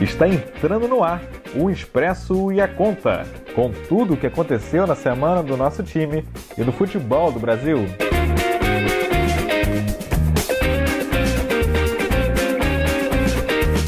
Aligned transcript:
Está 0.00 0.28
entrando 0.28 0.86
no 0.86 1.02
ar 1.02 1.22
o 1.54 1.70
Expresso 1.70 2.52
e 2.52 2.60
a 2.60 2.68
Conta, 2.68 3.26
com 3.54 3.70
tudo 3.88 4.12
o 4.12 4.16
que 4.16 4.26
aconteceu 4.26 4.86
na 4.86 4.94
semana 4.94 5.42
do 5.42 5.56
nosso 5.56 5.82
time 5.82 6.22
e 6.56 6.62
do 6.62 6.70
futebol 6.70 7.32
do 7.32 7.40
Brasil. 7.40 7.78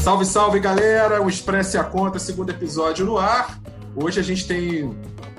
Salve, 0.01 0.25
salve 0.25 0.59
galera! 0.59 1.21
O 1.21 1.29
Expresso 1.29 1.77
e 1.77 1.79
a 1.79 1.83
Conta, 1.83 2.17
segundo 2.17 2.49
episódio 2.49 3.05
no 3.05 3.19
ar. 3.19 3.59
Hoje 3.95 4.19
a 4.19 4.23
gente 4.23 4.47
tem 4.47 4.91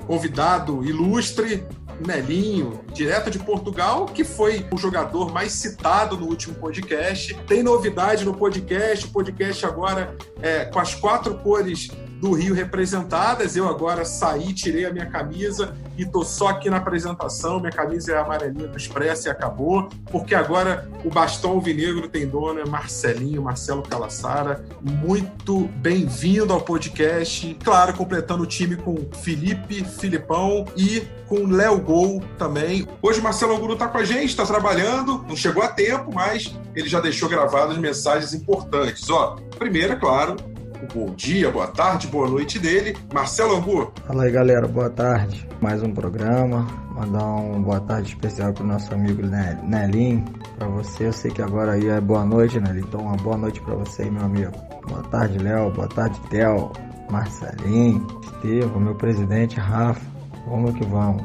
convidado 0.07 0.85
ilustre, 0.85 1.65
Nelinho, 2.05 2.81
direto 2.93 3.29
de 3.29 3.39
Portugal, 3.39 4.05
que 4.05 4.23
foi 4.23 4.65
o 4.71 4.77
jogador 4.77 5.31
mais 5.31 5.51
citado 5.53 6.17
no 6.17 6.27
último 6.27 6.55
podcast. 6.55 7.33
Tem 7.47 7.63
novidade 7.63 8.25
no 8.25 8.33
podcast, 8.33 9.05
o 9.05 9.09
podcast 9.09 9.65
agora 9.65 10.15
é 10.41 10.65
com 10.65 10.79
as 10.79 10.95
quatro 10.95 11.35
cores 11.39 11.89
do 12.21 12.33
Rio 12.33 12.53
representadas. 12.53 13.55
Eu 13.55 13.67
agora 13.67 14.05
saí, 14.05 14.53
tirei 14.53 14.85
a 14.85 14.93
minha 14.93 15.07
camisa 15.07 15.75
e 15.97 16.05
tô 16.05 16.23
só 16.23 16.49
aqui 16.49 16.69
na 16.69 16.77
apresentação. 16.77 17.59
Minha 17.59 17.71
camisa 17.71 18.13
é 18.13 18.17
amarelinha 18.17 18.67
do 18.67 18.77
Expresso 18.77 19.27
e 19.27 19.31
acabou, 19.31 19.89
porque 20.11 20.35
agora 20.35 20.87
o 21.03 21.09
bastão 21.09 21.51
alvinegro 21.51 22.07
tem 22.07 22.27
dono, 22.27 22.59
é 22.59 22.65
Marcelinho, 22.65 23.41
Marcelo 23.41 23.81
Calassara. 23.81 24.63
Muito 24.79 25.67
bem-vindo 25.77 26.53
ao 26.53 26.61
podcast. 26.61 27.57
Claro, 27.63 27.93
completando 27.95 28.43
o 28.43 28.47
time 28.47 28.75
com 28.75 28.95
Felipe, 29.23 29.83
Filipão 29.83 30.65
e 30.77 31.01
com 31.27 31.47
Léo 31.47 31.79
Gol 31.79 32.23
também. 32.37 32.87
Hoje 33.01 33.19
Marcelo 33.19 33.55
Angulo 33.55 33.75
tá 33.75 33.87
com 33.87 33.97
a 33.97 34.03
gente, 34.03 34.35
tá 34.35 34.45
trabalhando, 34.45 35.25
não 35.27 35.35
chegou 35.35 35.63
a 35.63 35.67
tempo, 35.69 36.13
mas 36.13 36.53
ele 36.75 36.87
já 36.87 36.99
deixou 36.99 37.27
gravadas 37.27 37.77
mensagens 37.77 38.33
importantes. 38.33 39.09
Ó, 39.09 39.37
primeira, 39.57 39.95
claro, 39.95 40.35
o 40.81 40.87
bom 40.93 41.13
dia, 41.13 41.51
boa 41.51 41.67
tarde, 41.67 42.07
boa 42.07 42.27
noite 42.27 42.57
dele, 42.57 42.97
Marcelo 43.13 43.55
Angu. 43.55 43.91
Fala 44.05 44.23
aí, 44.23 44.31
galera, 44.31 44.67
boa 44.67 44.89
tarde. 44.89 45.47
Mais 45.61 45.83
um 45.83 45.93
programa. 45.93 46.67
Mandar 46.95 47.23
um 47.23 47.61
boa 47.61 47.79
tarde 47.79 48.09
especial 48.09 48.51
pro 48.53 48.65
nosso 48.65 48.93
amigo 48.93 49.21
Nelinho. 49.63 50.25
Para 50.57 50.67
você, 50.67 51.07
eu 51.07 51.13
sei 51.13 51.31
que 51.31 51.41
agora 51.41 51.73
aí 51.73 51.87
é 51.87 52.01
boa 52.01 52.25
noite, 52.25 52.59
Nelinho. 52.59 52.85
Então, 52.85 53.01
uma 53.01 53.17
boa 53.17 53.37
noite 53.37 53.61
para 53.61 53.75
você, 53.75 54.09
meu 54.09 54.23
amigo. 54.23 54.51
Boa 54.87 55.03
tarde, 55.03 55.37
Léo. 55.37 55.71
Boa 55.71 55.87
tarde, 55.87 56.19
Theo. 56.29 56.71
Marcelinho, 57.09 58.07
Estevam, 58.23 58.79
meu 58.79 58.95
presidente, 58.95 59.59
Rafa. 59.59 60.01
Vamos 60.47 60.73
que 60.75 60.85
vamos. 60.85 61.23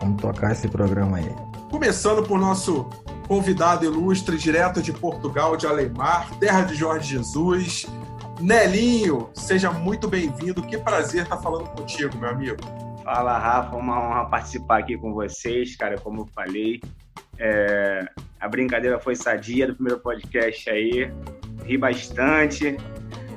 Vamos 0.00 0.22
tocar 0.22 0.52
esse 0.52 0.68
programa 0.68 1.18
aí. 1.18 1.34
Começando 1.70 2.22
por 2.22 2.38
nosso 2.38 2.88
convidado 3.26 3.84
ilustre, 3.84 4.38
direto 4.38 4.80
de 4.80 4.92
Portugal, 4.92 5.56
de 5.56 5.66
Alemar, 5.66 6.30
terra 6.38 6.62
de 6.62 6.76
Jorge 6.76 7.16
Jesus, 7.16 7.86
Nelinho, 8.40 9.30
seja 9.34 9.70
muito 9.70 10.08
bem-vindo. 10.08 10.62
Que 10.62 10.76
prazer 10.76 11.22
estar 11.22 11.38
falando 11.38 11.68
contigo, 11.70 12.16
meu 12.18 12.28
amigo. 12.28 12.56
Fala, 13.02 13.38
Rafa. 13.38 13.76
Uma 13.76 13.98
honra 13.98 14.26
participar 14.26 14.80
aqui 14.80 14.96
com 14.96 15.12
vocês, 15.14 15.74
cara. 15.76 15.98
Como 15.98 16.22
eu 16.22 16.26
falei, 16.26 16.80
é... 17.38 18.06
a 18.38 18.46
brincadeira 18.46 18.98
foi 18.98 19.16
sadia 19.16 19.66
do 19.66 19.74
primeiro 19.74 20.00
podcast 20.00 20.68
aí. 20.68 21.10
Ri 21.64 21.78
bastante. 21.78 22.76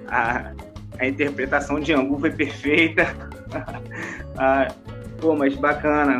A, 0.07 0.51
a 0.99 1.07
interpretação 1.07 1.79
de 1.79 1.93
Angu 1.93 2.19
foi 2.19 2.31
perfeita. 2.31 3.03
ah, 4.37 4.67
pô, 5.21 5.33
mas 5.33 5.55
bacana. 5.55 6.19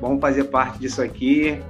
Vamos 0.00 0.20
fazer 0.20 0.44
parte 0.44 0.78
disso 0.78 1.02
aqui 1.02 1.60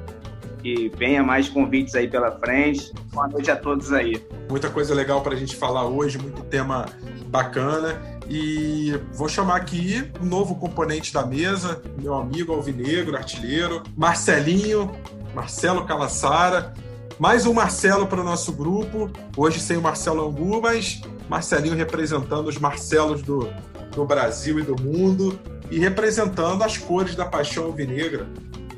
que 0.63 0.91
venha 0.97 1.23
mais 1.23 1.49
convites 1.49 1.95
aí 1.95 2.09
pela 2.09 2.33
frente. 2.39 2.93
Boa 3.13 3.29
noite 3.29 3.51
a 3.51 3.57
todos 3.57 3.93
aí. 3.93 4.23
Muita 4.49 4.69
coisa 4.69 4.95
legal 4.95 5.21
para 5.21 5.35
a 5.35 5.37
gente 5.37 5.57
falar 5.57 5.87
hoje, 5.87 6.19
muito 6.19 6.43
tema 6.45 6.87
bacana. 7.27 8.01
E 8.29 8.93
vou 9.13 9.29
chamar 9.29 9.57
aqui 9.57 10.11
o 10.21 10.25
um 10.25 10.29
novo 10.29 10.57
componente 10.57 11.13
da 11.13 11.25
mesa, 11.25 11.83
meu 11.99 12.15
amigo 12.15 12.53
Alvinegro, 12.53 13.17
artilheiro, 13.17 13.83
Marcelinho, 13.97 14.93
Marcelo 15.35 15.87
Calassara. 15.87 16.75
Mais 17.19 17.47
um 17.47 17.55
Marcelo 17.55 18.07
para 18.07 18.21
o 18.21 18.25
nosso 18.25 18.53
grupo. 18.53 19.11
Hoje 19.37 19.59
sem 19.59 19.77
o 19.77 19.83
Marcelo 19.83 20.29
Angu, 20.29 20.61
mas 20.61 21.01
Marcelinho 21.29 21.75
representando 21.75 22.49
os 22.49 22.59
Marcelos 22.59 23.23
do, 23.23 23.49
do 23.93 24.05
Brasil 24.05 24.59
e 24.61 24.63
do 24.63 24.81
mundo 24.81 25.39
e 25.71 25.79
representando 25.79 26.63
as 26.63 26.77
cores 26.77 27.15
da 27.15 27.25
paixão 27.25 27.65
alvinegra. 27.65 28.27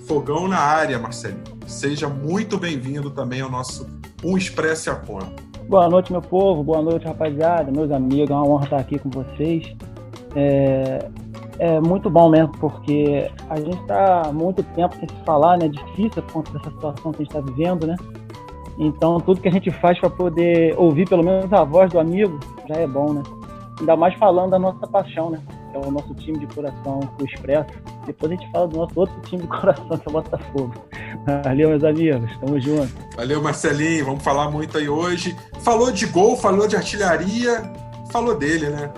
Fogão 0.06 0.48
na 0.48 0.58
área, 0.58 0.98
Marcelinho. 0.98 1.59
Seja 1.70 2.08
muito 2.08 2.58
bem-vindo 2.58 3.10
também 3.10 3.40
ao 3.40 3.48
nosso 3.48 3.88
Um 4.24 4.36
Expresso 4.36 4.90
a 4.90 4.96
Conta. 4.96 5.40
Boa 5.68 5.88
noite, 5.88 6.10
meu 6.10 6.20
povo. 6.20 6.64
Boa 6.64 6.82
noite, 6.82 7.06
rapaziada, 7.06 7.70
meus 7.70 7.92
amigos. 7.92 8.28
É 8.28 8.34
uma 8.34 8.44
honra 8.44 8.64
estar 8.64 8.76
aqui 8.78 8.98
com 8.98 9.08
vocês. 9.08 9.72
É, 10.34 11.08
é 11.60 11.80
muito 11.80 12.10
bom 12.10 12.28
mesmo, 12.28 12.50
porque 12.58 13.30
a 13.48 13.56
gente 13.56 13.80
está 13.82 14.22
há 14.26 14.32
muito 14.32 14.64
tempo 14.74 14.96
sem 14.96 15.08
se 15.08 15.24
falar, 15.24 15.58
né? 15.58 15.68
Difícil 15.68 16.20
por 16.24 16.32
conta 16.32 16.52
dessa 16.52 16.70
situação 16.70 17.12
que 17.12 17.22
a 17.22 17.24
gente 17.24 17.36
está 17.36 17.40
vivendo, 17.40 17.86
né? 17.86 17.96
Então, 18.76 19.20
tudo 19.20 19.40
que 19.40 19.48
a 19.48 19.52
gente 19.52 19.70
faz 19.70 19.98
para 20.00 20.10
poder 20.10 20.74
ouvir 20.76 21.08
pelo 21.08 21.22
menos 21.22 21.50
a 21.52 21.62
voz 21.62 21.90
do 21.92 22.00
amigo 22.00 22.40
já 22.68 22.74
é 22.74 22.86
bom, 22.86 23.12
né? 23.12 23.22
Ainda 23.78 23.96
mais 23.96 24.12
falando 24.16 24.50
da 24.50 24.58
nossa 24.58 24.86
paixão, 24.88 25.30
né? 25.30 25.40
Que 25.70 25.76
é 25.76 25.80
o 25.80 25.90
nosso 25.90 26.14
time 26.14 26.38
de 26.38 26.46
coração, 26.54 27.00
o 27.18 27.24
Expresso. 27.24 27.70
Depois 28.06 28.32
a 28.32 28.34
gente 28.34 28.50
fala 28.50 28.68
do 28.68 28.76
nosso 28.76 28.98
outro 28.98 29.20
time 29.22 29.42
de 29.42 29.48
coração, 29.48 29.88
que 29.88 29.94
é 29.94 30.08
o 30.08 30.12
Botafogo. 30.12 30.74
Valeu, 31.44 31.70
meus 31.70 31.84
amigos. 31.84 32.30
Tamo 32.38 32.60
junto. 32.60 32.92
Valeu, 33.16 33.42
Marcelinho. 33.42 34.04
Vamos 34.04 34.22
falar 34.22 34.50
muito 34.50 34.76
aí 34.76 34.88
hoje. 34.88 35.36
Falou 35.60 35.90
de 35.90 36.06
gol, 36.06 36.36
falou 36.36 36.66
de 36.66 36.76
artilharia, 36.76 37.72
falou 38.10 38.36
dele, 38.36 38.70
né? 38.70 38.92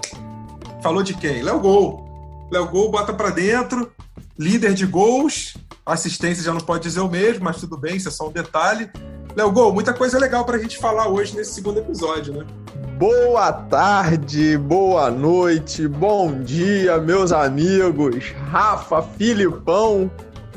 Falou 0.82 1.02
de 1.02 1.14
quem? 1.14 1.42
Léo 1.42 1.60
Gol. 1.60 2.48
Léo 2.50 2.68
Gol 2.68 2.90
bota 2.90 3.12
para 3.12 3.30
dentro, 3.30 3.90
líder 4.38 4.74
de 4.74 4.86
gols. 4.86 5.56
Assistência 5.84 6.44
já 6.44 6.52
não 6.52 6.60
pode 6.60 6.82
dizer 6.82 7.00
o 7.00 7.08
mesmo, 7.08 7.44
mas 7.44 7.58
tudo 7.58 7.76
bem, 7.76 7.96
isso 7.96 8.08
é 8.08 8.10
só 8.10 8.28
um 8.28 8.32
detalhe. 8.32 8.90
Léo 9.34 9.50
Gol, 9.50 9.72
muita 9.72 9.94
coisa 9.94 10.18
legal 10.18 10.44
para 10.44 10.56
a 10.56 10.58
gente 10.58 10.76
falar 10.76 11.08
hoje 11.08 11.34
nesse 11.34 11.54
segundo 11.54 11.78
episódio, 11.78 12.34
né? 12.34 12.46
Boa 12.98 13.50
tarde, 13.50 14.58
boa 14.58 15.10
noite, 15.10 15.88
bom 15.88 16.42
dia, 16.42 16.98
meus 16.98 17.32
amigos. 17.32 18.30
Rafa, 18.50 19.00
Filipão, 19.00 20.10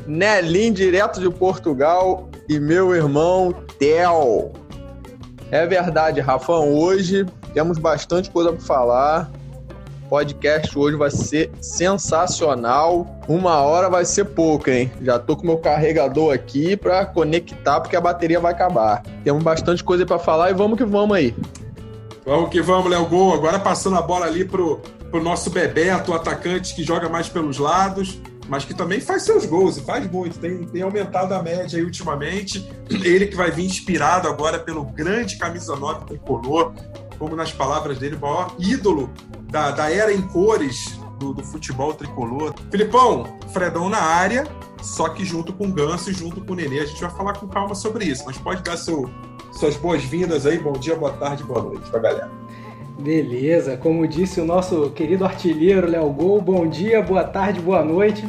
Nelim, 0.06 0.74
direto 0.74 1.20
de 1.20 1.30
Portugal, 1.30 2.28
e 2.50 2.60
meu 2.60 2.94
irmão 2.94 3.50
Theo. 3.78 4.52
É 5.50 5.66
verdade, 5.66 6.20
Rafão, 6.20 6.74
hoje 6.74 7.24
temos 7.54 7.78
bastante 7.78 8.30
coisa 8.30 8.52
para 8.52 8.60
falar. 8.60 9.30
Podcast 10.08 10.78
hoje 10.78 10.96
vai 10.96 11.10
ser 11.10 11.50
sensacional. 11.60 13.06
Uma 13.28 13.60
hora 13.60 13.90
vai 13.90 14.04
ser 14.04 14.24
pouco, 14.24 14.70
hein? 14.70 14.90
Já 15.02 15.18
tô 15.18 15.36
com 15.36 15.46
meu 15.46 15.58
carregador 15.58 16.32
aqui 16.32 16.76
para 16.76 17.04
conectar 17.06 17.80
porque 17.80 17.96
a 17.96 18.00
bateria 18.00 18.40
vai 18.40 18.52
acabar. 18.52 19.02
Temos 19.24 19.42
bastante 19.42 19.82
coisa 19.82 20.06
para 20.06 20.18
falar 20.18 20.50
e 20.50 20.54
vamos 20.54 20.78
que 20.78 20.84
vamos 20.84 21.16
aí. 21.16 21.34
Vamos 22.24 22.50
que 22.50 22.60
vamos, 22.60 22.90
Léo 22.90 23.06
Gol. 23.06 23.34
Agora 23.34 23.58
passando 23.58 23.96
a 23.96 24.02
bola 24.02 24.26
ali 24.26 24.44
pro, 24.44 24.80
pro 25.10 25.22
nosso 25.22 25.50
Bebeto, 25.50 26.10
o 26.10 26.14
atacante 26.14 26.74
que 26.74 26.82
joga 26.82 27.08
mais 27.08 27.28
pelos 27.28 27.58
lados, 27.58 28.20
mas 28.48 28.64
que 28.64 28.74
também 28.74 29.00
faz 29.00 29.22
seus 29.22 29.46
gols 29.46 29.76
e 29.76 29.80
faz 29.82 30.10
muito. 30.10 30.38
Tem, 30.38 30.64
tem 30.66 30.82
aumentado 30.82 31.32
a 31.32 31.42
média 31.42 31.78
aí 31.78 31.84
ultimamente. 31.84 32.68
Ele 32.90 33.26
que 33.26 33.36
vai 33.36 33.50
vir 33.50 33.64
inspirado 33.64 34.28
agora 34.28 34.58
pelo 34.58 34.84
grande 34.84 35.36
camisa 35.36 35.76
9 35.76 36.06
tricolor, 36.06 36.72
como 37.18 37.36
nas 37.36 37.52
palavras 37.52 37.98
dele, 37.98 38.16
o 38.16 38.20
maior 38.20 38.54
ídolo 38.58 39.10
da, 39.50 39.70
da 39.70 39.90
era 39.90 40.12
em 40.12 40.22
cores 40.22 40.98
do, 41.18 41.32
do, 41.32 41.42
futebol 41.42 41.94
tricolor. 41.94 42.54
Filipão, 42.70 43.38
Fredão 43.52 43.88
na 43.88 44.00
área, 44.00 44.44
só 44.82 45.08
que 45.08 45.24
junto 45.24 45.52
com 45.52 45.66
o 45.66 45.72
Ganso 45.72 46.10
e 46.10 46.14
junto 46.14 46.40
com 46.40 46.52
o 46.52 46.56
Nenê. 46.56 46.80
A 46.80 46.86
gente 46.86 47.00
vai 47.00 47.10
falar 47.10 47.34
com 47.34 47.48
calma 47.48 47.74
sobre 47.74 48.04
isso, 48.04 48.24
mas 48.26 48.36
pode 48.38 48.62
dar 48.62 48.76
seu, 48.76 49.08
suas 49.52 49.76
boas-vindas 49.76 50.46
aí. 50.46 50.58
Bom 50.58 50.72
dia, 50.72 50.96
boa 50.96 51.12
tarde, 51.12 51.42
boa 51.42 51.62
noite 51.62 51.88
pra 51.90 52.00
galera. 52.00 52.30
Beleza, 52.98 53.76
como 53.76 54.06
disse 54.06 54.40
o 54.40 54.44
nosso 54.44 54.90
querido 54.90 55.24
artilheiro 55.24 55.86
Léo 55.86 56.10
Gol, 56.10 56.40
bom 56.40 56.66
dia, 56.66 57.02
boa 57.02 57.24
tarde, 57.24 57.60
boa 57.60 57.84
noite 57.84 58.26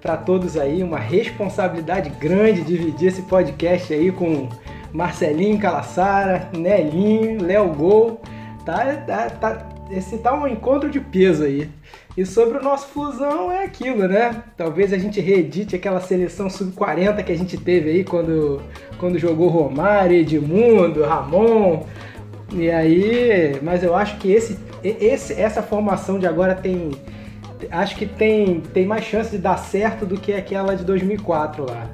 para 0.00 0.16
todos 0.16 0.56
aí. 0.56 0.82
Uma 0.82 0.98
responsabilidade 0.98 2.10
grande 2.10 2.62
dividir 2.62 3.08
esse 3.08 3.22
podcast 3.22 3.92
aí 3.92 4.12
com 4.12 4.48
Marcelinho 4.96 5.58
Calassara, 5.58 6.48
Nelinho, 6.56 7.44
Léo 7.44 7.68
Gol. 7.74 8.20
Tá, 8.64 8.96
tá, 9.06 9.28
tá, 9.28 9.68
esse 9.90 10.16
tá 10.16 10.34
um 10.34 10.48
encontro 10.48 10.90
de 10.90 10.98
peso 10.98 11.44
aí. 11.44 11.68
E 12.16 12.24
sobre 12.24 12.56
o 12.56 12.62
nosso 12.62 12.88
Flusão 12.88 13.52
é 13.52 13.64
aquilo, 13.64 14.08
né? 14.08 14.42
Talvez 14.56 14.94
a 14.94 14.98
gente 14.98 15.20
reedite 15.20 15.76
aquela 15.76 16.00
seleção 16.00 16.48
sub-40 16.48 17.22
que 17.22 17.30
a 17.30 17.36
gente 17.36 17.58
teve 17.58 17.90
aí 17.90 18.04
quando, 18.04 18.62
quando 18.96 19.18
jogou 19.18 19.48
Romário, 19.48 20.16
Edmundo, 20.16 21.04
Ramon. 21.04 21.84
E 22.54 22.70
aí, 22.70 23.60
mas 23.62 23.82
eu 23.82 23.94
acho 23.94 24.16
que 24.16 24.32
esse, 24.32 24.58
esse, 24.82 25.34
essa 25.34 25.62
formação 25.62 26.18
de 26.18 26.26
agora 26.26 26.54
tem. 26.54 26.92
Acho 27.70 27.96
que 27.96 28.06
tem, 28.06 28.60
tem 28.60 28.86
mais 28.86 29.04
chance 29.04 29.30
de 29.30 29.38
dar 29.38 29.58
certo 29.58 30.06
do 30.06 30.18
que 30.18 30.32
aquela 30.32 30.74
de 30.74 30.84
2004 30.84 31.66
lá. 31.68 31.86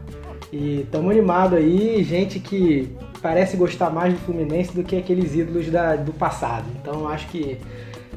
E 0.53 0.83
estamos 0.83 1.11
animados 1.11 1.57
aí, 1.57 2.05
gente 2.05 2.39
que 2.39 2.95
parece 3.23 3.57
gostar 3.57 3.89
mais 3.89 4.13
do 4.13 4.21
Fluminense 4.21 4.75
do 4.75 4.85
que 4.85 4.97
aqueles 4.97 5.35
ídolos 5.35 5.71
da, 5.71 5.97
do 5.97 6.13
passado. 6.13 6.67
Então 6.79 7.09
acho 7.09 7.27
que 7.29 7.59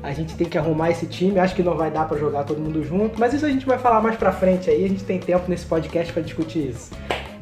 a 0.03 0.11
gente 0.11 0.35
tem 0.35 0.47
que 0.47 0.57
arrumar 0.57 0.91
esse 0.91 1.05
time. 1.05 1.39
Acho 1.39 1.55
que 1.55 1.63
não 1.63 1.77
vai 1.77 1.89
dar 1.89 2.05
para 2.07 2.17
jogar 2.17 2.43
todo 2.43 2.59
mundo 2.59 2.83
junto, 2.83 3.17
mas 3.17 3.33
isso 3.33 3.45
a 3.45 3.49
gente 3.49 3.65
vai 3.65 3.77
falar 3.77 4.01
mais 4.01 4.17
pra 4.17 4.33
frente 4.33 4.69
aí. 4.69 4.83
A 4.83 4.89
gente 4.89 5.05
tem 5.05 5.17
tempo 5.17 5.49
nesse 5.49 5.65
podcast 5.65 6.11
para 6.11 6.21
discutir 6.21 6.71
isso. 6.71 6.91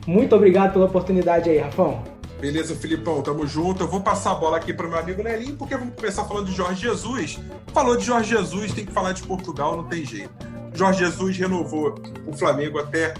Muito 0.05 0.35
obrigado 0.35 0.73
pela 0.73 0.85
oportunidade 0.85 1.49
aí, 1.49 1.57
Rafão. 1.57 2.03
Beleza, 2.39 2.75
Filipão, 2.75 3.21
tamo 3.21 3.47
junto. 3.47 3.83
Eu 3.83 3.87
vou 3.87 4.01
passar 4.01 4.33
a 4.33 4.35
bola 4.35 4.57
aqui 4.57 4.73
para 4.73 4.87
meu 4.87 4.99
amigo 4.99 5.23
Nelinho, 5.23 5.55
porque 5.55 5.75
vamos 5.75 5.95
começar 5.95 6.25
falando 6.25 6.45
de 6.45 6.51
Jorge 6.51 6.81
Jesus. 6.81 7.39
Falou 7.73 7.97
de 7.97 8.05
Jorge 8.05 8.35
Jesus, 8.35 8.73
tem 8.73 8.85
que 8.85 8.91
falar 8.91 9.13
de 9.13 9.23
Portugal, 9.23 9.77
não 9.77 9.85
tem 9.85 10.05
jeito. 10.05 10.29
Jorge 10.73 10.99
Jesus 10.99 11.37
renovou 11.37 11.95
o 12.27 12.33
Flamengo 12.33 12.79
até 12.79 13.13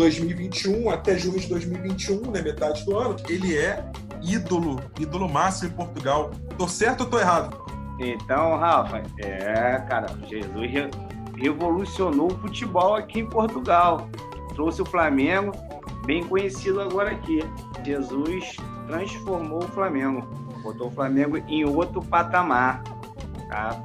2021, 0.00 0.88
até 0.88 1.18
junho 1.18 1.38
de 1.38 1.46
2021, 1.46 2.30
né, 2.30 2.40
metade 2.40 2.86
do 2.86 2.98
ano. 2.98 3.16
Ele 3.28 3.58
é 3.58 3.84
ídolo, 4.22 4.80
ídolo 4.98 5.28
máximo 5.28 5.72
em 5.72 5.76
Portugal. 5.76 6.30
Tô 6.56 6.66
certo 6.66 7.02
ou 7.02 7.06
tô 7.06 7.18
errado? 7.18 7.54
Então, 7.98 8.56
Rafa, 8.56 9.02
é, 9.18 9.78
cara, 9.86 10.06
Jesus 10.26 10.70
revolucionou 11.36 12.32
o 12.32 12.38
futebol 12.38 12.94
aqui 12.94 13.20
em 13.20 13.26
Portugal. 13.26 14.08
Trouxe 14.54 14.80
o 14.80 14.86
Flamengo, 14.86 15.52
bem 16.06 16.24
conhecido 16.24 16.80
agora 16.80 17.10
aqui. 17.10 17.40
Jesus 17.84 18.56
transformou 18.86 19.58
o 19.58 19.68
Flamengo, 19.68 20.26
botou 20.62 20.88
o 20.88 20.90
Flamengo 20.90 21.36
em 21.46 21.62
outro 21.66 22.00
patamar, 22.00 22.82
tá? 23.50 23.78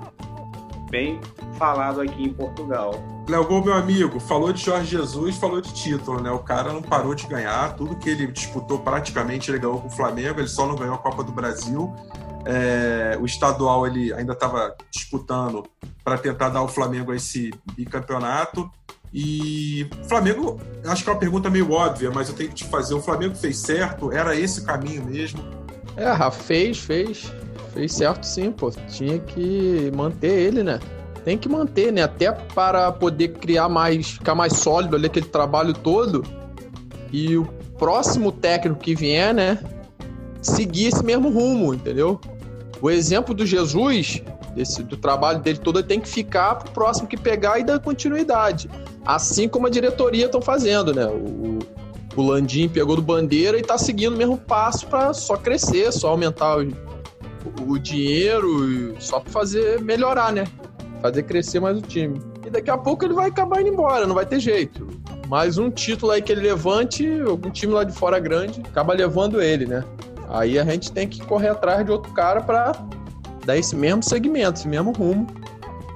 Bem 0.89 1.19
falado 1.57 2.01
aqui 2.01 2.23
em 2.23 2.33
Portugal. 2.33 2.93
Léo 3.27 3.45
Gol, 3.45 3.63
meu 3.63 3.73
amigo, 3.73 4.19
falou 4.19 4.53
de 4.53 4.63
Jorge 4.63 4.97
Jesus, 4.97 5.35
falou 5.37 5.59
de 5.59 5.73
título, 5.73 6.21
né? 6.21 6.29
O 6.29 6.39
cara 6.39 6.71
não 6.71 6.81
parou 6.81 7.15
de 7.15 7.25
ganhar, 7.25 7.75
tudo 7.75 7.95
que 7.95 8.09
ele 8.09 8.27
disputou 8.27 8.79
praticamente 8.79 9.49
ele 9.49 9.59
ganhou 9.59 9.81
com 9.81 9.87
o 9.87 9.91
Flamengo, 9.91 10.39
ele 10.39 10.47
só 10.47 10.67
não 10.67 10.75
ganhou 10.75 10.95
a 10.95 10.99
Copa 10.99 11.23
do 11.23 11.31
Brasil. 11.31 11.93
É, 12.45 13.17
o 13.19 13.25
estadual 13.25 13.87
ele 13.87 14.13
ainda 14.13 14.33
estava 14.33 14.75
disputando 14.91 15.63
para 16.03 16.17
tentar 16.17 16.49
dar 16.49 16.59
ao 16.59 16.67
Flamengo 16.67 17.13
esse 17.13 17.51
bicampeonato. 17.75 18.69
E 19.11 19.89
o 20.03 20.09
Flamengo, 20.09 20.59
acho 20.85 21.03
que 21.03 21.09
é 21.09 21.13
uma 21.13 21.19
pergunta 21.19 21.49
meio 21.49 21.71
óbvia, 21.71 22.11
mas 22.11 22.29
eu 22.29 22.35
tenho 22.35 22.49
que 22.49 22.55
te 22.55 22.65
fazer. 22.65 22.93
O 22.93 23.01
Flamengo 23.01 23.33
fez 23.33 23.57
certo? 23.57 24.11
Era 24.11 24.35
esse 24.35 24.59
o 24.59 24.65
caminho 24.65 25.03
mesmo? 25.05 25.41
É, 25.97 26.11
Rafa, 26.11 26.43
fez, 26.43 26.77
fez. 26.77 27.33
Fez 27.73 27.93
certo 27.93 28.23
sim, 28.25 28.51
pô. 28.51 28.71
Tinha 28.89 29.17
que 29.19 29.91
manter 29.95 30.31
ele, 30.31 30.63
né? 30.63 30.79
Tem 31.25 31.39
que 31.39 31.49
manter, 31.49 31.91
né? 31.91 32.03
Até 32.03 32.31
para 32.31 32.91
poder 32.91 33.29
criar 33.29 33.67
mais, 33.67 34.11
ficar 34.11 34.35
mais 34.35 34.53
sólido 34.53 34.95
ali 34.95 35.07
aquele 35.07 35.25
trabalho 35.25 35.73
todo. 35.73 36.23
E 37.11 37.35
o 37.35 37.45
próximo 37.79 38.31
técnico 38.31 38.79
que 38.79 38.93
vier, 38.93 39.33
né? 39.33 39.59
Seguir 40.39 40.89
esse 40.89 41.03
mesmo 41.03 41.29
rumo, 41.29 41.73
entendeu? 41.73 42.21
O 42.79 42.91
exemplo 42.91 43.33
do 43.33 43.43
Jesus, 43.43 44.21
desse, 44.53 44.83
do 44.83 44.95
trabalho 44.95 45.39
dele 45.39 45.57
todo, 45.57 45.81
tem 45.81 45.99
que 45.99 46.07
ficar 46.07 46.55
pro 46.55 46.71
próximo 46.71 47.07
que 47.07 47.17
pegar 47.17 47.57
e 47.57 47.63
dar 47.63 47.79
continuidade. 47.79 48.69
Assim 49.03 49.49
como 49.49 49.65
a 49.65 49.69
diretoria 49.69 50.25
estão 50.27 50.41
fazendo, 50.41 50.93
né? 50.93 51.07
O, 51.07 51.57
o 52.15 52.21
Landim 52.21 52.69
pegou 52.69 52.95
do 52.95 53.01
bandeira 53.01 53.57
e 53.57 53.61
está 53.61 53.79
seguindo 53.79 54.13
o 54.13 54.17
mesmo 54.17 54.37
passo 54.37 54.85
para 54.85 55.11
só 55.11 55.35
crescer, 55.37 55.91
só 55.91 56.09
aumentar 56.09 56.59
o, 56.59 56.71
o 57.67 57.79
dinheiro, 57.79 58.95
só 58.99 59.19
para 59.19 59.31
fazer 59.31 59.81
melhorar, 59.81 60.31
né? 60.31 60.45
Fazer 61.05 61.21
crescer 61.21 61.59
mais 61.59 61.77
o 61.77 61.81
time. 61.83 62.19
E 62.43 62.49
daqui 62.49 62.71
a 62.71 62.75
pouco 62.75 63.05
ele 63.05 63.13
vai 63.13 63.29
acabar 63.29 63.61
indo 63.61 63.69
embora, 63.69 64.07
não 64.07 64.15
vai 64.15 64.25
ter 64.25 64.39
jeito. 64.39 64.87
Mais 65.27 65.59
um 65.59 65.69
título 65.69 66.11
aí 66.11 66.19
que 66.19 66.31
ele 66.31 66.41
levante, 66.41 67.07
algum 67.21 67.51
time 67.51 67.73
lá 67.73 67.83
de 67.83 67.93
fora 67.93 68.17
grande 68.17 68.59
acaba 68.61 68.91
levando 68.91 69.39
ele, 69.39 69.67
né? 69.67 69.83
Aí 70.29 70.57
a 70.57 70.65
gente 70.65 70.91
tem 70.91 71.07
que 71.07 71.23
correr 71.23 71.49
atrás 71.49 71.85
de 71.85 71.91
outro 71.91 72.11
cara 72.11 72.41
para 72.41 72.71
dar 73.45 73.55
esse 73.55 73.75
mesmo 73.75 74.01
segmento, 74.01 74.57
esse 74.57 74.67
mesmo 74.67 74.93
rumo. 74.93 75.27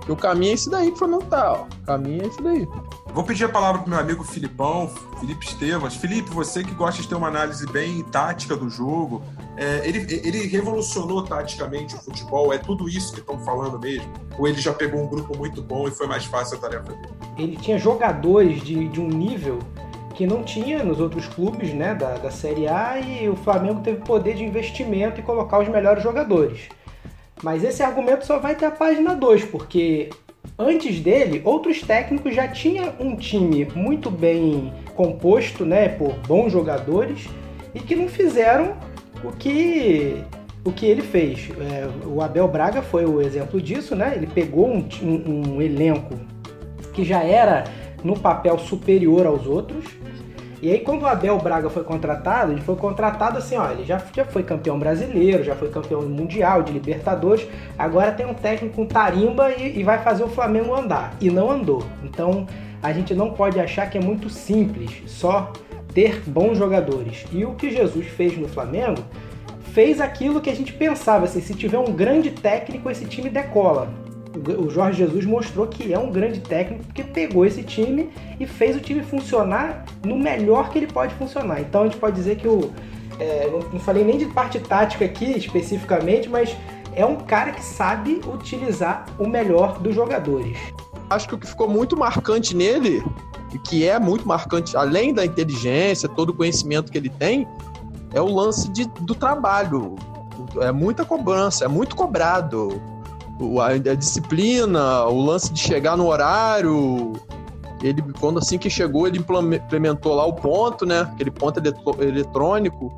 Que 0.06 0.12
o 0.12 0.16
caminho 0.16 0.52
é 0.52 0.54
esse 0.54 0.70
daí 0.70 0.90
que 0.90 0.94
o 0.94 0.98
Flamengo 0.98 1.26
tá, 1.26 1.54
ó. 1.54 1.64
O 1.64 1.86
caminho 1.88 2.22
é 2.22 2.28
esse 2.28 2.44
daí. 2.44 2.68
Vou 3.12 3.24
pedir 3.24 3.46
a 3.46 3.50
palavra 3.50 3.82
pro 3.82 3.90
meu 3.90 4.00
amigo 4.00 4.24
Filipão, 4.24 4.92
Felipe 5.20 5.44
Estevas. 5.44 5.96
Felipe, 5.96 6.30
você 6.30 6.64
que 6.64 6.76
gosta 6.76 7.02
de 7.02 7.08
ter 7.08 7.16
uma 7.16 7.30
análise 7.30 7.66
bem 7.72 8.04
tática 8.04 8.56
do 8.56 8.70
jogo, 8.70 9.24
é, 9.60 9.88
ele, 9.88 10.00
ele 10.24 10.48
revolucionou 10.48 11.24
taticamente 11.24 11.96
o 11.96 11.98
futebol? 11.98 12.54
É 12.54 12.58
tudo 12.58 12.88
isso 12.88 13.14
que 13.14 13.20
estão 13.20 13.38
falando 13.40 13.78
mesmo? 13.78 14.12
Ou 14.38 14.48
ele 14.48 14.60
já 14.62 14.74
pegou 14.74 15.02
um 15.02 15.08
grupo 15.08 15.38
muito 15.38 15.62
bom 15.62 15.88
e 15.88 15.92
foi 15.92 16.08
mais 16.08 16.24
fácil 16.24 16.58
a 16.58 16.62
tarefa 16.62 16.94
dele? 16.94 17.14
Ele 17.38 17.58
tinha 17.58 17.78
jogadores 17.78 18.62
de, 18.62 18.88
de 18.88 19.02
um 19.02 19.08
nível 19.08 19.60
que 20.16 20.26
não 20.26 20.44
tinha 20.44 20.84
nos 20.84 21.00
outros 21.00 21.28
clubes 21.28 21.74
né, 21.74 21.94
da, 21.94 22.16
da 22.16 22.32
Série 22.32 22.68
A 22.68 23.00
e 23.00 23.28
o 23.28 23.36
Flamengo 23.36 23.82
teve 23.82 24.00
poder 24.02 24.36
de 24.36 24.44
investimento 24.44 25.20
e 25.20 25.24
colocar 25.24 25.60
os 25.60 25.68
melhores 25.68 26.02
jogadores. 26.02 26.70
Mas 27.44 27.64
esse 27.64 27.84
argumento 27.84 28.26
só 28.26 28.40
vai 28.40 28.56
ter 28.56 28.66
a 28.66 28.72
página 28.72 29.14
2, 29.14 29.46
porque 29.46 30.10
Antes 30.58 31.00
dele, 31.00 31.42
outros 31.46 31.82
técnicos 31.82 32.36
já 32.36 32.48
tinham 32.48 32.94
um 33.00 33.16
time 33.16 33.66
muito 33.76 34.12
bem 34.12 34.74
composto, 34.94 35.66
né, 35.66 35.88
por 35.90 36.14
bons 36.28 36.52
jogadores 36.52 37.30
e 37.74 37.80
que 37.80 37.96
não 37.96 38.10
fizeram 38.10 38.76
o 39.24 39.32
que 39.32 40.24
o 40.64 40.72
que 40.72 40.86
ele 40.86 41.02
fez. 41.02 41.50
É, 41.60 41.88
o 42.06 42.22
Abel 42.22 42.48
Braga 42.48 42.82
foi 42.82 43.06
o 43.06 43.22
exemplo 43.22 43.62
disso, 43.62 43.96
né? 43.96 44.14
Ele 44.16 44.28
pegou 44.28 44.68
um, 44.68 44.88
um, 45.02 45.56
um 45.56 45.62
elenco 45.62 46.16
que 46.94 47.04
já 47.04 47.24
era 47.24 47.64
no 48.04 48.20
papel 48.20 48.58
superior 48.60 49.26
aos 49.26 49.48
outros 49.48 49.86
e 50.62 50.70
aí, 50.70 50.80
quando 50.80 51.04
o 51.04 51.08
Abel 51.08 51.38
Braga 51.38 51.70
foi 51.70 51.84
contratado, 51.84 52.52
ele 52.52 52.60
foi 52.60 52.76
contratado 52.76 53.38
assim, 53.38 53.56
ó, 53.56 53.72
ele 53.72 53.86
já, 53.86 54.02
já 54.14 54.26
foi 54.26 54.44
campeão 54.44 54.78
brasileiro, 54.78 55.42
já 55.42 55.56
foi 55.56 55.70
campeão 55.70 56.02
mundial, 56.02 56.64
de 56.64 56.74
Libertadores, 56.74 57.48
agora 57.78 58.12
tem 58.12 58.26
um 58.26 58.34
técnico 58.34 58.76
com 58.76 58.86
tarimba 58.86 59.52
e, 59.52 59.80
e 59.80 59.84
vai 59.84 60.00
fazer 60.00 60.24
o 60.24 60.28
Flamengo 60.28 60.76
andar. 60.76 61.16
E 61.22 61.30
não 61.30 61.50
andou. 61.50 61.84
Então, 62.04 62.46
a 62.84 62.92
gente 62.92 63.14
não 63.14 63.32
pode 63.32 63.58
achar 63.58 63.90
que 63.90 63.98
é 63.98 64.02
muito 64.02 64.30
simples 64.30 65.02
só 65.06 65.54
ter 65.94 66.22
bons 66.28 66.58
jogadores. 66.58 67.26
E 67.32 67.46
o 67.46 67.54
que 67.56 67.72
Jesus 67.72 68.08
fez 68.08 68.38
no 68.38 68.48
Flamengo 68.48 69.04
fez 69.74 70.02
aquilo 70.02 70.42
que 70.42 70.50
a 70.50 70.56
gente 70.56 70.74
pensava, 70.74 71.26
assim, 71.26 71.42
se 71.42 71.54
tiver 71.54 71.78
um 71.78 71.94
grande 71.94 72.32
técnico, 72.32 72.90
esse 72.90 73.06
time 73.06 73.30
decola 73.30 73.90
o 74.58 74.70
Jorge 74.70 75.00
Jesus 75.00 75.26
mostrou 75.26 75.68
que 75.68 75.92
é 75.94 75.98
um 75.98 76.12
grande 76.12 76.40
técnico 76.40 76.84
porque 76.86 77.04
pegou 77.04 77.46
esse 77.46 77.64
time 77.64 78.10
e 78.40 78.46
fez 78.46 78.76
o 78.76 78.80
time 78.80 79.02
funcionar 79.02 79.86
no 80.06 80.18
melhor 80.18 80.70
que 80.70 80.78
ele 80.78 80.88
pode 80.88 81.14
funcionar. 81.16 81.62
Então 81.62 81.82
a 81.82 81.86
gente 81.86 81.98
pode 81.98 82.16
dizer 82.16 82.38
que 82.38 82.48
o. 82.48 82.72
É, 83.20 83.50
não 83.74 83.80
falei 83.80 84.04
nem 84.04 84.18
de 84.18 84.28
parte 84.28 84.60
tática 84.60 85.04
aqui 85.04 85.38
especificamente, 85.38 86.30
mas 86.30 86.56
é 86.96 87.06
um 87.06 87.18
cara 87.18 87.52
que 87.52 87.64
sabe 87.64 88.22
utilizar 88.26 89.06
o 89.18 89.28
melhor 89.28 89.80
dos 89.80 89.94
jogadores. 89.94 90.58
Acho 91.10 91.28
que 91.28 91.36
o 91.36 91.38
que 91.38 91.48
ficou 91.48 91.68
muito 91.68 91.98
marcante 91.98 92.56
nele, 92.56 93.04
que 93.58 93.88
é 93.88 93.98
muito 93.98 94.28
marcante, 94.28 94.78
além 94.78 95.14
da 95.14 95.26
inteligência, 95.26 96.08
todo 96.08 96.30
o 96.30 96.34
conhecimento 96.34 96.92
que 96.92 96.98
ele 96.98 97.10
tem, 97.10 97.48
é 98.14 98.22
o 98.22 98.28
lance 98.28 98.70
de, 98.70 98.86
do 99.02 99.16
trabalho. 99.16 99.96
É 100.62 100.72
muita 100.72 101.04
cobrança, 101.04 101.66
é 101.66 101.68
muito 101.68 101.96
cobrado 101.96 102.82
a, 103.60 103.68
a 103.68 103.96
disciplina, 103.96 105.06
o 105.06 105.26
lance 105.26 105.52
de 105.52 105.60
chegar 105.60 105.98
no 105.98 106.08
horário. 106.08 107.14
Ele, 107.82 108.04
quando 108.20 108.40
assim 108.40 108.58
que 108.58 108.70
chegou, 108.70 109.08
ele 109.08 109.18
implementou 109.18 110.14
lá 110.14 110.26
o 110.26 110.34
ponto, 110.34 110.86
né? 110.86 111.02
Aquele 111.02 111.32
ponto 111.32 111.62
eletrônico. 112.00 112.94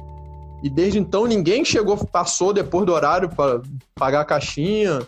E 0.63 0.69
desde 0.69 0.99
então 0.99 1.25
ninguém 1.25 1.63
chegou, 1.65 1.97
passou 1.97 2.53
depois 2.53 2.85
do 2.85 2.93
horário 2.93 3.29
para 3.29 3.61
pagar 3.95 4.21
a 4.21 4.25
caixinha. 4.25 5.01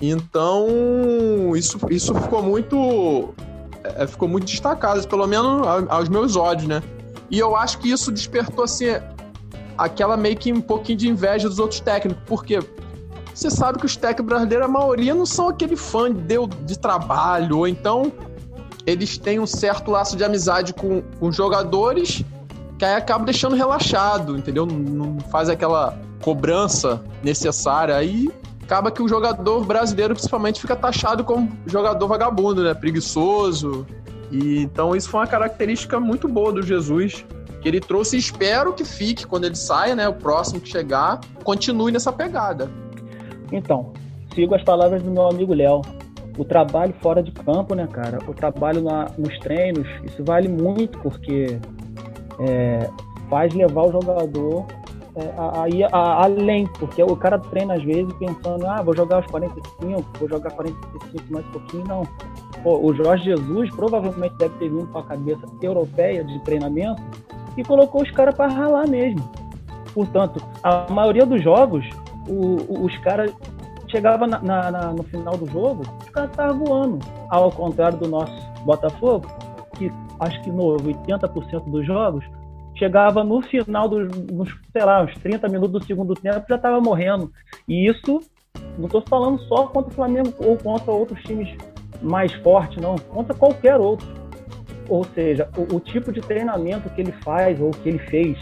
Então, 0.00 1.56
isso, 1.56 1.78
isso 1.90 2.14
ficou 2.14 2.42
muito. 2.42 3.34
É, 3.84 4.06
ficou 4.06 4.28
muito 4.28 4.46
destacado, 4.46 5.06
pelo 5.06 5.26
menos 5.26 5.66
aos 5.88 6.08
meus 6.08 6.36
olhos, 6.36 6.64
né? 6.64 6.82
E 7.30 7.38
eu 7.38 7.56
acho 7.56 7.78
que 7.78 7.90
isso 7.90 8.10
despertou 8.10 8.64
assim 8.64 8.86
aquela 9.76 10.16
meio 10.16 10.36
que 10.36 10.52
um 10.52 10.60
pouquinho 10.60 10.98
de 10.98 11.08
inveja 11.08 11.48
dos 11.48 11.58
outros 11.58 11.80
técnicos, 11.80 12.22
porque 12.26 12.58
você 13.34 13.50
sabe 13.50 13.78
que 13.78 13.86
os 13.86 13.96
técnicos 13.96 14.26
brasileiros, 14.26 14.66
a 14.66 14.68
maioria 14.68 15.14
não 15.14 15.24
são 15.24 15.48
aquele 15.48 15.76
fã 15.76 16.12
de, 16.12 16.34
de 16.64 16.78
trabalho, 16.78 17.58
ou 17.58 17.68
então 17.68 18.12
eles 18.84 19.18
têm 19.18 19.38
um 19.38 19.46
certo 19.46 19.90
laço 19.90 20.16
de 20.16 20.24
amizade 20.24 20.72
com, 20.72 21.02
com 21.20 21.30
jogadores 21.30 22.24
que 22.78 22.84
aí 22.84 22.94
acaba 22.94 23.24
deixando 23.24 23.54
relaxado, 23.54 24.36
entendeu? 24.36 24.64
Não, 24.64 24.76
não 24.76 25.20
faz 25.20 25.48
aquela 25.48 25.98
cobrança 26.22 27.02
necessária. 27.22 27.94
Aí 27.96 28.30
acaba 28.68 28.90
que 28.90 29.02
o 29.02 29.08
jogador 29.08 29.64
brasileiro, 29.64 30.12
principalmente, 30.12 30.60
fica 30.60 30.76
taxado 30.76 31.24
como 31.24 31.50
jogador 31.64 32.06
vagabundo, 32.06 32.62
né? 32.62 32.74
Preguiçoso. 32.74 33.86
E 34.30 34.58
então 34.58 34.94
isso 34.94 35.08
foi 35.08 35.20
uma 35.20 35.26
característica 35.26 35.98
muito 35.98 36.28
boa 36.28 36.52
do 36.52 36.60
Jesus 36.60 37.24
que 37.62 37.66
ele 37.68 37.80
trouxe. 37.80 38.18
Espero 38.18 38.74
que 38.74 38.84
fique 38.84 39.26
quando 39.26 39.44
ele 39.44 39.56
saia, 39.56 39.96
né? 39.96 40.06
O 40.06 40.12
próximo 40.12 40.60
que 40.60 40.68
chegar 40.68 41.18
continue 41.42 41.90
nessa 41.90 42.12
pegada. 42.12 42.70
Então, 43.50 43.94
sigo 44.34 44.54
as 44.54 44.62
palavras 44.62 45.02
do 45.02 45.10
meu 45.10 45.26
amigo 45.26 45.54
Léo. 45.54 45.80
O 46.36 46.44
trabalho 46.44 46.94
fora 47.00 47.22
de 47.22 47.32
campo, 47.32 47.74
né, 47.74 47.88
cara? 47.90 48.18
O 48.28 48.34
trabalho 48.34 48.82
na, 48.82 49.10
nos 49.16 49.36
treinos, 49.38 49.88
isso 50.04 50.22
vale 50.22 50.46
muito 50.46 50.98
porque 50.98 51.58
é, 52.38 52.90
faz 53.30 53.54
levar 53.54 53.86
o 53.86 53.92
jogador 53.92 54.66
aí 55.62 55.82
é, 55.82 55.88
além, 55.92 56.66
porque 56.78 57.02
o 57.02 57.16
cara 57.16 57.38
treina 57.38 57.74
às 57.74 57.82
vezes 57.82 58.12
pensando, 58.14 58.66
ah, 58.66 58.82
vou 58.82 58.94
jogar 58.94 59.20
os 59.20 59.26
45, 59.26 60.02
vou 60.18 60.28
jogar 60.28 60.50
45 60.52 61.32
mais 61.32 61.46
um 61.46 61.50
pouquinho, 61.50 61.84
não. 61.86 62.02
Pô, 62.62 62.78
o 62.78 62.94
Jorge 62.94 63.24
Jesus 63.24 63.70
provavelmente 63.70 64.34
deve 64.36 64.54
ter 64.58 64.68
vindo 64.68 64.86
com 64.88 64.98
a 64.98 65.04
cabeça 65.04 65.42
europeia 65.62 66.24
de 66.24 66.38
treinamento 66.40 67.02
e 67.56 67.64
colocou 67.64 68.02
os 68.02 68.10
caras 68.10 68.34
para 68.34 68.52
ralar 68.52 68.88
mesmo. 68.88 69.20
Portanto, 69.94 70.42
a 70.62 70.86
maioria 70.92 71.26
dos 71.26 71.42
jogos, 71.42 71.88
o, 72.28 72.84
os 72.84 72.96
caras 72.98 73.32
chegava 73.88 74.26
na, 74.26 74.40
na, 74.40 74.92
no 74.92 75.02
final 75.04 75.36
do 75.36 75.46
jogo, 75.50 75.82
os 76.02 76.10
caras 76.10 76.30
estavam 76.30 76.64
voando. 76.64 76.98
Ao 77.30 77.50
contrário 77.50 77.98
do 77.98 78.08
nosso 78.08 78.34
Botafogo, 78.64 79.26
que 79.76 79.90
acho 80.20 80.40
que 80.42 80.50
no 80.50 80.76
80% 80.76 81.64
dos 81.64 81.86
jogos, 81.86 82.24
chegava 82.78 83.24
no 83.24 83.42
final 83.42 83.88
dos, 83.88 84.08
nos, 84.30 84.56
sei 84.72 84.84
lá, 84.84 85.02
uns 85.02 85.14
30 85.14 85.48
minutos 85.48 85.80
do 85.80 85.86
segundo 85.86 86.14
tempo, 86.14 86.46
já 86.48 86.56
estava 86.56 86.80
morrendo. 86.80 87.30
E 87.66 87.88
isso, 87.88 88.20
não 88.78 88.86
estou 88.86 89.02
falando 89.08 89.40
só 89.42 89.66
contra 89.66 89.90
o 89.90 89.94
Flamengo 89.94 90.32
ou 90.38 90.56
contra 90.56 90.90
outros 90.90 91.20
times 91.22 91.48
mais 92.00 92.32
fortes, 92.34 92.80
não, 92.80 92.96
contra 92.96 93.34
qualquer 93.34 93.76
outro. 93.76 94.06
Ou 94.88 95.04
seja, 95.04 95.48
o, 95.56 95.76
o 95.76 95.80
tipo 95.80 96.12
de 96.12 96.20
treinamento 96.20 96.88
que 96.90 97.00
ele 97.00 97.12
faz 97.22 97.60
ou 97.60 97.70
que 97.70 97.88
ele 97.88 97.98
fez 97.98 98.38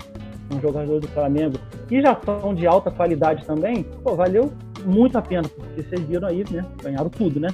um 0.55 0.61
jogador 0.61 1.01
do 1.01 1.09
Flamengo, 1.09 1.57
e 1.91 2.01
já 2.01 2.17
são 2.25 2.55
de 2.55 2.67
alta 2.67 2.91
qualidade 2.91 3.45
também, 3.45 3.83
pô, 3.83 4.15
valeu 4.15 4.53
muito 4.87 5.19
a 5.19 5.23
pena, 5.23 5.49
porque 5.49 5.83
vocês 5.83 6.01
viram 6.03 6.29
aí, 6.29 6.45
né? 6.51 6.65
Ganharam 6.83 7.11
tudo, 7.11 7.41
né? 7.41 7.49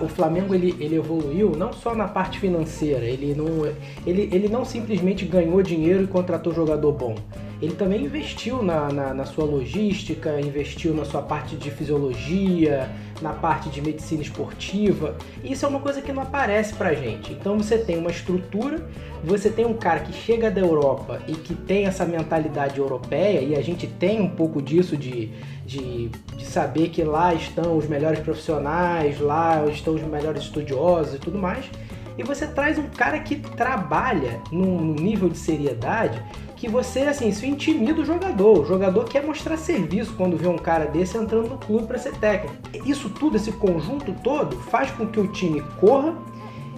O 0.00 0.08
Flamengo 0.08 0.54
ele, 0.54 0.74
ele 0.80 0.96
evoluiu 0.96 1.52
não 1.56 1.72
só 1.72 1.94
na 1.94 2.08
parte 2.08 2.38
financeira, 2.38 3.04
ele 3.04 3.34
não, 3.34 3.66
ele, 4.06 4.28
ele 4.32 4.48
não 4.48 4.64
simplesmente 4.64 5.24
ganhou 5.24 5.62
dinheiro 5.62 6.04
e 6.04 6.06
contratou 6.06 6.52
jogador 6.52 6.92
bom 6.92 7.16
ele 7.60 7.74
também 7.74 8.04
investiu 8.04 8.62
na, 8.62 8.92
na, 8.92 9.12
na, 9.12 9.24
sua 9.24 9.44
logística, 9.44 10.40
investiu 10.40 10.94
na 10.94 11.04
sua 11.04 11.20
parte 11.20 11.56
de 11.56 11.70
fisiologia, 11.70 12.88
na 13.20 13.32
parte 13.32 13.68
de 13.68 13.82
medicina 13.82 14.22
esportiva. 14.22 15.16
Isso 15.42 15.66
é 15.66 15.68
uma 15.68 15.80
coisa 15.80 16.00
que 16.00 16.12
não 16.12 16.22
aparece 16.22 16.74
pra 16.74 16.94
gente. 16.94 17.32
Então 17.32 17.58
você 17.58 17.76
tem 17.76 17.98
uma 17.98 18.10
estrutura, 18.10 18.86
você 19.24 19.50
tem 19.50 19.66
um 19.66 19.74
cara 19.74 20.00
que 20.00 20.12
chega 20.12 20.52
da 20.52 20.60
Europa 20.60 21.20
e 21.26 21.32
que 21.32 21.52
tem 21.52 21.86
essa 21.86 22.04
mentalidade 22.04 22.78
europeia, 22.78 23.40
e 23.40 23.56
a 23.56 23.60
gente 23.60 23.88
tem 23.88 24.20
um 24.20 24.30
pouco 24.30 24.62
disso 24.62 24.96
de, 24.96 25.30
de, 25.68 26.08
de 26.34 26.46
saber 26.46 26.88
que 26.88 27.04
lá 27.04 27.34
estão 27.34 27.76
os 27.76 27.86
melhores 27.86 28.20
profissionais, 28.20 29.20
lá 29.20 29.62
estão 29.66 29.94
os 29.94 30.02
melhores 30.02 30.44
estudiosos 30.44 31.14
e 31.14 31.18
tudo 31.18 31.38
mais. 31.38 31.70
E 32.16 32.22
você 32.24 32.46
traz 32.46 32.78
um 32.78 32.88
cara 32.88 33.20
que 33.20 33.36
trabalha 33.36 34.40
num 34.50 34.94
nível 34.94 35.28
de 35.28 35.36
seriedade 35.36 36.20
que 36.56 36.68
você, 36.68 37.00
assim, 37.00 37.28
isso 37.28 37.46
intimida 37.46 38.00
o 38.00 38.04
jogador. 38.04 38.60
O 38.60 38.66
jogador 38.66 39.04
quer 39.04 39.24
mostrar 39.24 39.56
serviço 39.58 40.14
quando 40.16 40.36
vê 40.36 40.48
um 40.48 40.58
cara 40.58 40.86
desse 40.86 41.16
entrando 41.16 41.50
no 41.50 41.58
clube 41.58 41.86
para 41.86 41.98
ser 41.98 42.16
técnico. 42.16 42.56
Isso 42.84 43.10
tudo, 43.10 43.36
esse 43.36 43.52
conjunto 43.52 44.12
todo, 44.24 44.56
faz 44.56 44.90
com 44.90 45.06
que 45.06 45.20
o 45.20 45.28
time 45.28 45.62
corra 45.78 46.16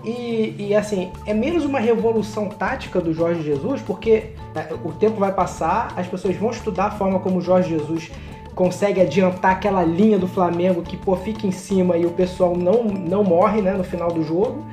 e, 0.04 0.54
e, 0.58 0.74
assim, 0.74 1.12
é 1.26 1.32
menos 1.32 1.64
uma 1.64 1.78
revolução 1.78 2.48
tática 2.48 3.00
do 3.00 3.14
Jorge 3.14 3.42
Jesus, 3.42 3.80
porque 3.82 4.32
é, 4.54 4.74
o 4.84 4.92
tempo 4.92 5.16
vai 5.18 5.32
passar, 5.32 5.92
as 5.96 6.06
pessoas 6.06 6.36
vão 6.36 6.50
estudar 6.50 6.86
a 6.86 6.90
forma 6.90 7.20
como 7.20 7.38
o 7.38 7.40
Jorge 7.40 7.70
Jesus 7.70 8.10
consegue 8.54 9.00
adiantar 9.00 9.52
aquela 9.52 9.82
linha 9.82 10.18
do 10.18 10.26
Flamengo 10.26 10.82
que 10.82 10.96
pô, 10.96 11.16
fica 11.16 11.46
em 11.46 11.52
cima 11.52 11.96
e 11.96 12.06
o 12.06 12.10
pessoal 12.10 12.56
não, 12.56 12.84
não 12.84 13.24
morre 13.24 13.60
né, 13.62 13.72
no 13.72 13.84
final 13.84 14.10
do 14.10 14.22
jogo. 14.22 14.64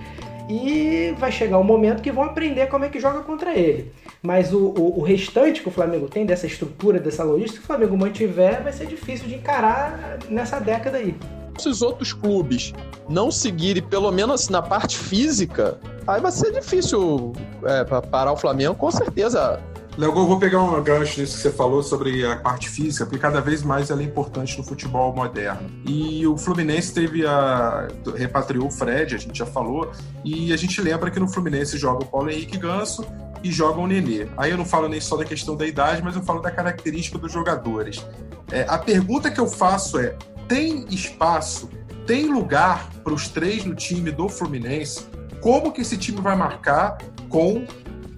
E 0.50 1.14
vai 1.18 1.30
chegar 1.30 1.58
um 1.58 1.64
momento 1.64 2.02
que 2.02 2.12
vão 2.12 2.24
aprender 2.24 2.68
como 2.68 2.86
é 2.86 2.90
que 2.90 3.00
joga 3.00 3.20
contra 3.20 3.54
ele. 3.54 3.92
Mas 4.22 4.54
o, 4.54 4.68
o, 4.78 5.00
o, 5.00 5.04
restante 5.04 5.62
que 5.62 5.68
o 5.68 5.72
Flamengo 5.72 6.08
tem, 6.08 6.26
dessa 6.26 6.48
estrutura, 6.48 7.00
dessa 7.00 7.24
logística, 7.24 7.60
que 7.60 7.64
o 7.66 7.68
Flamengo 7.68 7.98
mantiver, 7.98 8.64
vai 8.64 8.72
ser 8.72 8.88
difícil 8.88 9.28
de 9.28 9.36
encarar 9.36 10.20
nessa 10.30 10.60
década 10.60 10.98
aí. 10.98 11.16
Se 11.58 11.68
os 11.68 11.82
outros 11.82 12.14
clubes 12.14 12.74
não 13.10 13.30
seguirem, 13.30 13.84
pelo 13.84 14.12
menos 14.12 14.48
na 14.48 14.62
parte 14.62 14.98
física, 14.98 15.80
aí 16.08 16.22
vai 16.22 16.32
ser 16.32 16.52
difícil 16.54 17.34
é, 17.64 17.84
parar 17.84 18.32
o 18.32 18.38
Flamengo, 18.38 18.76
com 18.76 18.90
certeza. 18.90 19.60
Léo, 19.98 20.14
vou 20.14 20.38
pegar 20.38 20.62
um 20.62 20.84
gancho 20.84 21.20
nisso 21.20 21.38
que 21.38 21.42
você 21.42 21.52
falou 21.52 21.82
sobre 21.82 22.24
a 22.24 22.36
parte 22.36 22.70
física, 22.70 23.04
porque 23.04 23.18
cada 23.18 23.42
vez 23.42 23.64
mais 23.64 23.90
ela 23.90 24.00
é 24.02 24.06
importante 24.06 24.56
no 24.56 24.64
futebol 24.64 25.12
moderno. 25.12 25.72
E 25.88 26.26
o 26.28 26.38
Fluminense 26.38 26.94
teve 26.94 27.26
a. 27.26 27.88
repatriou 28.16 28.68
o 28.68 28.72
Fred, 28.72 29.16
a 29.16 29.18
gente 29.18 29.36
já 29.36 29.46
falou, 29.48 29.92
e 30.24 30.54
a 30.54 30.58
gente 30.58 30.80
lembra 30.80 31.10
que 31.10 31.20
no 31.20 31.28
Fluminense 31.28 31.80
joga 31.80 32.04
o 32.04 32.08
Paulo 32.08 32.30
Henrique 32.30 32.60
Ganso 32.60 33.04
e 33.44 33.52
joga 33.52 33.80
o 33.80 33.88
Nenê. 33.88 34.28
Aí 34.38 34.52
eu 34.52 34.58
não 34.58 34.66
falo 34.66 34.88
nem 34.88 35.02
só 35.02 35.18
da 35.18 35.26
questão 35.26 35.56
da 35.56 35.66
idade, 35.66 36.04
mas 36.04 36.16
eu 36.16 36.22
falo 36.22 36.42
da 36.42 36.52
característica 36.52 37.18
dos 37.18 37.32
jogadores. 37.32 38.06
É, 38.52 38.68
a 38.70 38.78
pergunta 38.78 39.32
que 39.32 39.40
eu 39.40 39.48
faço 39.48 39.98
é: 39.98 40.16
tem 40.48 40.86
espaço, 40.92 41.72
tem 42.06 42.32
lugar 42.32 42.88
para 43.04 43.14
os 43.14 43.30
três 43.30 43.66
no 43.66 43.74
time 43.74 44.12
do 44.12 44.30
Fluminense? 44.30 45.08
Como 45.42 45.72
que 45.72 45.82
esse 45.82 45.98
time 45.98 46.22
vai 46.22 46.36
marcar 46.36 47.00
com 47.30 47.66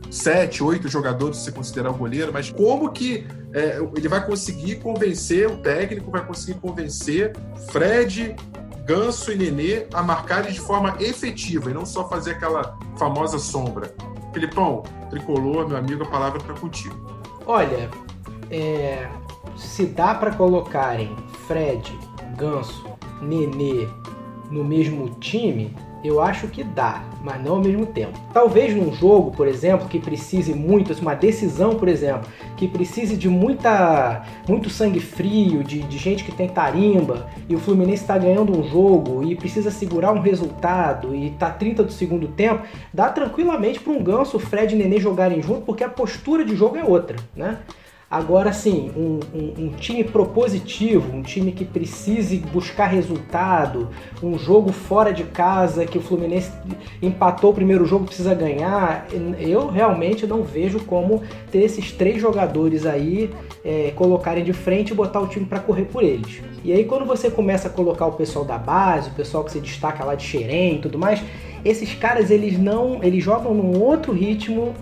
sete, 0.10 0.64
oito 0.64 0.88
jogadores, 0.88 1.38
se 1.38 1.52
considerar 1.52 1.92
o 1.92 1.94
goleiro, 1.94 2.32
mas 2.34 2.52
como 2.52 2.92
que 2.92 3.28
é, 3.54 3.80
ele 3.96 4.08
vai 4.08 4.26
conseguir 4.26 4.76
convencer, 4.78 5.48
o 5.48 5.58
técnico 5.58 6.12
vai 6.12 6.26
conseguir 6.26 6.60
convencer 6.60 7.36
Fred, 7.72 8.36
Ganso 8.86 9.32
e 9.32 9.36
Nenê 9.36 9.86
a 9.94 10.02
marcarem 10.02 10.52
de 10.52 10.60
forma 10.60 10.96
efetiva 11.00 11.70
e 11.70 11.74
não 11.74 11.86
só 11.86 12.08
fazer 12.10 12.32
aquela 12.32 12.78
famosa 12.98 13.38
sombra. 13.38 13.94
Filipão, 14.34 14.84
tricolor, 15.10 15.68
meu 15.68 15.78
amigo, 15.78 16.04
a 16.04 16.08
palavra 16.08 16.40
está 16.40 16.54
contigo. 16.54 16.96
Olha, 17.46 17.90
é, 18.50 19.08
se 19.56 19.86
dá 19.86 20.16
para 20.16 20.32
colocarem 20.32 21.16
Fred, 21.48 21.98
Ganso, 22.36 22.84
Nenê 23.22 23.88
no 24.50 24.64
mesmo 24.64 25.10
time, 25.20 25.76
eu 26.04 26.22
acho 26.22 26.48
que 26.48 26.64
dá, 26.64 27.04
mas 27.22 27.44
não 27.44 27.56
ao 27.56 27.62
mesmo 27.62 27.86
tempo. 27.86 28.18
Talvez 28.34 28.74
num 28.76 28.94
jogo, 28.94 29.32
por 29.32 29.48
exemplo, 29.48 29.88
que 29.88 30.00
precise 30.00 30.54
muito, 30.54 30.94
uma 31.02 31.14
decisão, 31.14 31.76
por 31.76 31.88
exemplo, 31.88 32.30
que 32.56 32.68
precise 32.68 33.18
de 33.18 33.28
muita, 33.28 34.24
muito 34.48 34.70
sangue 34.70 35.00
frio, 35.00 35.64
de, 35.64 35.82
de 35.84 35.98
gente 35.98 36.24
que 36.24 36.32
tem 36.32 36.48
tarimba, 36.48 37.30
e 37.48 37.56
o 37.56 37.60
Fluminense 37.60 38.04
está 38.04 38.18
ganhando 38.18 38.58
um 38.58 38.64
jogo 38.64 39.24
e 39.24 39.36
precisa 39.36 39.72
segurar 39.72 40.14
um 40.14 40.22
resultado 40.22 41.14
e 41.14 41.32
tá 41.32 41.50
30 41.50 41.84
do 41.84 41.92
segundo 41.92 42.28
tempo, 42.28 42.64
dá 42.94 43.10
tranquilamente 43.10 43.80
para 43.80 43.94
um 43.94 44.04
Ganso, 44.04 44.40
Fred 44.40 44.74
e 44.74 44.78
Nenê 44.78 45.00
jogarem 45.00 45.42
junto, 45.42 45.62
porque 45.62 45.84
a 45.84 45.90
postura 45.90 46.46
de 46.46 46.56
jogo 46.56 46.78
é 46.78 46.84
outra, 46.84 47.18
né? 47.36 47.60
Agora 48.12 48.52
sim, 48.52 48.90
um, 48.98 49.20
um, 49.38 49.66
um, 49.66 49.70
time 49.70 50.04
propositivo, 50.04 51.16
um 51.16 51.22
time 51.22 51.52
que 51.52 51.64
precise 51.64 52.38
buscar 52.38 52.88
resultado, 52.88 53.88
um 54.24 54.36
jogo 54.36 54.72
fora 54.72 55.14
de 55.14 55.26
casa 55.26 55.86
que 55.86 56.00
o 56.00 56.02
Fluminense 56.02 56.52
empatou 57.04 57.52
o 57.52 57.54
primeiro 57.54 57.86
jogo 57.86 58.06
precisa 58.06 58.34
ganhar, 58.34 59.06
eu 59.40 59.68
realmente 59.68 60.26
não 60.26 60.42
vejo 60.42 60.80
como 60.86 61.22
ter 61.52 61.60
esses 61.60 61.92
três 61.92 62.20
jogadores 62.20 62.84
aí 62.84 63.30
é, 63.64 63.94
colocarem 63.96 64.44
de 64.44 64.54
frente 64.54 64.90
e 64.90 64.96
botar 64.96 65.20
o 65.20 65.28
time 65.28 65.46
para 65.46 65.60
correr 65.60 65.86
por 65.86 66.02
eles. 66.02 66.42
E 66.64 66.74
aí 66.74 66.86
quando 66.86 67.06
você 67.06 67.30
começa 67.30 67.68
a 67.68 67.72
colocar 67.72 68.08
o 68.08 68.14
pessoal 68.14 68.44
da 68.44 68.58
base, 68.58 69.12
o 69.12 69.14
pessoal 69.14 69.44
que 69.44 69.52
se 69.52 69.60
destaca 69.60 70.04
lá 70.04 70.16
de 70.16 70.24
Xerém 70.24 70.78
e 70.78 70.80
tudo 70.80 70.98
mais, 70.98 71.22
esses 71.64 71.94
caras 71.94 72.32
eles 72.32 72.58
não, 72.58 73.04
eles 73.04 73.24
jogam 73.24 73.54
num 73.54 73.80
outro 73.80 74.14
ritmo 74.14 74.74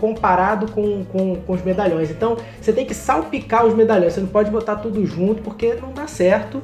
comparado 0.00 0.72
com, 0.72 1.04
com, 1.04 1.36
com, 1.36 1.52
os 1.52 1.62
medalhões. 1.62 2.10
Então 2.10 2.36
você 2.60 2.72
tem 2.72 2.86
que 2.86 2.94
salpicar 2.94 3.66
os 3.66 3.74
medalhões, 3.74 4.14
você 4.14 4.20
não 4.20 4.28
pode 4.28 4.50
botar 4.50 4.76
tudo 4.76 5.04
junto 5.04 5.42
porque 5.42 5.74
não 5.74 5.92
dá 5.92 6.06
certo. 6.06 6.60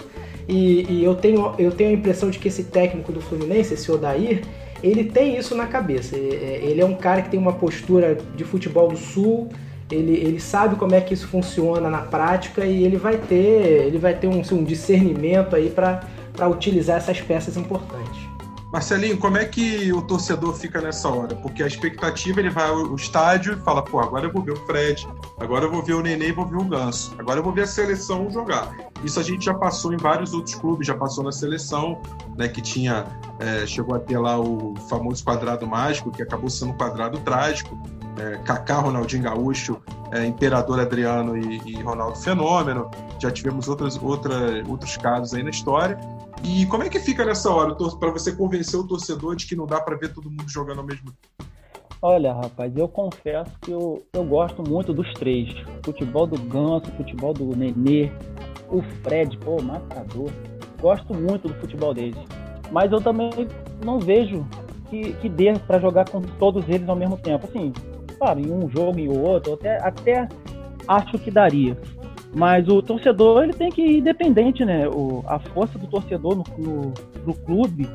E, 0.49 0.87
e 0.91 1.05
eu, 1.05 1.15
tenho, 1.15 1.55
eu 1.59 1.71
tenho 1.73 1.91
a 1.91 1.93
impressão 1.93 2.31
de 2.31 2.39
que 2.39 2.49
esse 2.49 2.65
técnico 2.65 3.13
do 3.13 3.21
Fluminense, 3.21 3.75
esse 3.75 3.91
Odair, 3.91 4.43
ele 4.83 5.05
tem 5.05 5.37
isso 5.37 5.55
na 5.55 5.67
cabeça. 5.67 6.17
Ele 6.17 6.81
é 6.81 6.85
um 6.85 6.95
cara 6.95 7.23
que 7.23 7.29
tem 7.29 7.39
uma 7.39 7.53
postura 7.53 8.17
de 8.35 8.45
futebol 8.45 8.89
do 8.89 8.97
sul, 8.97 9.49
ele, 9.91 10.13
ele 10.13 10.41
sabe 10.41 10.77
como 10.77 10.95
é 10.95 11.01
que 11.01 11.15
isso 11.15 11.29
funciona 11.29 11.89
na 11.89 11.99
prática 11.99 12.65
e 12.65 12.85
ele 12.85 12.97
vai 12.97 13.17
ter, 13.17 13.87
ele 13.87 13.99
vai 13.99 14.15
ter 14.15 14.27
um, 14.27 14.43
um 14.53 14.65
discernimento 14.65 15.55
aí 15.55 15.71
para 15.71 16.49
utilizar 16.49 16.97
essas 16.97 17.21
peças 17.21 17.57
importantes. 17.57 18.26
Marcelinho, 18.73 19.17
como 19.17 19.39
é 19.39 19.45
que 19.45 19.93
o 19.93 20.03
torcedor 20.03 20.55
fica 20.55 20.81
nessa 20.81 21.09
hora? 21.09 21.37
Porque 21.37 21.63
a 21.63 21.67
expectativa, 21.67 22.41
ele 22.41 22.51
vai 22.51 22.69
ao 22.69 22.95
estádio 22.95 23.55
e 23.55 23.57
fala, 23.57 23.83
pô, 23.83 24.01
agora 24.01 24.27
eu 24.27 24.33
vou 24.33 24.43
ver 24.43 24.53
o 24.53 24.67
Fred, 24.67 25.07
agora 25.39 25.67
eu 25.67 25.71
vou 25.71 25.83
ver 25.83 25.95
o 25.95 26.03
Nenê 26.03 26.33
vou 26.33 26.45
ver 26.45 26.57
o 26.57 26.65
Ganso, 26.65 27.15
agora 27.19 27.39
eu 27.39 27.45
vou 27.45 27.53
ver 27.53 27.63
a 27.63 27.67
seleção 27.67 28.29
jogar. 28.31 28.75
Isso 29.05 29.21
a 29.21 29.23
gente 29.23 29.45
já 29.45 29.55
passou 29.55 29.93
em 29.93 29.97
vários 29.97 30.35
outros 30.35 30.57
clubes, 30.57 30.87
já 30.87 30.97
passou 30.97 31.23
na 31.23 31.33
seleção, 31.33 32.01
né, 32.37 32.49
que 32.49 32.61
tinha, 32.61 33.07
é, 33.39 33.67
chegou 33.67 33.95
a 33.95 34.01
ter 34.01 34.19
lá 34.19 34.39
o 34.39 34.75
famoso 34.89 35.23
quadrado 35.23 35.67
mágico, 35.67 36.11
que 36.11 36.23
acabou 36.23 36.51
sendo 36.51 36.73
um 36.73 36.77
quadrado 36.77 37.19
trágico, 37.21 37.81
é, 38.19 38.39
Kaká, 38.39 38.79
Ronaldinho 38.79 39.23
Gaúcho, 39.23 39.81
é, 40.11 40.25
Imperador 40.25 40.81
Adriano 40.81 41.37
e, 41.37 41.61
e, 41.67 41.83
Ronaldo 41.83 42.19
Fenômeno. 42.19 42.91
Já 43.21 43.31
tivemos 43.31 43.69
outras, 43.69 44.01
outra, 44.01 44.63
outros 44.67 44.97
casos 44.97 45.35
aí 45.35 45.43
na 45.43 45.51
história. 45.51 45.99
E 46.49 46.65
como 46.67 46.85
é 46.85 46.89
que 46.89 47.01
fica 47.01 47.25
nessa 47.25 47.51
hora 47.51 47.75
para 47.75 48.11
você 48.13 48.31
convencer 48.31 48.79
o 48.79 48.87
torcedor 48.87 49.35
de 49.35 49.47
que 49.47 49.57
não 49.57 49.67
dá 49.67 49.81
para 49.81 49.97
ver 49.97 50.13
todo 50.13 50.31
mundo 50.31 50.49
jogando 50.49 50.79
ao 50.79 50.87
mesmo 50.87 51.11
tempo? 51.11 51.51
Olha, 52.01 52.33
rapaz, 52.33 52.73
eu 52.77 52.87
confesso 52.87 53.51
que 53.61 53.73
eu, 53.73 54.07
eu 54.13 54.25
gosto 54.25 54.63
muito 54.63 54.95
dos 54.95 55.13
três. 55.15 55.53
Futebol 55.85 56.25
do 56.25 56.41
Ganso, 56.43 56.87
futebol 56.97 57.35
do 57.35 57.57
Nenê, 57.57 58.13
o 58.71 58.81
Fred, 59.03 59.37
pô, 59.39 59.61
matador. 59.61 60.31
Gosto 60.81 61.13
muito 61.13 61.49
do 61.49 61.55
futebol 61.55 61.93
deles. 61.93 62.17
Mas 62.71 62.93
eu 62.93 63.01
também 63.01 63.49
não 63.85 63.99
vejo 63.99 64.47
que, 64.89 65.15
que 65.15 65.29
dê 65.29 65.53
para 65.67 65.81
jogar 65.81 66.09
com 66.09 66.21
todos 66.21 66.65
eles 66.69 66.89
ao 66.89 66.95
mesmo 66.95 67.17
tempo. 67.17 67.45
Assim, 67.49 67.73
claro, 68.19 68.39
em 68.39 68.53
um 68.53 68.71
jogo 68.71 69.01
e 69.01 69.09
outro, 69.09 69.55
até, 69.55 69.83
até 69.83 70.29
acho 70.87 71.19
que 71.19 71.31
daria. 71.31 71.77
Mas 72.37 72.69
o 72.69 72.83
torcedor 72.83 73.45
ele 73.45 73.55
tem 73.55 73.71
que 73.71 73.81
ir 73.81 73.99
independente, 74.01 74.63
né? 74.63 74.87
O, 74.87 75.25
a 75.27 75.39
força 75.39 75.79
do 75.79 75.87
torcedor 75.87 76.37
no, 76.37 76.93
no, 77.25 77.35
clube 77.35 77.89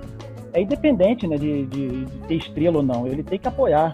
é 0.52 0.62
independente 0.64 1.28
né, 1.28 1.38
de, 1.38 1.68
de, 1.68 2.06
de, 2.06 2.18
ter 2.28 2.36
estrela 2.38 2.78
ou 2.78 2.84
não. 2.84 3.06
Ele 3.06 3.22
tem 3.22 3.38
que 3.38 3.48
apoiar. 3.48 3.94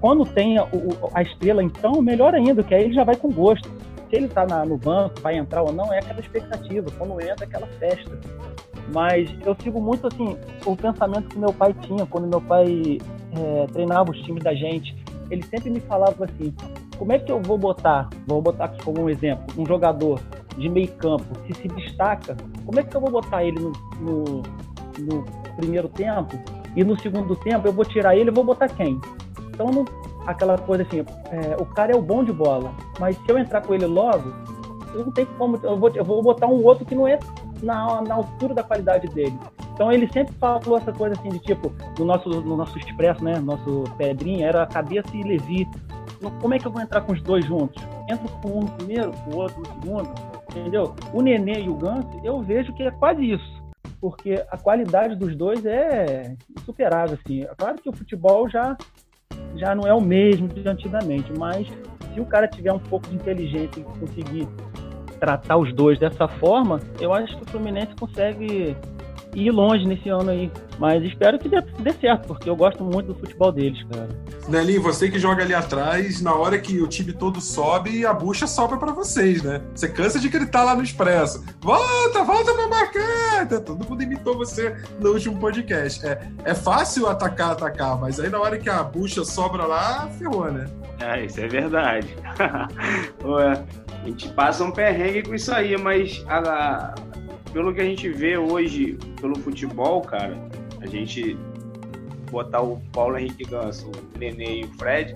Quando 0.00 0.24
tem 0.24 0.56
a, 0.56 0.68
a 1.12 1.20
estrela, 1.20 1.64
então, 1.64 2.00
melhor 2.00 2.32
ainda, 2.32 2.62
que 2.62 2.72
aí 2.72 2.84
ele 2.84 2.94
já 2.94 3.02
vai 3.02 3.16
com 3.16 3.28
gosto. 3.32 3.68
Se 4.08 4.14
ele 4.14 4.26
está 4.26 4.46
no 4.64 4.76
banco, 4.76 5.20
vai 5.20 5.36
entrar 5.36 5.64
ou 5.64 5.72
não, 5.72 5.92
é 5.92 5.98
aquela 5.98 6.20
expectativa. 6.20 6.88
Quando 6.96 7.20
entra, 7.20 7.44
é 7.44 7.48
aquela 7.48 7.66
festa. 7.66 8.20
Mas 8.94 9.28
eu 9.44 9.56
sigo 9.64 9.80
muito 9.80 10.06
assim 10.06 10.38
o 10.64 10.76
pensamento 10.76 11.28
que 11.28 11.38
meu 11.40 11.52
pai 11.52 11.74
tinha 11.80 12.06
quando 12.06 12.28
meu 12.28 12.40
pai 12.40 12.98
é, 13.36 13.66
treinava 13.72 14.12
os 14.12 14.18
times 14.22 14.44
da 14.44 14.54
gente. 14.54 14.96
Ele 15.28 15.42
sempre 15.42 15.70
me 15.70 15.80
falava 15.80 16.24
assim: 16.24 16.54
como 16.98 17.12
é 17.12 17.18
que 17.18 17.30
eu 17.30 17.40
vou 17.42 17.58
botar, 17.58 18.08
vou 18.26 18.40
botar 18.40 18.66
aqui 18.66 18.82
como 18.82 19.02
um 19.02 19.08
exemplo, 19.08 19.44
um 19.56 19.66
jogador 19.66 20.20
de 20.56 20.68
meio 20.68 20.92
campo 20.92 21.24
que 21.46 21.54
se 21.54 21.68
destaca, 21.68 22.36
como 22.64 22.80
é 22.80 22.82
que 22.82 22.96
eu 22.96 23.00
vou 23.00 23.10
botar 23.10 23.44
ele 23.44 23.58
no, 23.60 23.72
no, 24.00 24.42
no 24.98 25.24
primeiro 25.56 25.88
tempo 25.88 26.38
e 26.74 26.82
no 26.82 26.98
segundo 26.98 27.36
tempo 27.36 27.66
eu 27.66 27.72
vou 27.72 27.84
tirar 27.84 28.16
ele 28.16 28.30
e 28.30 28.32
vou 28.32 28.44
botar 28.44 28.68
quem? 28.68 29.00
Então, 29.50 29.66
não, 29.66 29.84
aquela 30.26 30.58
coisa 30.58 30.82
assim, 30.82 30.98
é, 31.00 31.56
o 31.60 31.66
cara 31.66 31.92
é 31.92 31.96
o 31.96 32.02
bom 32.02 32.24
de 32.24 32.32
bola, 32.32 32.72
mas 32.98 33.16
se 33.16 33.28
eu 33.28 33.38
entrar 33.38 33.62
com 33.62 33.74
ele 33.74 33.86
logo, 33.86 34.32
eu 34.94 35.04
não 35.04 35.12
tenho 35.12 35.28
como, 35.38 35.58
eu 35.62 35.76
vou, 35.76 35.90
eu 35.94 36.04
vou 36.04 36.22
botar 36.22 36.46
um 36.46 36.64
outro 36.64 36.84
que 36.84 36.94
não 36.94 37.06
é 37.06 37.18
na, 37.62 38.02
na 38.02 38.14
altura 38.14 38.54
da 38.54 38.62
qualidade 38.62 39.06
dele. 39.08 39.38
Então 39.76 39.92
ele 39.92 40.10
sempre 40.10 40.34
falou 40.40 40.78
essa 40.78 40.92
coisa 40.92 41.14
assim 41.18 41.28
de 41.28 41.38
tipo, 41.38 41.70
no 41.98 42.06
nosso, 42.06 42.28
no 42.28 42.56
nosso 42.56 42.78
expresso, 42.78 43.22
né? 43.22 43.38
Nosso 43.38 43.84
Pedrinha 43.98 44.46
era 44.46 44.66
cabeça 44.66 45.08
e 45.14 45.22
Levi. 45.22 45.68
Como 46.40 46.54
é 46.54 46.58
que 46.58 46.66
eu 46.66 46.72
vou 46.72 46.80
entrar 46.80 47.00
com 47.02 47.12
os 47.12 47.22
dois 47.22 47.44
juntos? 47.44 47.82
Entro 48.10 48.28
com 48.40 48.60
um 48.60 48.66
primeiro, 48.66 49.12
com 49.12 49.30
o 49.30 49.36
outro 49.36 49.60
no 49.60 49.66
segundo, 49.66 50.14
entendeu? 50.50 50.94
O 51.12 51.20
Nenê 51.20 51.60
e 51.60 51.68
o 51.68 51.74
Ganso, 51.74 52.08
eu 52.24 52.40
vejo 52.40 52.72
que 52.72 52.82
é 52.82 52.90
quase 52.90 53.32
isso. 53.32 53.56
Porque 54.00 54.44
a 54.50 54.56
qualidade 54.56 55.16
dos 55.16 55.34
dois 55.34 55.64
é 55.64 56.34
insuperável, 56.58 57.18
assim. 57.22 57.42
É 57.42 57.54
claro 57.56 57.80
que 57.80 57.88
o 57.88 57.92
futebol 57.92 58.48
já, 58.48 58.76
já 59.56 59.74
não 59.74 59.86
é 59.86 59.94
o 59.94 60.00
mesmo 60.00 60.48
de 60.48 60.66
antigamente, 60.68 61.32
mas 61.38 61.66
se 62.12 62.20
o 62.20 62.26
cara 62.26 62.48
tiver 62.48 62.72
um 62.72 62.78
pouco 62.78 63.08
de 63.08 63.14
inteligência 63.14 63.80
e 63.80 63.84
conseguir 63.84 64.48
tratar 65.18 65.56
os 65.56 65.72
dois 65.72 65.98
dessa 65.98 66.28
forma, 66.28 66.80
eu 67.00 67.12
acho 67.12 67.36
que 67.36 67.42
o 67.42 67.46
Fluminense 67.46 67.94
consegue 67.98 68.76
ir 69.34 69.50
longe 69.50 69.86
nesse 69.86 70.08
ano 70.08 70.30
aí. 70.30 70.50
Mas 70.78 71.02
espero 71.02 71.38
que 71.38 71.48
dê, 71.48 71.60
dê, 71.60 71.92
certo, 71.92 72.28
porque 72.28 72.48
eu 72.48 72.56
gosto 72.56 72.84
muito 72.84 73.12
do 73.12 73.14
futebol 73.14 73.50
deles, 73.50 73.82
cara. 73.84 74.08
Nelinho, 74.48 74.82
você 74.82 75.10
que 75.10 75.18
joga 75.18 75.42
ali 75.42 75.54
atrás, 75.54 76.20
na 76.20 76.34
hora 76.34 76.58
que 76.58 76.80
o 76.80 76.86
time 76.86 77.12
todo 77.12 77.40
sobe, 77.40 78.04
a 78.04 78.12
bucha 78.12 78.46
sobra 78.46 78.76
para 78.76 78.92
vocês, 78.92 79.42
né? 79.42 79.62
Você 79.74 79.88
cansa 79.88 80.18
de 80.18 80.28
gritar 80.28 80.64
lá 80.64 80.74
no 80.74 80.82
Expresso. 80.82 81.44
Volta, 81.60 82.22
volta 82.24 82.54
pra 82.54 82.68
marcar! 82.68 83.48
Todo 83.64 83.88
mundo 83.88 84.02
imitou 84.02 84.36
você 84.36 84.76
no 85.00 85.12
último 85.12 85.38
podcast. 85.38 86.06
É, 86.06 86.20
é 86.44 86.54
fácil 86.54 87.06
atacar, 87.06 87.52
atacar, 87.52 87.98
mas 87.98 88.20
aí 88.20 88.28
na 88.28 88.38
hora 88.38 88.58
que 88.58 88.68
a 88.68 88.82
bucha 88.82 89.24
sobra 89.24 89.64
lá, 89.64 90.08
ferrou, 90.18 90.50
né? 90.52 90.66
É, 91.00 91.24
isso 91.24 91.40
é 91.40 91.48
verdade. 91.48 92.14
Ué, 93.24 93.64
a 94.02 94.06
gente 94.06 94.28
passa 94.30 94.62
um 94.62 94.70
perrengue 94.70 95.22
com 95.22 95.34
isso 95.34 95.52
aí, 95.52 95.76
mas 95.76 96.24
a, 96.28 96.94
pelo 97.52 97.72
que 97.72 97.80
a 97.80 97.84
gente 97.84 98.08
vê 98.08 98.36
hoje 98.36 98.98
pelo 99.20 99.34
futebol, 99.36 100.02
cara, 100.02 100.36
a 100.80 100.86
gente 100.86 101.38
botar 102.30 102.60
o 102.60 102.80
Paulo 102.92 103.18
Henrique 103.18 103.44
Ganso, 103.44 103.90
o 103.90 104.18
Nenê 104.18 104.60
e 104.60 104.64
o 104.64 104.68
Fred, 104.78 105.14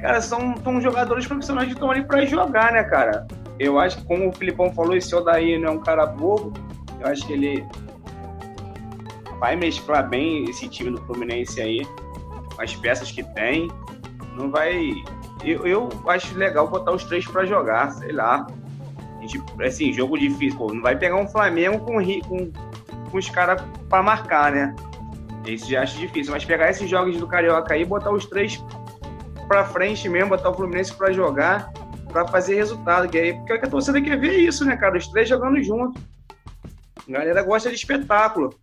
cara, 0.00 0.20
são, 0.20 0.56
são 0.62 0.80
jogadores 0.80 1.26
profissionais 1.26 1.68
que 1.68 1.74
estão 1.74 1.90
ali 1.90 2.04
para 2.04 2.24
jogar, 2.24 2.72
né, 2.72 2.84
cara? 2.84 3.26
Eu 3.58 3.78
acho 3.78 3.98
que, 3.98 4.04
como 4.04 4.28
o 4.28 4.32
Filipão 4.32 4.72
falou, 4.72 4.96
esse 4.96 5.14
Odaí 5.14 5.58
não 5.58 5.68
é 5.68 5.70
um 5.72 5.80
cara 5.80 6.06
bobo, 6.06 6.52
eu 7.00 7.06
acho 7.06 7.26
que 7.26 7.32
ele 7.32 7.66
vai 9.38 9.56
mesclar 9.56 10.08
bem 10.08 10.44
esse 10.44 10.68
time 10.68 10.90
do 10.90 11.00
Fluminense 11.02 11.60
aí, 11.60 11.86
as 12.58 12.76
peças 12.76 13.10
que 13.10 13.22
tem. 13.34 13.70
Não 14.36 14.50
vai. 14.50 14.92
Eu, 15.42 15.66
eu 15.66 15.88
acho 16.06 16.36
legal 16.36 16.68
botar 16.68 16.92
os 16.92 17.04
três 17.04 17.26
para 17.26 17.44
jogar, 17.46 17.90
sei 17.92 18.12
lá. 18.12 18.46
assim, 19.64 19.92
jogo 19.92 20.18
difícil, 20.18 20.58
pô, 20.58 20.72
não 20.72 20.82
vai 20.82 20.96
pegar 20.96 21.16
um 21.16 21.26
Flamengo 21.26 21.78
com, 21.80 21.94
com, 22.22 22.52
com 23.10 23.18
os 23.18 23.30
caras 23.30 23.62
para 23.88 24.02
marcar, 24.02 24.52
né? 24.52 24.76
Isso 25.46 25.70
já 25.70 25.82
acho 25.82 25.98
difícil, 25.98 26.32
mas 26.32 26.44
pegar 26.44 26.70
esses 26.70 26.88
jogos 26.88 27.16
do 27.16 27.26
Carioca 27.26 27.74
aí, 27.74 27.84
botar 27.84 28.10
os 28.10 28.26
três 28.26 28.62
para 29.48 29.64
frente 29.64 30.08
mesmo, 30.08 30.30
botar 30.30 30.50
o 30.50 30.54
Fluminense 30.54 30.94
para 30.94 31.12
jogar, 31.12 31.72
para 32.08 32.26
fazer 32.28 32.54
resultado, 32.54 33.08
que 33.08 33.18
aí, 33.18 33.34
porque 33.34 33.52
a 33.54 33.70
torcida 33.70 34.00
quer 34.00 34.18
ver 34.18 34.38
isso, 34.38 34.64
né, 34.64 34.76
cara? 34.76 34.96
Os 34.96 35.08
três 35.08 35.28
jogando 35.28 35.62
junto. 35.62 36.00
A 37.08 37.12
galera 37.12 37.42
gosta 37.42 37.68
de 37.68 37.74
espetáculo. 37.74 38.54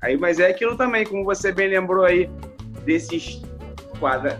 Aí, 0.00 0.16
mas 0.16 0.38
é 0.38 0.48
aquilo 0.48 0.76
também, 0.76 1.04
como 1.04 1.24
você 1.24 1.52
bem 1.52 1.68
lembrou 1.68 2.04
aí, 2.04 2.30
desses 2.84 3.42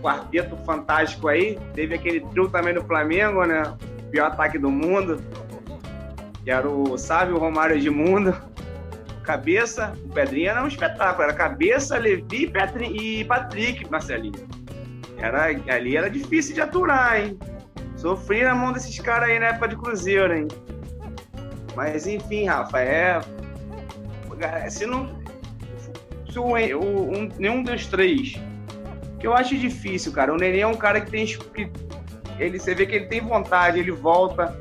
quarteto 0.00 0.56
fantástico 0.64 1.28
aí. 1.28 1.58
Teve 1.74 1.94
aquele 1.94 2.20
trio 2.20 2.48
também 2.48 2.74
no 2.74 2.84
Flamengo, 2.84 3.44
né? 3.44 3.62
Pior 4.10 4.26
ataque 4.26 4.58
do 4.58 4.70
mundo. 4.70 5.20
Que 6.44 6.50
era 6.50 6.68
o 6.68 6.96
Sávio 6.96 7.38
Romário 7.38 7.78
de 7.80 7.90
Mundo. 7.90 8.36
Cabeça, 9.26 9.92
o 10.04 10.08
Pedrinho 10.08 10.50
era 10.50 10.62
um 10.62 10.68
espetáculo. 10.68 11.24
Era 11.24 11.34
cabeça, 11.34 11.98
Levi 11.98 12.44
e 12.44 13.24
Patrick, 13.24 13.90
Marcelinho. 13.90 14.46
Era, 15.18 15.46
ali 15.46 15.96
era 15.96 16.08
difícil 16.08 16.54
de 16.54 16.60
aturar, 16.60 17.20
hein? 17.20 17.36
Sofri 17.96 18.44
na 18.44 18.54
mão 18.54 18.72
desses 18.72 18.98
caras 19.00 19.28
aí 19.28 19.40
na 19.40 19.46
época 19.46 19.68
de 19.68 19.76
Cruzeiro, 19.76 20.32
hein? 20.32 20.46
Mas 21.74 22.06
enfim, 22.06 22.46
Rafa, 22.46 22.80
é. 22.80 23.20
Se 24.70 24.86
não. 24.86 25.20
Se 26.30 26.38
o, 26.38 26.46
um, 26.46 27.28
nenhum 27.36 27.64
dos 27.64 27.86
três 27.86 28.38
que 29.18 29.26
eu 29.26 29.34
acho 29.34 29.56
difícil, 29.56 30.12
cara. 30.12 30.32
O 30.32 30.36
Nenê 30.36 30.60
é 30.60 30.66
um 30.66 30.76
cara 30.76 31.00
que 31.00 31.10
tem. 31.10 31.26
Que 31.26 31.68
ele, 32.38 32.60
você 32.60 32.74
vê 32.74 32.86
que 32.86 32.94
ele 32.94 33.06
tem 33.06 33.20
vontade, 33.20 33.80
ele 33.80 33.90
volta. 33.90 34.56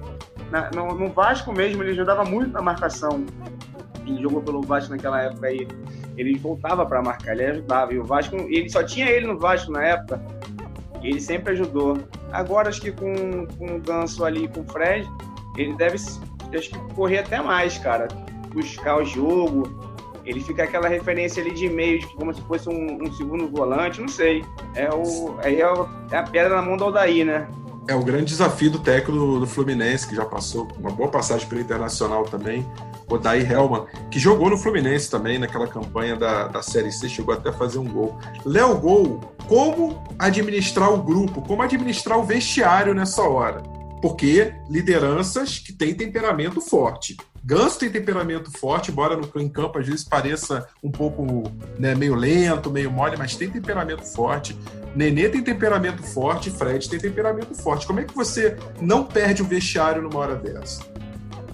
Na, 0.49 0.71
no, 0.71 0.95
no, 0.95 1.09
Vasco 1.09 1.51
mesmo, 1.51 1.83
ele 1.83 1.91
ajudava 1.91 2.23
muito 2.23 2.51
na 2.51 2.61
marcação. 2.61 3.25
Ele 4.05 4.21
jogou 4.21 4.41
pelo 4.41 4.61
Vasco 4.61 4.91
naquela 4.91 5.21
época 5.21 5.47
aí. 5.47 5.67
Ele 6.17 6.37
voltava 6.37 6.85
para 6.85 7.01
marcar, 7.01 7.33
ele 7.33 7.45
ajudava. 7.45 7.93
E 7.93 7.99
o 7.99 8.03
Vasco, 8.03 8.35
ele 8.35 8.69
só 8.69 8.83
tinha 8.83 9.07
ele 9.07 9.27
no 9.27 9.37
Vasco 9.37 9.71
na 9.71 9.83
época. 9.83 10.21
Ele 11.01 11.19
sempre 11.19 11.53
ajudou. 11.53 11.97
Agora, 12.31 12.69
acho 12.69 12.81
que 12.81 12.91
com, 12.91 13.45
com 13.57 13.75
o 13.75 13.79
Ganso 13.79 14.23
ali, 14.23 14.47
com 14.47 14.61
o 14.61 14.65
Fred, 14.65 15.07
ele 15.57 15.73
deve 15.75 15.95
acho 15.95 16.69
que 16.69 16.93
correr 16.93 17.19
até 17.19 17.41
mais, 17.41 17.77
cara. 17.77 18.07
Buscar 18.53 18.97
o 18.97 19.05
jogo, 19.05 19.85
ele 20.25 20.41
fica 20.41 20.63
aquela 20.63 20.87
referência 20.87 21.41
ali 21.41 21.53
de 21.53 21.69
meio, 21.69 21.99
de 21.99 22.07
como 22.15 22.33
se 22.33 22.41
fosse 22.41 22.67
um, 22.67 23.03
um 23.03 23.13
segundo 23.13 23.47
volante, 23.47 24.01
não 24.01 24.07
sei. 24.07 24.43
É, 24.73 24.89
o, 24.89 25.37
é, 25.41 25.53
é 25.53 26.17
a 26.17 26.23
pedra 26.23 26.55
na 26.55 26.61
mão 26.61 26.75
do 26.75 26.85
Aldair, 26.85 27.25
né? 27.25 27.47
É 27.87 27.93
o 27.93 28.03
grande 28.03 28.25
desafio 28.25 28.71
do 28.71 28.79
técnico 28.79 29.11
do, 29.11 29.39
do, 29.41 29.47
Fluminense, 29.47 30.07
que 30.07 30.15
já 30.15 30.25
passou 30.25 30.67
uma 30.79 30.89
boa 30.89 31.09
passagem 31.09 31.47
pelo 31.47 31.61
Internacional 31.61 32.23
também, 32.23 32.65
o 33.09 33.17
Daí 33.17 33.43
Helman, 33.43 33.85
que 34.09 34.19
jogou 34.19 34.49
no 34.49 34.57
Fluminense 34.57 35.09
também 35.09 35.37
naquela 35.37 35.67
campanha 35.67 36.15
da, 36.15 36.47
da 36.47 36.61
Série 36.61 36.91
C, 36.91 37.07
chegou 37.07 37.33
até 37.33 37.49
a 37.49 37.53
fazer 37.53 37.77
um 37.77 37.87
gol. 37.87 38.17
Léo 38.45 38.77
Gol, 38.77 39.19
como 39.47 40.03
administrar 40.17 40.91
o 40.91 41.01
grupo, 41.01 41.41
como 41.41 41.61
administrar 41.61 42.17
o 42.17 42.23
vestiário 42.23 42.93
nessa 42.93 43.21
hora? 43.21 43.61
Porque 44.01 44.53
lideranças 44.69 45.59
que 45.59 45.73
têm 45.73 45.93
temperamento 45.93 46.61
forte. 46.61 47.15
Ganso 47.43 47.77
tem 47.77 47.91
temperamento 47.91 48.51
forte, 48.57 48.89
embora 48.89 49.15
no, 49.15 49.29
em 49.39 49.47
campo 49.47 49.77
às 49.77 49.85
vezes 49.85 50.03
pareça 50.03 50.67
um 50.83 50.91
pouco 50.91 51.43
né, 51.77 51.93
meio 51.93 52.15
lento, 52.15 52.71
meio 52.71 52.89
mole, 52.89 53.17
mas 53.17 53.35
tem 53.35 53.49
temperamento 53.49 54.03
forte. 54.03 54.57
Nenê 54.95 55.29
tem 55.29 55.43
temperamento 55.43 56.01
forte, 56.01 56.49
Fred 56.49 56.89
tem 56.89 56.99
temperamento 56.99 57.53
forte. 57.53 57.85
Como 57.85 57.99
é 57.99 58.03
que 58.03 58.15
você 58.15 58.57
não 58.81 59.03
perde 59.03 59.43
o 59.43 59.45
vestiário 59.45 60.01
numa 60.01 60.19
hora 60.19 60.35
dessa? 60.35 60.83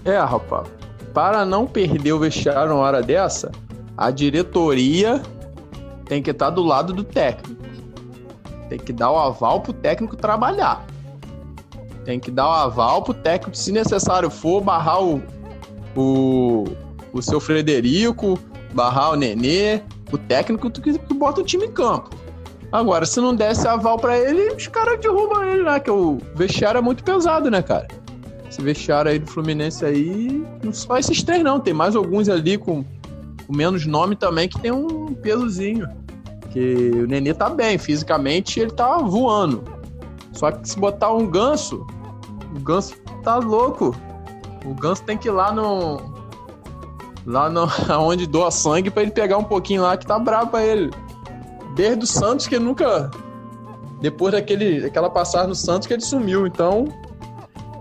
É, 0.04 0.16
rapaz, 0.16 0.68
para 1.12 1.44
não 1.44 1.66
perder 1.66 2.12
o 2.12 2.18
vestiário 2.18 2.70
numa 2.70 2.80
hora 2.82 3.02
dessa, 3.02 3.50
a 3.96 4.10
diretoria 4.10 5.22
tem 6.06 6.22
que 6.22 6.30
estar 6.30 6.50
do 6.50 6.62
lado 6.62 6.92
do 6.92 7.04
técnico. 7.04 7.62
Tem 8.68 8.78
que 8.78 8.92
dar 8.92 9.10
o 9.10 9.18
aval 9.18 9.60
pro 9.60 9.72
técnico 9.72 10.16
trabalhar. 10.16 10.84
Tem 12.04 12.18
que 12.18 12.30
dar 12.30 12.48
o 12.48 12.52
aval 12.52 13.02
pro 13.02 13.14
técnico, 13.14 13.56
se 13.56 13.70
necessário 13.70 14.30
for, 14.30 14.60
barrar 14.60 15.02
o, 15.02 15.22
o, 15.96 16.64
o 17.12 17.22
seu 17.22 17.38
Frederico, 17.38 18.38
barrar 18.72 19.12
o 19.12 19.16
Nenê, 19.16 19.82
o 20.10 20.18
técnico 20.18 20.70
que, 20.70 20.98
que 20.98 21.14
bota 21.14 21.40
o 21.40 21.44
time 21.44 21.66
em 21.66 21.72
campo. 21.72 22.10
Agora, 22.72 23.04
se 23.04 23.20
não 23.20 23.34
desse 23.34 23.68
aval 23.68 23.98
para 23.98 24.18
ele, 24.18 24.54
os 24.54 24.66
caras 24.66 24.98
derrubam 24.98 25.44
ele, 25.44 25.62
né? 25.62 25.78
Que 25.78 25.90
o 25.90 26.18
vestiário 26.34 26.78
é 26.78 26.82
muito 26.82 27.04
pesado, 27.04 27.50
né, 27.50 27.60
cara? 27.60 27.86
Esse 28.52 28.60
vestiário 28.60 29.10
aí 29.10 29.18
do 29.18 29.26
Fluminense 29.26 29.82
aí, 29.82 30.46
não 30.62 30.74
só 30.74 30.98
esses 30.98 31.22
três 31.22 31.42
não, 31.42 31.58
tem 31.58 31.72
mais 31.72 31.96
alguns 31.96 32.28
ali 32.28 32.58
com, 32.58 32.84
com 33.46 33.56
menos 33.56 33.86
nome 33.86 34.14
também 34.14 34.46
que 34.46 34.60
tem 34.60 34.70
um 34.70 35.14
pesozinho. 35.14 35.88
Que 36.50 36.90
o 37.02 37.06
Nenê 37.06 37.32
tá 37.32 37.48
bem, 37.48 37.78
fisicamente 37.78 38.60
ele 38.60 38.70
tá 38.70 38.98
voando. 38.98 39.64
Só 40.32 40.52
que 40.52 40.68
se 40.68 40.78
botar 40.78 41.14
um 41.14 41.26
ganso, 41.26 41.86
o 42.54 42.60
ganso 42.60 42.94
tá 43.24 43.36
louco. 43.36 43.96
O 44.66 44.74
ganso 44.74 45.02
tem 45.02 45.16
que 45.16 45.28
ir 45.28 45.30
lá 45.30 45.50
no. 45.50 46.12
Lá 47.24 47.48
no, 47.48 47.66
onde 48.00 48.26
doa 48.26 48.50
sangue 48.50 48.90
para 48.90 49.00
ele 49.00 49.12
pegar 49.12 49.38
um 49.38 49.44
pouquinho 49.44 49.80
lá 49.80 49.96
que 49.96 50.06
tá 50.06 50.18
brabo 50.18 50.50
pra 50.50 50.62
ele 50.62 50.90
desde 51.74 52.04
o 52.04 52.06
Santos 52.06 52.46
que 52.46 52.58
nunca. 52.58 53.10
Depois 54.02 54.34
daquele, 54.34 54.82
daquela 54.82 55.08
passagem 55.08 55.48
no 55.48 55.54
Santos 55.54 55.88
que 55.88 55.94
ele 55.94 56.02
sumiu. 56.02 56.46
Então, 56.46 56.84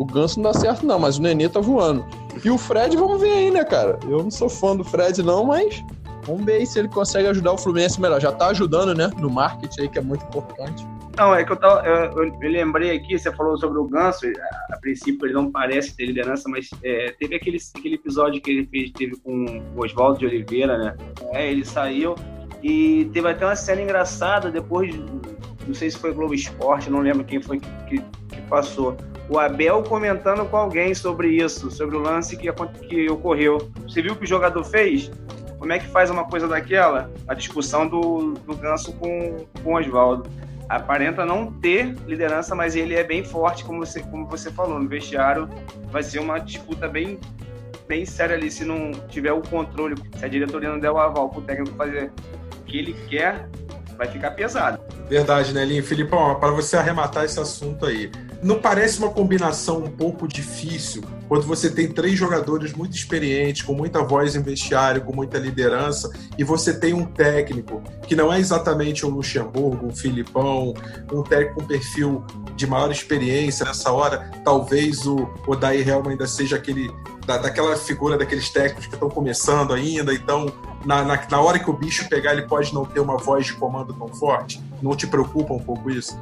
o 0.01 0.05
Ganso 0.05 0.41
não 0.41 0.51
dá 0.51 0.59
certo, 0.59 0.85
não, 0.85 0.97
mas 0.97 1.17
o 1.17 1.21
Nenê 1.21 1.47
tá 1.47 1.59
voando. 1.59 2.03
E 2.43 2.49
o 2.49 2.57
Fred, 2.57 2.97
vamos 2.97 3.21
ver 3.21 3.31
aí, 3.31 3.51
né, 3.51 3.63
cara? 3.63 3.99
Eu 4.03 4.23
não 4.23 4.31
sou 4.31 4.49
fã 4.49 4.75
do 4.75 4.83
Fred, 4.83 5.21
não, 5.21 5.43
mas 5.45 5.83
vamos 6.25 6.43
ver 6.43 6.53
aí 6.53 6.65
se 6.65 6.79
ele 6.79 6.87
consegue 6.87 7.27
ajudar 7.27 7.51
o 7.51 7.57
Fluminense 7.57 8.01
melhor. 8.01 8.19
Já 8.19 8.31
tá 8.31 8.47
ajudando, 8.47 8.95
né? 8.95 9.11
No 9.19 9.29
marketing 9.29 9.81
aí, 9.81 9.89
que 9.89 9.99
é 9.99 10.01
muito 10.01 10.25
importante. 10.25 10.87
Não, 11.15 11.35
é 11.35 11.43
que 11.43 11.51
eu, 11.51 11.57
tava, 11.57 11.85
eu, 11.85 12.23
eu, 12.23 12.51
lembrei 12.51 12.95
aqui, 12.95 13.19
você 13.19 13.31
falou 13.31 13.55
sobre 13.57 13.77
o 13.77 13.83
Ganso, 13.83 14.25
a, 14.25 14.75
a 14.75 14.79
princípio 14.79 15.27
ele 15.27 15.33
não 15.33 15.51
parece 15.51 15.95
ter 15.95 16.05
liderança, 16.05 16.49
mas 16.49 16.69
é, 16.83 17.13
teve 17.19 17.35
aquele, 17.35 17.57
aquele 17.77 17.95
episódio 17.95 18.41
que 18.41 18.49
ele 18.49 18.65
fez, 18.65 18.91
teve 18.91 19.17
com 19.17 19.61
o 19.75 19.83
Oswaldo 19.83 20.19
de 20.19 20.25
Oliveira, 20.25 20.77
né? 20.77 20.95
É, 21.31 21.51
ele 21.51 21.65
saiu, 21.65 22.15
e 22.63 23.09
teve 23.13 23.27
até 23.27 23.45
uma 23.45 23.55
cena 23.55 23.81
engraçada 23.81 24.49
depois, 24.49 24.95
não 25.67 25.73
sei 25.73 25.91
se 25.91 25.97
foi 25.97 26.13
Globo 26.13 26.33
Esporte, 26.33 26.89
não 26.89 26.99
lembro 26.99 27.23
quem 27.23 27.41
foi 27.41 27.59
que, 27.59 27.69
que, 27.87 28.01
que, 28.29 28.41
passou. 28.43 28.95
O 29.29 29.39
Abel 29.39 29.83
comentando 29.83 30.45
com 30.45 30.57
alguém 30.57 30.93
sobre 30.93 31.29
isso, 31.29 31.71
sobre 31.71 31.95
o 31.95 31.99
lance 31.99 32.35
que, 32.35 32.51
que 32.87 33.09
ocorreu. 33.09 33.71
Você 33.83 34.01
viu 34.01 34.13
o 34.13 34.15
que 34.15 34.25
o 34.25 34.27
jogador 34.27 34.63
fez? 34.63 35.09
Como 35.57 35.71
é 35.71 35.79
que 35.79 35.87
faz 35.87 36.09
uma 36.09 36.25
coisa 36.25 36.47
daquela? 36.47 37.11
A 37.27 37.33
discussão 37.33 37.87
do, 37.87 38.33
do 38.33 38.55
Ganso 38.55 38.93
com, 38.93 39.45
com 39.63 39.73
o 39.73 39.77
Oswaldo. 39.77 40.29
Aparenta 40.67 41.25
não 41.25 41.51
ter 41.51 41.95
liderança, 42.07 42.55
mas 42.55 42.75
ele 42.75 42.95
é 42.95 43.03
bem 43.03 43.23
forte, 43.23 43.63
como 43.63 43.85
você, 43.85 44.01
como 44.01 44.25
você 44.25 44.51
falou. 44.51 44.79
No 44.79 44.87
vestiário 44.87 45.47
vai 45.91 46.01
ser 46.01 46.19
uma 46.19 46.39
disputa 46.39 46.87
bem, 46.87 47.19
bem 47.87 48.05
séria 48.05 48.35
ali 48.35 48.49
se 48.49 48.65
não 48.65 48.91
tiver 49.07 49.33
o 49.33 49.41
controle, 49.41 49.95
se 50.17 50.25
a 50.25 50.27
diretoria 50.27 50.69
não 50.69 50.79
der 50.79 50.91
o 50.91 50.97
aval 50.97 51.29
para 51.29 51.39
o 51.39 51.41
técnico 51.41 51.75
fazer 51.75 52.11
que 52.65 52.79
ele 52.79 52.93
quer, 53.07 53.49
vai 54.01 54.07
ficar 54.07 54.31
pesado. 54.31 54.79
Verdade, 55.07 55.53
né, 55.53 55.63
Linho? 55.63 55.83
Filipão, 55.83 56.33
para 56.39 56.49
você 56.49 56.75
arrematar 56.75 57.23
esse 57.23 57.39
assunto 57.39 57.85
aí, 57.85 58.11
não 58.41 58.59
parece 58.59 58.97
uma 58.97 59.09
combinação 59.09 59.77
um 59.77 59.91
pouco 59.91 60.27
difícil 60.27 61.03
quando 61.27 61.43
você 61.43 61.69
tem 61.69 61.87
três 61.87 62.17
jogadores 62.17 62.73
muito 62.73 62.95
experientes, 62.95 63.61
com 63.61 63.73
muita 63.73 64.03
voz 64.03 64.35
em 64.35 64.41
vestiário, 64.41 65.03
com 65.03 65.15
muita 65.15 65.37
liderança, 65.37 66.11
e 66.37 66.43
você 66.43 66.77
tem 66.77 66.93
um 66.93 67.05
técnico 67.05 67.81
que 68.07 68.15
não 68.15 68.33
é 68.33 68.39
exatamente 68.39 69.05
um 69.05 69.09
Luxemburgo, 69.09 69.85
um 69.85 69.95
Filipão, 69.95 70.73
um 71.13 71.21
técnico 71.21 71.61
com 71.61 71.67
perfil 71.67 72.25
de 72.55 72.65
maior 72.65 72.91
experiência 72.91 73.65
nessa 73.65 73.91
hora, 73.91 74.31
talvez 74.43 75.05
o 75.05 75.29
Odair 75.47 75.87
Helman 75.87 76.11
ainda 76.11 76.27
seja 76.27 76.55
aquele 76.55 76.91
da, 77.25 77.37
daquela 77.37 77.75
figura 77.75 78.17
daqueles 78.17 78.49
técnicos 78.49 78.87
que 78.87 78.93
estão 78.93 79.09
começando 79.09 79.73
ainda, 79.73 80.13
então 80.13 80.51
na, 80.85 81.03
na, 81.03 81.27
na, 81.29 81.41
hora 81.41 81.59
que 81.59 81.69
o 81.69 81.73
bicho 81.73 82.07
pegar, 82.09 82.33
ele 82.33 82.43
pode 82.43 82.73
não 82.73 82.85
ter 82.85 82.99
uma 82.99 83.17
voz 83.17 83.45
de 83.45 83.53
comando 83.53 83.93
tão 83.93 84.07
forte? 84.07 84.61
Não 84.81 84.95
te 84.95 85.07
preocupa 85.07 85.53
um 85.53 85.59
pouco 85.59 85.89
isso? 85.89 86.19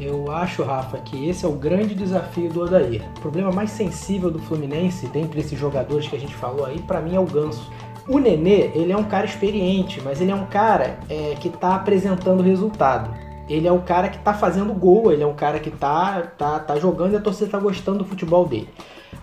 Eu 0.00 0.30
acho, 0.30 0.62
Rafa, 0.62 0.96
que 0.98 1.28
esse 1.28 1.44
é 1.44 1.48
o 1.48 1.52
grande 1.52 1.92
desafio 1.92 2.48
do 2.48 2.62
Odair. 2.62 3.02
O 3.16 3.20
problema 3.20 3.50
mais 3.50 3.70
sensível 3.70 4.30
do 4.30 4.38
Fluminense, 4.38 5.08
dentre 5.08 5.40
esses 5.40 5.58
jogadores 5.58 6.06
que 6.06 6.14
a 6.14 6.20
gente 6.20 6.34
falou 6.34 6.64
aí, 6.64 6.80
para 6.80 7.00
mim 7.00 7.16
é 7.16 7.20
o 7.20 7.24
Ganso. 7.24 7.68
O 8.08 8.18
Nenê, 8.18 8.70
ele 8.74 8.92
é 8.92 8.96
um 8.96 9.04
cara 9.04 9.26
experiente, 9.26 10.00
mas 10.02 10.20
ele 10.20 10.30
é 10.30 10.34
um 10.34 10.46
cara 10.46 11.00
é, 11.10 11.34
que 11.38 11.48
está 11.48 11.74
apresentando 11.74 12.42
resultado. 12.42 13.10
Ele 13.48 13.66
é 13.66 13.72
o 13.72 13.80
cara 13.80 14.08
que 14.08 14.16
está 14.18 14.32
fazendo 14.32 14.72
gol, 14.72 15.10
ele 15.12 15.22
é 15.22 15.26
um 15.26 15.34
cara 15.34 15.58
que 15.58 15.68
está 15.68 16.22
tá, 16.38 16.58
tá 16.60 16.78
jogando 16.78 17.14
e 17.14 17.16
a 17.16 17.20
torcida 17.20 17.46
está 17.46 17.58
gostando 17.58 17.98
do 17.98 18.04
futebol 18.04 18.46
dele. 18.46 18.68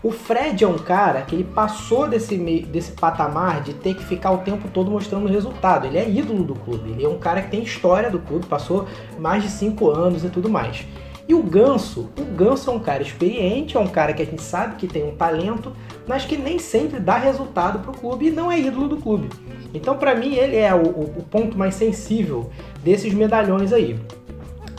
O 0.03 0.11
Fred 0.11 0.63
é 0.63 0.67
um 0.67 0.77
cara 0.77 1.21
que 1.21 1.35
ele 1.35 1.43
passou 1.43 2.07
desse, 2.07 2.37
desse 2.37 2.91
patamar 2.91 3.61
de 3.61 3.73
ter 3.73 3.95
que 3.95 4.03
ficar 4.03 4.31
o 4.31 4.39
tempo 4.39 4.67
todo 4.67 4.91
mostrando 4.91 5.25
o 5.25 5.29
resultado. 5.29 5.87
Ele 5.87 5.97
é 5.97 6.07
ídolo 6.07 6.43
do 6.43 6.53
clube, 6.53 6.91
ele 6.91 7.05
é 7.05 7.09
um 7.09 7.17
cara 7.17 7.41
que 7.41 7.49
tem 7.49 7.63
história 7.63 8.09
do 8.09 8.19
clube, 8.19 8.45
passou 8.45 8.87
mais 9.17 9.41
de 9.41 9.49
cinco 9.49 9.89
anos 9.89 10.23
e 10.23 10.29
tudo 10.29 10.49
mais. 10.49 10.85
E 11.27 11.33
o 11.33 11.41
Ganso, 11.41 12.11
o 12.19 12.23
Ganso 12.23 12.69
é 12.69 12.73
um 12.73 12.79
cara 12.79 13.01
experiente, 13.01 13.75
é 13.75 13.79
um 13.79 13.87
cara 13.87 14.13
que 14.13 14.21
a 14.21 14.25
gente 14.25 14.43
sabe 14.43 14.75
que 14.75 14.87
tem 14.87 15.03
um 15.03 15.15
talento, 15.15 15.73
mas 16.07 16.23
que 16.23 16.37
nem 16.37 16.59
sempre 16.59 16.99
dá 16.99 17.17
resultado 17.17 17.79
para 17.79 17.89
o 17.89 17.97
clube 17.97 18.27
e 18.27 18.31
não 18.31 18.51
é 18.51 18.59
ídolo 18.59 18.87
do 18.87 18.97
clube. 18.97 19.29
Então, 19.73 19.97
para 19.97 20.13
mim, 20.13 20.35
ele 20.35 20.55
é 20.55 20.73
o, 20.73 20.83
o, 20.83 21.25
ponto 21.29 21.57
mais 21.57 21.73
sensível 21.73 22.51
desses 22.83 23.11
medalhões 23.13 23.73
aí. 23.73 23.99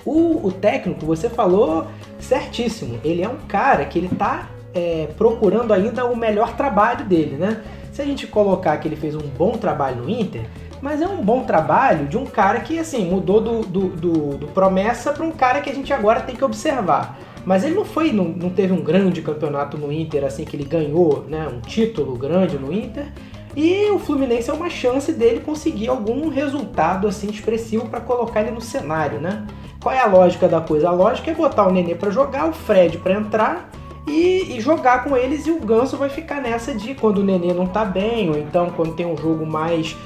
O, 0.04 0.46
o 0.46 0.52
técnico, 0.52 1.04
você 1.04 1.28
falou 1.28 1.88
certíssimo, 2.20 3.00
ele 3.04 3.22
é 3.22 3.28
um 3.28 3.38
cara 3.48 3.84
que 3.84 3.98
ele 3.98 4.08
tá 4.08 4.48
é, 4.76 5.08
procurando 5.16 5.72
ainda 5.72 6.04
o 6.04 6.14
melhor 6.14 6.54
trabalho 6.54 7.04
dele, 7.06 7.36
né? 7.36 7.62
Se 7.92 8.02
a 8.02 8.04
gente 8.04 8.26
colocar 8.26 8.76
que 8.76 8.86
ele 8.86 8.96
fez 8.96 9.14
um 9.14 9.26
bom 9.26 9.52
trabalho 9.52 10.02
no 10.02 10.10
Inter, 10.10 10.42
mas 10.82 11.00
é 11.00 11.08
um 11.08 11.22
bom 11.22 11.44
trabalho 11.44 12.06
de 12.06 12.18
um 12.18 12.26
cara 12.26 12.60
que 12.60 12.78
assim 12.78 13.08
mudou 13.08 13.40
do, 13.40 13.60
do, 13.62 13.88
do, 13.88 14.12
do 14.36 14.46
promessa 14.48 15.12
para 15.12 15.24
um 15.24 15.32
cara 15.32 15.62
que 15.62 15.70
a 15.70 15.74
gente 15.74 15.92
agora 15.94 16.20
tem 16.20 16.36
que 16.36 16.44
observar. 16.44 17.18
Mas 17.46 17.64
ele 17.64 17.74
não 17.74 17.84
foi, 17.84 18.12
não, 18.12 18.24
não 18.24 18.50
teve 18.50 18.72
um 18.72 18.82
grande 18.82 19.22
campeonato 19.22 19.78
no 19.78 19.90
Inter, 19.90 20.24
assim 20.24 20.44
que 20.44 20.56
ele 20.56 20.64
ganhou, 20.64 21.24
né, 21.28 21.48
um 21.48 21.60
título 21.60 22.16
grande 22.16 22.58
no 22.58 22.72
Inter. 22.72 23.06
E 23.54 23.88
o 23.90 23.98
Fluminense 23.98 24.50
é 24.50 24.52
uma 24.52 24.68
chance 24.68 25.12
dele 25.12 25.40
conseguir 25.40 25.88
algum 25.88 26.28
resultado 26.28 27.08
assim 27.08 27.30
expressivo 27.30 27.88
para 27.88 28.00
colocar 28.00 28.42
ele 28.42 28.50
no 28.50 28.60
cenário, 28.60 29.18
né? 29.18 29.46
Qual 29.80 29.94
é 29.94 30.00
a 30.00 30.06
lógica 30.06 30.46
da 30.46 30.60
coisa? 30.60 30.88
A 30.88 30.92
lógica 30.92 31.30
é 31.30 31.34
botar 31.34 31.66
o 31.66 31.72
Nenê 31.72 31.94
para 31.94 32.10
jogar, 32.10 32.46
o 32.46 32.52
Fred 32.52 32.98
para 32.98 33.14
entrar 33.14 33.70
e, 34.06 34.56
e, 34.56 34.60
jogar 34.60 35.02
com 35.04 35.16
eles 35.16 35.46
e 35.46 35.50
o 35.50 35.58
Ganso 35.58 35.96
vai 35.96 36.08
ficar 36.08 36.40
nessa 36.40 36.72
de 36.74 36.94
quando 36.94 37.18
o 37.18 37.24
Nenê 37.24 37.52
não 37.52 37.66
tá 37.66 37.84
bem, 37.84 38.30
ou 38.30 38.38
então 38.38 38.70
quando 38.70 38.94
tem 38.94 39.04
um 39.04 39.16
jogo 39.16 39.44
mais 39.44 39.96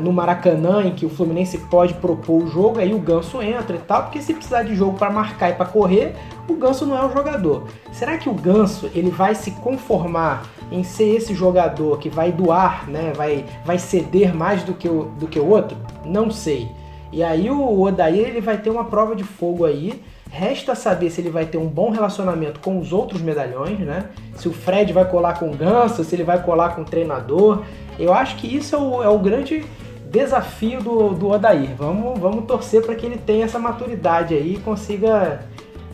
no 0.00 0.12
Maracanã 0.12 0.82
em 0.84 0.94
que 0.94 1.06
o 1.06 1.08
Fluminense 1.10 1.58
pode 1.58 1.94
propor 1.94 2.44
o 2.44 2.46
jogo, 2.46 2.78
aí 2.78 2.94
o 2.94 2.98
Ganso 2.98 3.40
entra 3.40 3.76
e 3.76 3.80
tal, 3.80 4.04
porque 4.04 4.20
se 4.20 4.34
precisar 4.34 4.62
de 4.62 4.74
jogo 4.74 4.98
para 4.98 5.10
marcar 5.10 5.50
e 5.50 5.54
para 5.54 5.66
correr, 5.66 6.14
o 6.48 6.54
Ganso 6.54 6.86
não 6.86 6.96
é 6.96 7.04
o 7.04 7.12
jogador. 7.12 7.64
Será 7.92 8.18
que 8.18 8.28
o 8.28 8.34
Ganso 8.34 8.90
ele 8.94 9.10
vai 9.10 9.34
se 9.34 9.50
conformar 9.52 10.46
em 10.70 10.82
ser 10.82 11.16
esse 11.16 11.34
jogador 11.34 11.98
que 11.98 12.08
vai 12.08 12.32
doar, 12.32 12.88
né, 12.88 13.12
vai, 13.16 13.44
vai 13.64 13.78
ceder 13.78 14.34
mais 14.34 14.62
do 14.62 14.74
que, 14.74 14.88
o, 14.88 15.04
do 15.18 15.26
que 15.26 15.38
o 15.38 15.48
outro? 15.48 15.76
Não 16.04 16.30
sei. 16.30 16.70
E 17.12 17.22
aí 17.22 17.50
o 17.50 17.80
Odair 17.80 18.28
ele 18.28 18.40
vai 18.40 18.58
ter 18.58 18.68
uma 18.68 18.84
prova 18.84 19.14
de 19.14 19.24
fogo 19.24 19.64
aí 19.64 20.02
Resta 20.30 20.74
saber 20.74 21.10
se 21.10 21.20
ele 21.20 21.30
vai 21.30 21.46
ter 21.46 21.56
um 21.56 21.66
bom 21.66 21.90
relacionamento 21.90 22.60
com 22.60 22.78
os 22.78 22.92
outros 22.92 23.22
medalhões, 23.22 23.78
né? 23.78 24.10
Se 24.34 24.48
o 24.48 24.52
Fred 24.52 24.92
vai 24.92 25.08
colar 25.08 25.38
com 25.38 25.50
o 25.50 25.56
Ganso, 25.56 26.04
se 26.04 26.14
ele 26.14 26.24
vai 26.24 26.42
colar 26.42 26.74
com 26.74 26.82
o 26.82 26.84
treinador. 26.84 27.64
Eu 27.98 28.12
acho 28.12 28.36
que 28.36 28.46
isso 28.46 28.74
é 28.74 28.78
o, 28.78 29.02
é 29.02 29.08
o 29.08 29.18
grande 29.18 29.64
desafio 30.10 30.82
do, 30.82 31.10
do 31.10 31.30
Odair. 31.30 31.74
Vamos, 31.76 32.18
vamos 32.18 32.44
torcer 32.44 32.84
para 32.84 32.94
que 32.94 33.06
ele 33.06 33.18
tenha 33.18 33.44
essa 33.44 33.58
maturidade 33.58 34.34
aí 34.34 34.54
e 34.54 34.58
consiga 34.58 35.40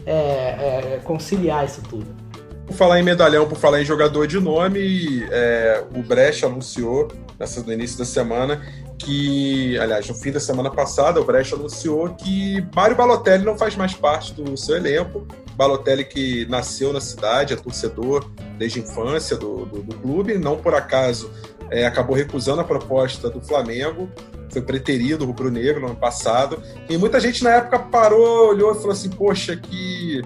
é, 0.06 0.12
é, 0.12 1.00
conciliar 1.04 1.64
isso 1.64 1.82
tudo. 1.88 2.21
Por 2.66 2.74
falar 2.74 3.00
em 3.00 3.02
medalhão, 3.02 3.48
por 3.48 3.58
falar 3.58 3.82
em 3.82 3.84
jogador 3.84 4.26
de 4.26 4.38
nome, 4.40 5.26
é, 5.30 5.84
o 5.94 6.02
Brecht 6.02 6.44
anunciou 6.44 7.08
nessa, 7.38 7.60
no 7.62 7.72
início 7.72 7.98
da 7.98 8.04
semana 8.04 8.62
que, 8.98 9.76
aliás, 9.78 10.08
no 10.08 10.14
fim 10.14 10.30
da 10.30 10.38
semana 10.38 10.70
passada, 10.70 11.20
o 11.20 11.24
Brecht 11.24 11.54
anunciou 11.54 12.08
que 12.10 12.64
Mário 12.74 12.96
Balotelli 12.96 13.44
não 13.44 13.58
faz 13.58 13.74
mais 13.74 13.94
parte 13.94 14.32
do 14.32 14.56
seu 14.56 14.76
elenco. 14.76 15.26
Balotelli 15.56 16.04
que 16.04 16.46
nasceu 16.46 16.92
na 16.92 17.00
cidade, 17.00 17.52
é 17.52 17.56
torcedor 17.56 18.30
desde 18.56 18.80
a 18.80 18.82
infância 18.82 19.36
do, 19.36 19.66
do, 19.66 19.82
do 19.82 19.96
clube, 19.96 20.38
não 20.38 20.56
por 20.56 20.74
acaso 20.74 21.30
é, 21.70 21.84
acabou 21.84 22.14
recusando 22.14 22.60
a 22.60 22.64
proposta 22.64 23.28
do 23.28 23.40
Flamengo, 23.40 24.08
foi 24.50 24.62
preterido 24.62 25.24
rubro-negro 25.24 25.80
no 25.80 25.86
ano 25.88 25.96
passado, 25.96 26.62
e 26.88 26.96
muita 26.96 27.18
gente 27.18 27.42
na 27.42 27.50
época 27.50 27.78
parou, 27.78 28.50
olhou 28.50 28.72
e 28.72 28.74
falou 28.74 28.92
assim, 28.92 29.08
poxa, 29.08 29.56
que 29.56 30.22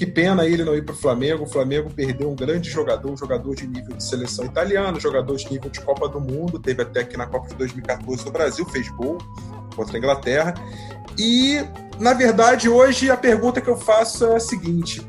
que 0.00 0.06
pena 0.06 0.46
ele 0.46 0.64
não 0.64 0.74
ir 0.74 0.82
para 0.82 0.94
o 0.94 0.96
Flamengo. 0.96 1.44
O 1.44 1.46
Flamengo 1.46 1.90
perdeu 1.90 2.30
um 2.30 2.34
grande 2.34 2.70
jogador, 2.70 3.12
um 3.12 3.16
jogador 3.18 3.54
de 3.54 3.66
nível 3.66 3.94
de 3.94 4.02
seleção 4.02 4.46
italiana, 4.46 4.96
um 4.96 5.00
jogador 5.00 5.36
de 5.36 5.52
nível 5.52 5.68
de 5.68 5.78
Copa 5.82 6.08
do 6.08 6.18
Mundo. 6.18 6.58
Teve 6.58 6.80
até 6.80 7.00
aqui 7.00 7.18
na 7.18 7.26
Copa 7.26 7.48
de 7.48 7.54
2014 7.56 8.24
no 8.24 8.32
Brasil, 8.32 8.64
fez 8.64 8.88
gol 8.88 9.18
contra 9.76 9.94
a 9.94 9.98
Inglaterra. 9.98 10.54
E, 11.18 11.62
na 11.98 12.14
verdade, 12.14 12.66
hoje 12.66 13.10
a 13.10 13.16
pergunta 13.16 13.60
que 13.60 13.68
eu 13.68 13.76
faço 13.76 14.24
é 14.24 14.36
a 14.36 14.40
seguinte: 14.40 15.06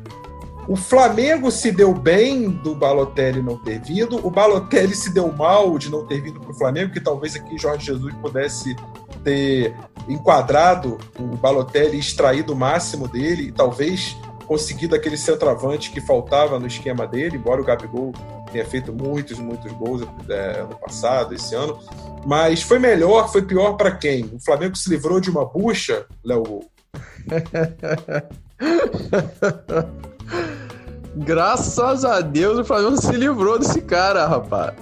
o 0.68 0.76
Flamengo 0.76 1.50
se 1.50 1.72
deu 1.72 1.94
bem 1.94 2.50
do 2.50 2.74
Balotelli 2.74 3.40
não 3.40 3.56
ter 3.56 3.80
vindo, 3.80 4.18
o 4.26 4.30
Balotelli 4.30 4.94
se 4.94 5.08
deu 5.08 5.32
mal 5.32 5.78
de 5.78 5.90
não 5.90 6.06
ter 6.06 6.20
vindo 6.20 6.38
para 6.38 6.50
o 6.50 6.54
Flamengo, 6.54 6.92
que 6.92 7.00
talvez 7.00 7.34
aqui 7.34 7.56
Jorge 7.56 7.86
Jesus 7.86 8.14
pudesse 8.16 8.76
ter 9.24 9.74
enquadrado 10.06 10.98
o 11.18 11.34
Balotelli, 11.38 11.98
extraído 11.98 12.52
o 12.52 12.56
máximo 12.56 13.08
dele 13.08 13.44
e 13.44 13.52
talvez 13.52 14.18
conseguido 14.46 14.94
aquele 14.94 15.16
centroavante 15.16 15.90
que 15.90 16.00
faltava 16.00 16.58
no 16.58 16.66
esquema 16.66 17.06
dele, 17.06 17.36
embora 17.36 17.60
o 17.60 17.64
Gabigol 17.64 18.12
tenha 18.50 18.66
feito 18.66 18.92
muitos, 18.92 19.38
muitos 19.38 19.70
gols 19.72 20.02
é, 20.28 20.60
ano 20.60 20.76
passado, 20.76 21.34
esse 21.34 21.54
ano. 21.54 21.78
Mas 22.26 22.62
foi 22.62 22.78
melhor, 22.78 23.30
foi 23.30 23.42
pior 23.42 23.74
para 23.74 23.92
quem? 23.92 24.24
O 24.32 24.40
Flamengo 24.40 24.76
se 24.76 24.90
livrou 24.90 25.20
de 25.20 25.30
uma 25.30 25.44
bucha, 25.44 26.06
Léo 26.24 26.60
Graças 31.16 32.04
a 32.04 32.20
Deus 32.20 32.58
o 32.58 32.64
Flamengo 32.64 33.00
se 33.00 33.12
livrou 33.12 33.58
desse 33.58 33.80
cara, 33.82 34.26
rapaz. 34.26 34.74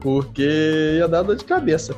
Porque 0.00 0.96
ia 0.98 1.08
dar 1.08 1.22
dor 1.22 1.36
de 1.36 1.44
cabeça. 1.44 1.94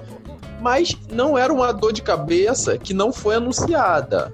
Mas 0.61 0.97
não 1.11 1.39
era 1.39 1.53
uma 1.53 1.73
dor 1.73 1.93
de 1.93 2.03
cabeça 2.03 2.79
que 2.79 2.93
não 2.93 3.13
foi 3.13 3.37
anunciada. 3.37 4.33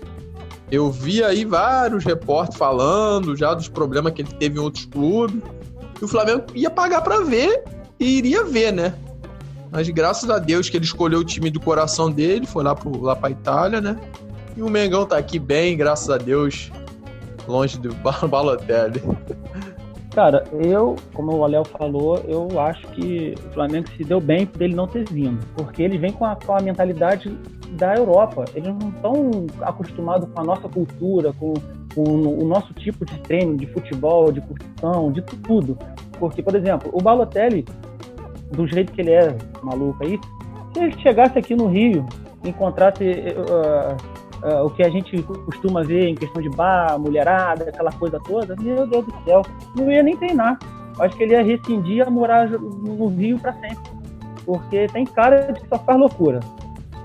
Eu 0.71 0.91
vi 0.91 1.23
aí 1.23 1.45
vários 1.45 2.05
repórteres 2.05 2.59
falando 2.59 3.37
já 3.37 3.55
dos 3.55 3.69
problemas 3.69 4.13
que 4.13 4.23
ele 4.23 4.33
teve 4.33 4.59
em 4.59 4.63
outros 4.63 4.85
clubes. 4.87 5.41
E 6.01 6.05
o 6.05 6.09
Flamengo 6.09 6.45
ia 6.55 6.71
pagar 6.71 7.03
para 7.03 7.21
ver 7.21 7.63
e 7.99 8.19
iria 8.19 8.45
ver, 8.45 8.73
né? 8.73 8.95
Mas 9.71 9.89
graças 9.89 10.29
a 10.31 10.39
Deus 10.39 10.69
que 10.69 10.77
ele 10.77 10.85
escolheu 10.85 11.21
o 11.21 11.25
time 11.25 11.51
do 11.51 11.61
coração 11.61 12.11
dele, 12.11 12.47
foi 12.47 12.65
lá, 12.65 12.75
pro, 12.75 13.01
lá 13.01 13.15
pra 13.15 13.31
Itália, 13.31 13.81
né? 13.81 13.99
E 14.57 14.63
o 14.63 14.69
Mengão 14.69 15.05
tá 15.07 15.17
aqui 15.17 15.39
bem, 15.39 15.77
graças 15.77 16.09
a 16.11 16.17
Deus, 16.17 16.71
longe 17.47 17.79
do 17.79 17.95
Balotelli. 18.29 19.03
Cara, 20.17 20.45
eu, 20.51 20.97
como 21.13 21.37
o 21.37 21.47
Léo 21.47 21.63
falou, 21.67 22.17
eu 22.27 22.59
acho 22.59 22.87
que 22.93 23.35
o 23.37 23.53
Flamengo 23.53 23.87
se 23.99 24.03
deu 24.03 24.19
bem 24.19 24.47
por 24.47 24.63
ele 24.63 24.75
não 24.75 24.87
ter 24.87 25.05
vindo. 25.05 25.39
Porque 25.55 25.83
ele 25.83 25.99
vem 25.99 26.11
com 26.11 26.25
a, 26.25 26.35
com 26.35 26.57
a 26.57 26.61
mentalidade 26.63 27.29
da 27.73 27.95
Europa. 27.95 28.47
Eles 28.55 28.75
não 28.81 28.89
estão 28.89 29.47
acostumados 29.61 30.27
com 30.33 30.41
a 30.41 30.45
nossa 30.45 30.71
cultura, 30.71 31.35
com, 31.35 31.53
com, 31.95 32.03
o 32.03 32.47
nosso 32.47 32.73
tipo 32.73 33.05
de 33.05 33.21
treino, 33.21 33.59
de 33.59 33.67
futebol, 33.67 34.33
de 34.33 34.41
curtição, 34.41 35.13
de 35.13 35.21
tudo. 35.21 35.77
Porque, 36.19 36.43
por 36.43 36.55
exemplo, 36.55 36.89
o 36.95 37.03
Balotelli, 37.03 37.67
do 38.53 38.67
jeito 38.67 38.95
que 38.95 39.03
ele 39.03 39.13
é 39.13 39.37
maluco 39.63 40.03
aí, 40.03 40.19
se 40.73 40.83
ele 40.83 40.99
chegasse 41.03 41.39
aqui 41.39 41.55
no 41.55 41.67
Rio, 41.67 42.07
encontrasse 42.43 43.05
uh, 43.05 44.16
uh, 44.43 44.65
o 44.65 44.71
que 44.71 44.83
a 44.83 44.89
gente 44.89 45.23
costuma 45.23 45.83
ver 45.83 46.09
em 46.09 46.15
questão 46.15 46.43
de 46.43 46.49
bar, 46.51 46.99
mulherada, 46.99 47.69
aquela 47.69 47.93
coisa 47.93 48.19
toda, 48.21 48.57
meu 48.57 48.87
Deus 48.87 49.05
do 49.05 49.15
céu, 49.25 49.43
não 49.75 49.91
ia 49.91 50.03
nem 50.03 50.17
treinar. 50.17 50.59
Acho 50.99 51.17
que 51.17 51.25
ele 51.25 51.33
ia 51.33 51.43
rescindir 51.43 52.07
a 52.07 52.11
morar 52.11 52.49
no 52.49 53.07
Rio 53.09 53.39
para 53.39 53.53
sempre. 53.55 53.91
Porque 54.45 54.87
tem 54.87 55.05
cara 55.05 55.53
de 55.53 55.61
que 55.61 55.69
só 55.69 55.79
faz 55.79 55.99
loucura. 55.99 56.41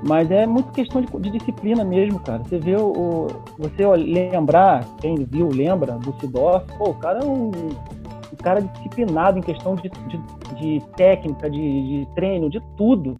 Mas 0.04 0.32
é 0.32 0.48
muito 0.48 0.72
questão 0.72 1.02
de, 1.02 1.08
de 1.20 1.38
disciplina 1.38 1.84
mesmo, 1.84 2.20
cara. 2.20 2.42
Você 2.44 2.58
vê 2.58 2.76
o, 2.76 2.92
o, 2.92 3.28
Você 3.60 3.86
lembrar, 3.86 4.84
quem 5.00 5.16
viu 5.26 5.50
lembra 5.50 5.94
do 5.94 6.14
Sidorf, 6.20 6.66
pô, 6.78 6.90
o 6.90 6.96
cara 6.96 7.20
é 7.20 7.26
um, 7.26 7.50
um 7.50 8.36
cara 8.42 8.62
disciplinado 8.62 9.38
em 9.38 9.42
questão 9.42 9.76
de, 9.76 9.90
de, 9.90 10.18
de 10.56 10.86
técnica, 10.96 11.50
de, 11.50 11.60
de, 11.60 12.08
treino, 12.16 12.50
de 12.50 12.60
tudo. 12.78 13.20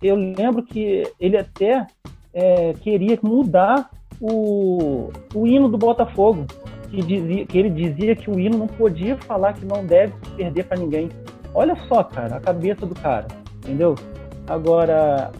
Eu 0.00 0.14
lembro 0.14 0.62
que 0.62 1.10
ele 1.18 1.38
até 1.38 1.86
é, 2.36 2.74
queria 2.74 3.18
mudar 3.22 3.88
o, 4.20 5.10
o 5.34 5.46
hino 5.46 5.70
do 5.70 5.78
Botafogo, 5.78 6.44
que, 6.90 7.00
dizia, 7.00 7.46
que 7.46 7.58
ele 7.58 7.70
dizia 7.70 8.14
que 8.14 8.30
o 8.30 8.38
hino 8.38 8.58
não 8.58 8.66
podia 8.66 9.16
falar 9.16 9.54
que 9.54 9.64
não 9.64 9.84
deve 9.84 10.12
perder 10.36 10.64
para 10.64 10.76
ninguém. 10.76 11.08
Olha 11.54 11.74
só, 11.88 12.04
cara, 12.04 12.36
a 12.36 12.40
cabeça 12.40 12.84
do 12.84 12.94
cara, 12.94 13.26
entendeu? 13.56 13.94
Agora, 14.46 15.32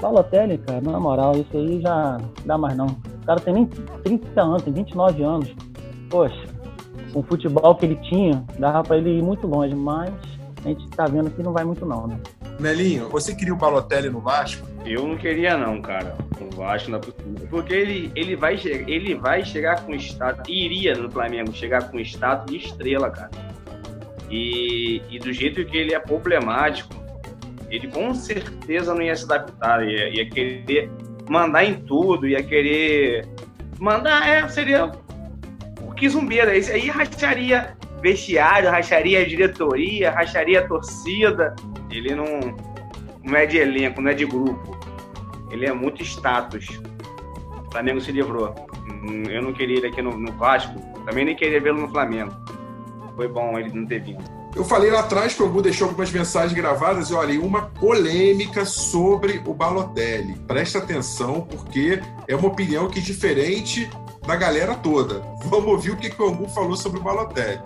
Balotelli, 0.00 0.56
cara, 0.56 0.80
na 0.80 0.98
moral, 0.98 1.32
isso 1.36 1.54
aí 1.54 1.82
já 1.82 2.18
dá 2.46 2.56
mais 2.56 2.78
não. 2.78 2.86
O 2.86 3.26
cara 3.26 3.38
tem 3.38 3.52
nem 3.52 3.66
30 3.66 4.40
anos, 4.40 4.62
tem 4.62 4.72
29 4.72 5.22
anos. 5.22 5.54
Poxa, 6.08 6.46
com 7.12 7.20
o 7.20 7.22
futebol 7.22 7.74
que 7.74 7.84
ele 7.84 7.96
tinha, 7.96 8.42
dava 8.58 8.82
para 8.82 8.96
ele 8.96 9.18
ir 9.18 9.22
muito 9.22 9.46
longe, 9.46 9.74
mas 9.74 10.10
a 10.64 10.68
gente 10.68 10.88
tá 10.88 11.04
vendo 11.04 11.30
que 11.30 11.42
não 11.42 11.52
vai 11.52 11.64
muito 11.64 11.84
não, 11.84 12.06
né? 12.06 12.18
Nelinho, 12.58 13.08
você 13.08 13.34
queria 13.34 13.54
o 13.54 13.56
Balotelli 13.56 14.08
no 14.08 14.20
Vasco? 14.20 14.66
Eu 14.84 15.06
não 15.06 15.16
queria 15.16 15.56
não, 15.56 15.80
cara. 15.80 16.16
No 16.40 16.50
Vasco 16.50 16.90
não 16.90 16.98
é 16.98 17.00
possível. 17.00 17.46
Porque 17.48 17.72
ele, 17.72 18.12
ele, 18.14 18.36
vai, 18.36 18.54
ele 18.64 19.14
vai 19.14 19.44
chegar 19.44 19.84
com 19.84 19.94
status, 19.94 20.44
iria 20.48 20.94
no 20.94 21.10
Flamengo 21.10 21.52
chegar 21.52 21.90
com 21.90 21.98
status 22.00 22.50
de 22.50 22.58
estrela, 22.58 23.10
cara. 23.10 23.30
E, 24.30 25.02
e 25.10 25.18
do 25.18 25.32
jeito 25.32 25.64
que 25.64 25.76
ele 25.76 25.94
é 25.94 25.98
problemático, 25.98 26.94
ele 27.70 27.88
com 27.88 28.14
certeza 28.14 28.94
não 28.94 29.02
ia 29.02 29.14
se 29.14 29.24
adaptar, 29.24 29.86
ia, 29.86 30.08
ia 30.08 30.28
querer 30.28 30.90
mandar 31.28 31.64
em 31.64 31.74
tudo, 31.74 32.26
ia 32.26 32.42
querer 32.42 33.26
mandar, 33.78 34.28
é, 34.28 34.46
seria 34.48 34.92
o 35.80 35.92
que 35.92 36.08
zumbeira. 36.08 36.56
Esse 36.56 36.72
aí 36.72 36.88
racharia 36.88 37.76
vestiário, 38.02 38.68
racharia 38.68 39.24
diretoria, 39.24 40.10
racharia 40.10 40.66
torcida. 40.66 41.54
Ele 41.90 42.14
não, 42.14 42.26
não 43.22 43.36
é 43.36 43.46
de 43.46 43.58
elenco, 43.58 44.00
não 44.00 44.10
é 44.10 44.14
de 44.14 44.26
grupo. 44.26 44.76
Ele 45.50 45.66
é 45.66 45.72
muito 45.72 46.02
status. 46.02 46.66
O 47.66 47.70
Flamengo 47.70 48.00
se 48.00 48.10
livrou. 48.10 48.54
Eu 49.30 49.42
não 49.42 49.52
queria 49.52 49.78
ele 49.78 49.86
aqui 49.86 50.02
no, 50.02 50.18
no 50.18 50.32
Vasco, 50.32 50.78
também 51.06 51.24
nem 51.24 51.36
queria 51.36 51.60
vê-lo 51.60 51.80
no 51.80 51.88
Flamengo. 51.88 52.32
Foi 53.14 53.28
bom 53.28 53.58
ele 53.58 53.72
não 53.72 53.86
ter 53.86 54.02
vindo. 54.02 54.24
Eu 54.54 54.64
falei 54.64 54.90
lá 54.90 55.00
atrás 55.00 55.32
que 55.32 55.42
o 55.42 55.48
Gu 55.48 55.62
deixou 55.62 55.88
algumas 55.88 56.10
mensagens 56.12 56.52
gravadas 56.52 57.08
e 57.08 57.14
olha, 57.14 57.40
uma 57.40 57.62
polêmica 57.62 58.66
sobre 58.66 59.40
o 59.46 59.54
Balotelli. 59.54 60.34
Presta 60.46 60.78
atenção, 60.78 61.40
porque 61.40 62.02
é 62.28 62.36
uma 62.36 62.48
opinião 62.48 62.88
que 62.88 62.98
é 62.98 63.02
diferente 63.02 63.90
da 64.26 64.36
galera 64.36 64.74
toda. 64.74 65.22
Vamos 65.44 65.68
ouvir 65.68 65.92
o 65.92 65.96
que, 65.96 66.10
que 66.10 66.22
o 66.22 66.28
Angu 66.28 66.48
falou 66.48 66.76
sobre 66.76 67.00
o 67.00 67.02
Balotelli. 67.02 67.62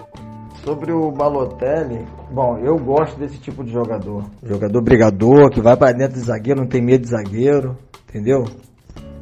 Sobre 0.67 0.93
o 0.93 1.13
Balotelli, 1.13 2.05
bom, 2.29 2.59
eu 2.59 2.77
gosto 2.77 3.17
desse 3.21 3.39
tipo 3.39 3.63
de 3.63 3.71
jogador. 3.71 4.25
Jogador 4.43 4.83
brigador, 4.83 5.49
que 5.49 5.61
vai 5.61 5.77
para 5.77 5.93
dentro 5.93 6.15
de 6.15 6.27
zagueiro, 6.27 6.61
não 6.63 6.67
tem 6.67 6.83
medo 6.83 7.03
de 7.03 7.11
zagueiro, 7.11 7.79
entendeu? 8.09 8.43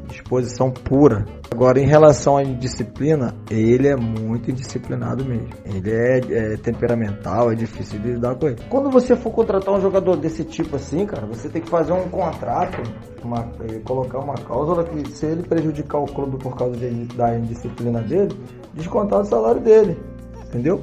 Disposição 0.08 0.70
pura. 0.70 1.26
Agora, 1.52 1.78
em 1.78 1.86
relação 1.86 2.38
à 2.38 2.42
disciplina, 2.42 3.34
ele 3.50 3.88
é 3.88 3.94
muito 3.94 4.50
indisciplinado 4.50 5.22
mesmo. 5.22 5.50
Ele 5.66 5.90
é, 5.92 6.18
é, 6.18 6.56
temperamental, 6.56 7.52
é 7.52 7.54
difícil 7.54 8.00
de 8.00 8.12
lidar 8.12 8.36
com 8.36 8.48
ele. 8.48 8.56
Quando 8.70 8.90
você 8.90 9.14
for 9.14 9.30
contratar 9.30 9.74
um 9.74 9.82
jogador 9.82 10.16
desse 10.16 10.44
tipo 10.44 10.76
assim, 10.76 11.04
cara, 11.04 11.26
você 11.26 11.50
tem 11.50 11.60
que 11.60 11.68
fazer 11.68 11.92
um 11.92 12.08
contrato, 12.08 12.82
uma, 13.22 13.50
colocar 13.84 14.20
uma 14.20 14.34
cláusula 14.34 14.82
que 14.82 15.10
se 15.10 15.26
ele 15.26 15.42
prejudicar 15.42 15.98
o 15.98 16.06
clube 16.06 16.38
por 16.38 16.56
causa 16.56 16.74
de, 16.74 17.04
da 17.14 17.36
indisciplina 17.36 18.00
dele, 18.00 18.34
descontar 18.72 19.20
o 19.20 19.24
salário 19.26 19.60
dele, 19.60 19.98
entendeu? 20.46 20.80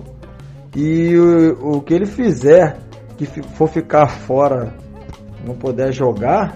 E 0.75 1.15
o, 1.17 1.77
o 1.77 1.81
que 1.81 1.93
ele 1.93 2.05
fizer, 2.05 2.77
que 3.17 3.25
for 3.25 3.67
ficar 3.67 4.07
fora, 4.07 4.73
não 5.45 5.55
puder 5.55 5.91
jogar, 5.91 6.55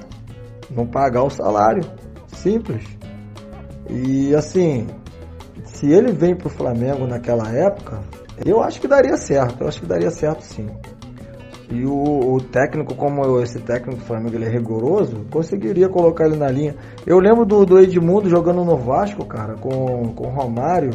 não 0.69 0.86
pagar 0.86 1.23
o 1.23 1.30
salário. 1.30 1.84
Simples. 2.28 2.84
E 3.89 4.34
assim, 4.36 4.88
se 5.63 5.91
ele 5.91 6.12
vem 6.12 6.36
pro 6.36 6.49
Flamengo 6.49 7.06
naquela 7.06 7.49
época, 7.51 8.01
eu 8.45 8.62
acho 8.62 8.80
que 8.80 8.88
daria 8.88 9.17
certo. 9.17 9.62
Eu 9.62 9.67
acho 9.67 9.82
que 9.82 9.86
daria 9.86 10.10
certo 10.10 10.41
sim. 10.41 10.67
E 11.69 11.84
o, 11.84 12.34
o, 12.34 12.41
técnico, 12.41 12.93
como 12.95 13.41
esse 13.41 13.60
técnico 13.60 13.99
do 13.99 14.06
Flamengo 14.06 14.36
ele 14.36 14.45
é 14.45 14.49
rigoroso, 14.49 15.25
conseguiria 15.32 15.89
colocar 15.89 16.28
ele 16.28 16.36
na 16.36 16.47
linha. 16.47 16.75
Eu 17.08 17.17
lembro 17.19 17.43
do, 17.43 17.65
do 17.65 17.80
Edmundo 17.80 18.30
jogando 18.30 18.63
no 18.63 18.78
Vasco, 18.78 19.25
cara, 19.25 19.56
com, 19.56 20.13
com 20.13 20.28
o 20.28 20.32
Romário. 20.32 20.91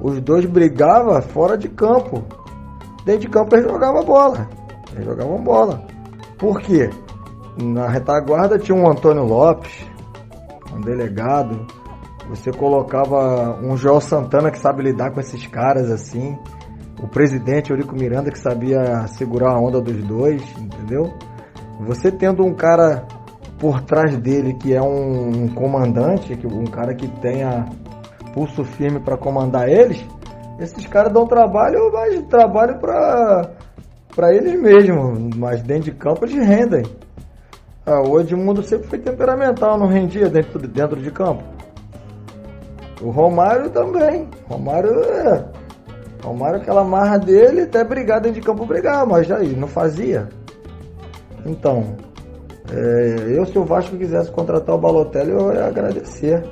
Os 0.00 0.20
dois 0.20 0.44
brigavam 0.46 1.20
fora 1.22 1.56
de 1.56 1.68
campo. 1.68 2.24
Dentro 3.04 3.22
de 3.22 3.28
campo 3.28 3.54
eles 3.54 3.70
jogavam 3.70 4.04
bola. 4.04 4.48
Eles 4.92 5.04
jogavam 5.04 5.42
bola. 5.42 5.82
Por 6.38 6.60
quê? 6.60 6.90
Na 7.60 7.88
retaguarda 7.88 8.58
tinha 8.58 8.76
um 8.76 8.88
Antônio 8.88 9.24
Lopes, 9.24 9.84
um 10.72 10.80
delegado. 10.80 11.66
Você 12.28 12.52
colocava 12.52 13.58
um 13.62 13.76
Joel 13.76 14.00
Santana 14.00 14.50
que 14.50 14.58
sabe 14.58 14.82
lidar 14.82 15.10
com 15.10 15.20
esses 15.20 15.46
caras 15.46 15.90
assim. 15.90 16.38
O 17.02 17.08
presidente 17.08 17.70
Eurico 17.70 17.94
Miranda 17.94 18.30
que 18.30 18.38
sabia 18.38 19.06
segurar 19.08 19.52
a 19.52 19.60
onda 19.60 19.80
dos 19.80 19.96
dois, 20.04 20.42
entendeu? 20.58 21.12
Você 21.80 22.12
tendo 22.12 22.44
um 22.44 22.54
cara 22.54 23.06
por 23.58 23.80
trás 23.82 24.16
dele 24.18 24.54
que 24.54 24.74
é 24.74 24.82
um, 24.82 25.44
um 25.44 25.48
comandante, 25.48 26.38
um 26.44 26.64
cara 26.64 26.94
que 26.94 27.08
tenha 27.20 27.66
pulso 28.32 28.64
firme 28.64 29.00
para 29.00 29.16
comandar 29.16 29.68
eles, 29.68 30.04
esses 30.58 30.86
caras 30.86 31.12
dão 31.12 31.26
trabalho, 31.26 31.90
mas 31.92 32.20
trabalho 32.26 32.78
para 32.78 33.50
para 34.14 34.34
eles 34.34 34.60
mesmos, 34.60 35.36
mas 35.36 35.62
dentro 35.62 35.84
de 35.84 35.92
campo 35.92 36.24
eles 36.24 36.44
rendem. 36.44 36.82
Ah, 37.86 38.02
o 38.02 38.18
Edmundo 38.20 38.62
sempre 38.62 38.88
foi 38.88 38.98
temperamental, 38.98 39.78
não 39.78 39.86
rendia 39.86 40.28
dentro, 40.28 40.58
dentro 40.58 41.00
de 41.00 41.10
campo. 41.10 41.42
O 43.00 43.10
Romário 43.10 43.70
também. 43.70 44.28
Romário 44.48 44.90
é. 45.04 45.44
Romário, 46.24 46.60
aquela 46.60 46.82
marra 46.82 47.16
dele, 47.16 47.62
até 47.62 47.84
brigar 47.84 48.20
dentro 48.20 48.40
de 48.40 48.46
campo 48.46 48.66
brigar, 48.66 49.06
mas 49.06 49.30
aí 49.30 49.54
não 49.54 49.68
fazia. 49.68 50.28
Então, 51.46 51.96
É, 52.70 53.38
eu, 53.38 53.46
se 53.46 53.58
o 53.58 53.64
Vasco 53.64 53.96
quisesse 53.96 54.30
contratar 54.30 54.74
o 54.74 54.78
Balotelli, 54.78 55.30
eu 55.30 55.52
ia 55.54 55.66
agradecer. 55.68 56.44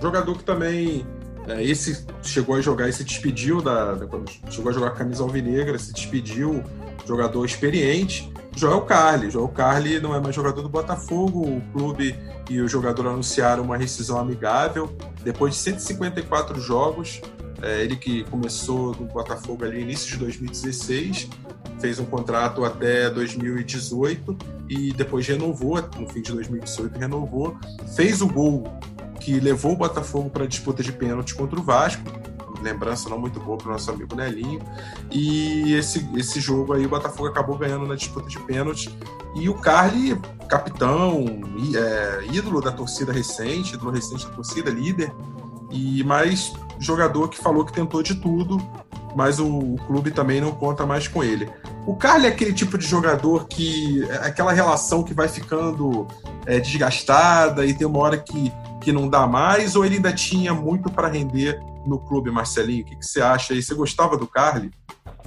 Jogador 0.00 0.38
que 0.38 0.44
também. 0.44 1.06
É, 1.48 1.64
esse 1.64 2.06
chegou 2.22 2.54
a 2.54 2.60
jogar 2.60 2.88
e 2.88 2.92
se 2.92 3.02
despediu 3.02 3.62
da, 3.62 3.94
da, 3.94 4.06
chegou 4.50 4.70
a 4.70 4.74
jogar 4.74 4.88
a 4.88 4.90
camisa 4.90 5.22
alvinegra, 5.22 5.78
se 5.78 5.92
despediu. 5.92 6.62
Jogador 7.06 7.44
experiente. 7.44 8.32
Joel 8.54 8.82
Carli. 8.82 9.30
Joel 9.30 9.48
Carli 9.48 10.00
não 10.00 10.14
é 10.14 10.20
mais 10.20 10.34
jogador 10.34 10.62
do 10.62 10.68
Botafogo. 10.68 11.42
O 11.42 11.60
clube 11.72 12.14
e 12.48 12.60
o 12.60 12.68
jogador 12.68 13.06
anunciaram 13.06 13.62
uma 13.62 13.76
rescisão 13.76 14.18
amigável. 14.18 14.94
Depois 15.22 15.54
de 15.54 15.60
154 15.60 16.60
jogos, 16.60 17.20
é, 17.62 17.82
ele 17.82 17.96
que 17.96 18.24
começou 18.24 18.94
no 18.94 19.06
Botafogo 19.06 19.64
ali 19.64 19.80
início 19.80 20.10
de 20.10 20.16
2016, 20.18 21.28
fez 21.78 21.98
um 21.98 22.04
contrato 22.04 22.64
até 22.64 23.08
2018 23.10 24.36
e 24.68 24.92
depois 24.92 25.26
renovou, 25.26 25.80
no 25.98 26.08
fim 26.08 26.22
de 26.22 26.32
2018 26.32 26.98
renovou, 26.98 27.56
fez 27.94 28.20
o 28.20 28.26
gol 28.26 28.64
que 29.20 29.38
levou 29.38 29.72
o 29.72 29.76
Botafogo 29.76 30.30
para 30.30 30.44
a 30.44 30.46
disputa 30.46 30.82
de 30.82 30.90
pênalti 30.90 31.34
contra 31.34 31.58
o 31.58 31.62
Vasco, 31.62 32.02
lembrança 32.62 33.08
não 33.08 33.18
muito 33.18 33.38
boa 33.40 33.56
para 33.56 33.68
o 33.68 33.72
nosso 33.72 33.90
amigo 33.90 34.14
Nelinho, 34.16 34.60
e 35.10 35.74
esse, 35.74 36.08
esse 36.16 36.40
jogo 36.40 36.72
aí 36.72 36.84
o 36.84 36.88
Botafogo 36.88 37.28
acabou 37.28 37.56
ganhando 37.56 37.86
na 37.86 37.94
disputa 37.94 38.28
de 38.28 38.38
pênalti, 38.40 38.94
e 39.34 39.48
o 39.48 39.54
Carly, 39.54 40.20
capitão, 40.48 41.24
é, 41.74 42.26
ídolo 42.32 42.60
da 42.60 42.72
torcida 42.72 43.12
recente, 43.12 43.74
ídolo 43.74 43.92
recente 43.92 44.26
da 44.26 44.32
torcida, 44.32 44.70
líder, 44.70 45.12
e 45.70 46.02
mais 46.02 46.52
jogador 46.80 47.28
que 47.28 47.38
falou 47.38 47.64
que 47.64 47.72
tentou 47.72 48.02
de 48.02 48.16
tudo, 48.16 48.58
mas 49.14 49.38
o, 49.38 49.46
o, 49.46 49.76
clube 49.86 50.10
também 50.10 50.40
não 50.40 50.52
conta 50.52 50.86
mais 50.86 51.06
com 51.06 51.22
ele. 51.22 51.48
O 51.86 51.94
Carly 51.96 52.26
é 52.26 52.28
aquele 52.28 52.52
tipo 52.52 52.78
de 52.78 52.86
jogador 52.86 53.46
que. 53.48 54.04
É 54.08 54.26
aquela 54.26 54.52
relação 54.52 55.02
que 55.02 55.14
vai 55.14 55.28
ficando 55.28 56.06
é, 56.46 56.60
desgastada 56.60 57.66
e 57.66 57.74
tem 57.74 57.86
uma 57.86 57.98
hora 57.98 58.18
que, 58.18 58.52
que 58.80 58.92
não 58.92 59.08
dá 59.08 59.26
mais, 59.26 59.76
ou 59.76 59.84
ele 59.84 59.96
ainda 59.96 60.12
tinha 60.12 60.54
muito 60.54 60.90
para 60.90 61.08
render 61.08 61.60
no 61.86 61.98
clube, 61.98 62.30
Marcelinho? 62.30 62.82
O 62.82 62.86
que, 62.86 62.96
que 62.96 63.06
você 63.06 63.20
acha 63.20 63.52
aí? 63.52 63.62
Você 63.62 63.74
gostava 63.74 64.16
do 64.16 64.26
Carly? 64.26 64.70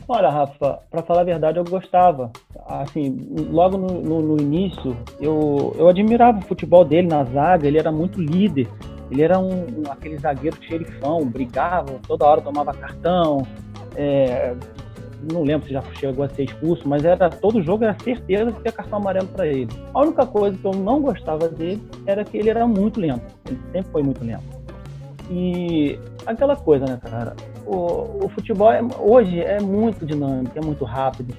Olha, 0.08 0.30
Rafa, 0.30 0.80
para 0.90 1.04
falar 1.04 1.22
a 1.22 1.26
verdade, 1.26 1.60
eu 1.60 1.64
gostava. 1.64 2.32
Assim, 2.68 3.16
logo 3.50 3.78
no, 3.78 4.02
no, 4.02 4.22
no, 4.22 4.42
início, 4.42 4.98
eu, 5.20 5.74
eu 5.78 5.88
admirava 5.88 6.40
o 6.40 6.42
futebol 6.42 6.84
dele 6.84 7.08
na 7.08 7.24
zaga, 7.24 7.68
ele 7.68 7.78
era 7.78 7.92
muito 7.92 8.20
líder. 8.20 8.68
Ele 9.10 9.22
era 9.22 9.40
um, 9.40 9.66
um 9.82 9.92
aquele 9.92 10.18
zagueiro 10.18 10.58
xerifão, 10.62 11.26
brigava, 11.26 12.00
toda 12.08 12.26
hora 12.26 12.42
tomava 12.42 12.74
cartão. 12.74 13.46
É, 13.96 14.56
não 15.32 15.44
lembro 15.44 15.68
se 15.68 15.74
já 15.74 15.82
chegou 15.94 16.26
a 16.26 16.30
ser 16.30 16.44
expulso, 16.44 16.88
mas 16.88 17.06
era 17.06 17.30
todo 17.30 17.62
jogo 17.62 17.84
era 17.84 17.96
certeza 18.04 18.52
que 18.52 18.62
tinha 18.62 18.72
cartão 18.72 19.00
amarelo 19.00 19.28
para 19.28 19.48
ele. 19.48 19.70
A 19.94 20.02
única 20.02 20.26
coisa 20.26 20.58
que 20.58 20.66
eu 20.66 20.74
não 20.74 21.02
gostava 21.02 21.48
dele 21.48 21.82
era 22.06 22.24
que 22.24 22.38
ele 22.38 22.50
era 22.50 22.66
muito 22.68 23.00
lento. 23.00 23.24
Ele 23.48 23.60
sempre 23.72 23.92
foi 23.92 24.04
muito 24.04 24.24
lento. 24.24 24.44
E 25.30 25.98
aquela 26.26 26.56
coisa, 26.56 26.86
né, 26.86 27.00
cara? 27.02 27.36
O, 27.66 28.26
o 28.26 28.30
futebol 28.30 28.72
é, 28.72 28.82
hoje 29.00 29.40
é 29.40 29.60
muito 29.60 30.06
dinâmico, 30.06 30.58
é 30.58 30.62
muito 30.62 30.84
rápido. 30.84 31.34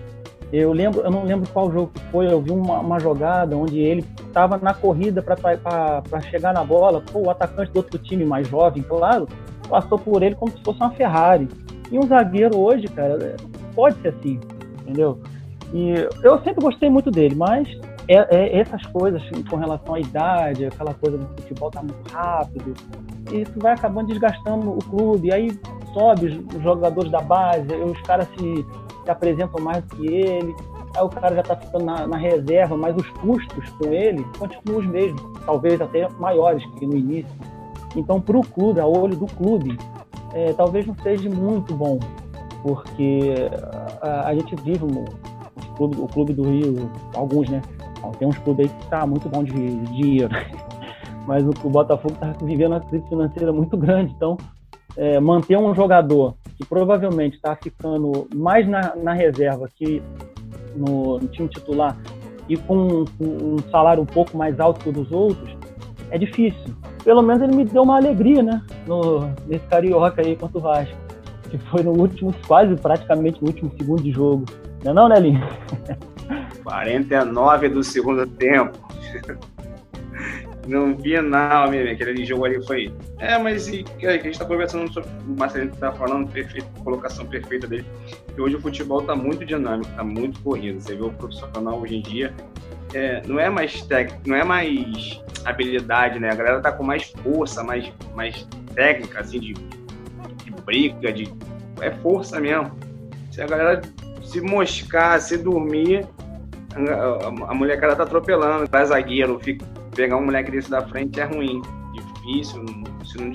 Eu 0.53 0.73
lembro, 0.73 1.01
eu 1.01 1.11
não 1.11 1.25
lembro 1.25 1.49
qual 1.51 1.71
jogo 1.73 1.91
que 1.93 2.01
foi, 2.13 2.31
eu 2.31 2.41
vi 2.41 2.53
uma, 2.53 2.79
uma 2.79 3.01
jogada 3.01 3.57
onde 3.57 3.79
ele 3.79 4.05
estava 4.27 4.57
na 4.59 4.73
corrida 4.73 5.23
para 5.23 6.21
chegar 6.31 6.55
na 6.55 6.63
bola, 6.63 7.03
pô, 7.13 7.21
o 7.21 7.31
atacante 7.31 7.73
do 7.73 7.79
outro 7.79 7.99
time 7.99 8.25
mais 8.25 8.47
jovem, 8.47 8.83
claro, 8.83 9.29
passou 9.69 9.99
por 9.99 10.23
ele 10.23 10.35
como 10.35 10.53
se 10.53 10.63
fosse 10.63 10.81
uma 10.81 10.91
Ferrari. 10.93 11.49
E 11.91 11.99
um 11.99 12.07
zagueiro 12.07 12.59
hoje, 12.59 12.89
cara, 12.89 13.37
pode 13.75 14.01
ser 14.01 14.09
assim, 14.09 14.41
entendeu? 14.81 15.21
E 15.73 15.95
eu 16.23 16.39
sempre 16.43 16.63
gostei 16.63 16.89
muito 16.89 17.11
dele, 17.11 17.35
mas 17.35 17.69
é, 18.07 18.15
é 18.15 18.61
essas 18.61 18.85
coisas 18.87 19.23
com 19.49 19.57
relação 19.57 19.95
à 19.95 20.01
idade, 20.01 20.67
aquela 20.67 20.95
coisa 20.95 21.19
do 21.19 21.27
futebol 21.41 21.71
tá 21.71 21.81
muito 21.81 22.13
rápido, 22.13 22.75
isso 23.33 23.53
vai 23.57 23.73
acabando 23.73 24.09
desgastando 24.09 24.71
o 24.71 24.79
clube. 24.79 25.33
Aí 25.33 25.51
sobe 25.93 26.27
os 26.55 26.63
jogadores 26.63 27.11
da 27.11 27.21
base, 27.21 27.67
os 27.75 28.01
caras 28.03 28.29
se 28.39 28.65
se 29.05 29.11
apresentam 29.11 29.63
mais 29.63 29.85
do 29.85 29.97
que 29.97 30.07
ele, 30.07 30.55
aí 30.97 31.05
o 31.05 31.09
cara 31.09 31.35
já 31.35 31.43
está 31.43 31.57
ficando 31.57 31.85
na, 31.85 32.07
na, 32.07 32.17
reserva, 32.17 32.77
mas 32.77 32.97
os 32.97 33.09
custos 33.11 33.69
com 33.71 33.93
ele 33.93 34.25
continuam 34.39 34.81
os 34.81 34.87
mesmos, 34.87 35.23
talvez 35.45 35.81
até 35.81 36.09
maiores 36.19 36.65
que 36.79 36.87
no 36.87 36.97
início. 36.97 37.31
Então, 37.95 38.21
para 38.21 38.37
o 38.37 38.41
clube, 38.41 38.81
a 38.81 38.87
olho 38.87 39.15
do 39.15 39.27
clube, 39.27 39.79
é, 40.33 40.53
talvez 40.55 40.87
não 40.87 40.97
seja 40.97 41.29
muito 41.29 41.75
bom, 41.75 42.01
porque 42.65 43.35
a, 44.01 44.29
a 44.29 44.35
gente 44.35 44.57
vive 44.57 44.83
o, 44.83 44.89
o, 44.89 45.77
clube, 45.77 45.97
o 46.01 46.09
clube 46.09 46.33
do 46.33 46.45
Rio, 46.45 46.91
alguns, 47.15 47.51
né? 47.51 47.61
Tem 48.19 48.27
uns 48.27 48.39
clubes 48.39 48.67
aí 48.67 48.79
que 48.81 48.87
tá 48.89 49.07
muito 49.07 49.29
bom 49.29 49.45
de, 49.45 49.53
de 49.53 49.93
dinheiro, 49.93 50.35
mas 51.29 51.45
o, 51.45 51.51
o 51.63 51.71
Botafogo 51.71 52.15
está 52.15 52.33
vivendo 52.43 52.73
uma 52.73 52.81
crise 52.81 53.07
financeira 53.07 53.53
muito 53.53 53.77
grande, 53.77 54.15
então 54.17 54.39
é, 54.97 55.21
manter 55.21 55.59
um 55.59 55.75
jogador 55.75 56.35
que 56.57 56.65
provavelmente 56.65 57.37
está 57.37 57.55
ficando 57.57 58.27
mais 58.35 58.67
na, 58.67 58.95
na 58.97 59.13
reserva 59.13 59.69
que 59.75 60.03
no, 60.75 61.19
no, 61.19 61.29
time 61.29 61.49
titular 61.49 61.97
e 62.49 62.57
com, 62.57 63.05
com, 63.19 63.25
um 63.25 63.59
salário 63.71 64.03
um 64.03 64.07
pouco 64.07 64.37
mais 64.37 64.59
alto 64.59 64.81
que 64.81 64.89
o 64.89 64.93
dos 64.93 65.11
outros, 65.13 65.57
é 66.11 66.19
difícil. 66.19 66.75
Pelo 67.03 67.23
menos 67.23 67.43
ele 67.43 67.57
me 67.57 67.65
deu 67.65 67.83
uma 67.83 67.97
alegria, 67.97 68.43
né? 68.43 68.63
No, 68.87 69.27
nesse 69.47 69.67
carioca 69.67 70.23
aí 70.23 70.37
contra 70.37 70.59
o 70.59 70.61
Vasco. 70.61 71.04
Que 71.51 71.59
foi 71.59 71.83
no 71.83 71.93
último, 71.93 72.35
quase 72.47 72.75
praticamente 72.77 73.41
no 73.43 73.49
último 73.49 73.71
segundo 73.77 74.03
de 74.03 74.11
jogo. 74.11 74.45
Não 74.83 74.93
é 74.93 74.95
não, 74.95 75.09
Nelinho? 75.09 75.41
49 76.65 77.69
do 77.69 77.83
segundo 77.83 78.27
tempo. 78.27 78.79
Não 80.67 80.97
vi 80.97 81.21
nada, 81.21 81.71
mesmo. 81.71 81.93
Aquele 81.93 82.25
jogo 82.25 82.45
ali 82.47 82.65
foi. 82.67 82.93
É, 83.19 83.39
mas 83.39 83.69
e, 83.69 83.85
a 84.03 84.13
gente 84.13 84.31
está 84.31 84.45
conversando 84.45 84.91
sobre. 84.93 85.11
O 85.29 85.39
Marcelinho 85.39 85.73
está 85.73 85.93
falando, 85.93 86.31
perfeito, 86.31 86.67
colocação 86.83 87.27
perfeita 87.27 87.67
dele. 87.67 87.85
Que 88.35 88.41
hoje 88.41 88.57
o 88.57 88.61
futebol 88.61 89.01
está 89.01 89.15
muito 89.15 89.45
dinâmico, 89.45 89.91
está 89.91 90.03
muito 90.03 90.41
corrido. 90.41 90.81
Você 90.81 90.97
vê 90.97 91.03
o 91.03 91.11
profissional 91.11 91.79
hoje 91.81 91.97
em 91.97 92.03
dia. 92.03 92.35
É, 92.95 93.23
não 93.27 93.39
é 93.39 93.51
mais 93.51 93.83
técnico, 93.83 94.23
não 94.27 94.37
é 94.37 94.45
mais 94.45 95.21
habilidade, 95.45 96.19
né? 96.19 96.31
A 96.31 96.35
galera 96.35 96.61
tá 96.61 96.73
com 96.73 96.85
mais 96.85 97.13
força, 97.23 97.63
mais, 97.63 97.93
mais 98.15 98.47
técnica, 98.75 99.21
assim, 99.21 99.41
de 99.41 99.55
briga, 100.65 101.13
de. 101.13 101.33
É 101.81 101.91
força 101.91 102.41
mesmo. 102.41 102.71
Se 103.31 103.43
a 103.43 103.47
galera 103.47 103.83
se 104.23 104.41
moscar, 104.41 105.21
se 105.21 105.37
dormir, 105.37 106.07
a, 106.75 107.51
a, 107.51 107.55
molecada 107.55 107.97
tá 107.97 108.05
atropelando. 108.05 108.69
Vai 108.71 108.85
zagueiro, 108.87 109.39
fica 109.41 109.65
pegar 109.95 110.17
um 110.17 110.25
moleque 110.25 110.51
desse 110.51 110.71
da 110.71 110.83
frente 110.83 111.21
é 111.21 111.25
ruim, 111.25 111.63
difícil, 111.93 112.65
se 113.05 113.19
não, 113.19 113.27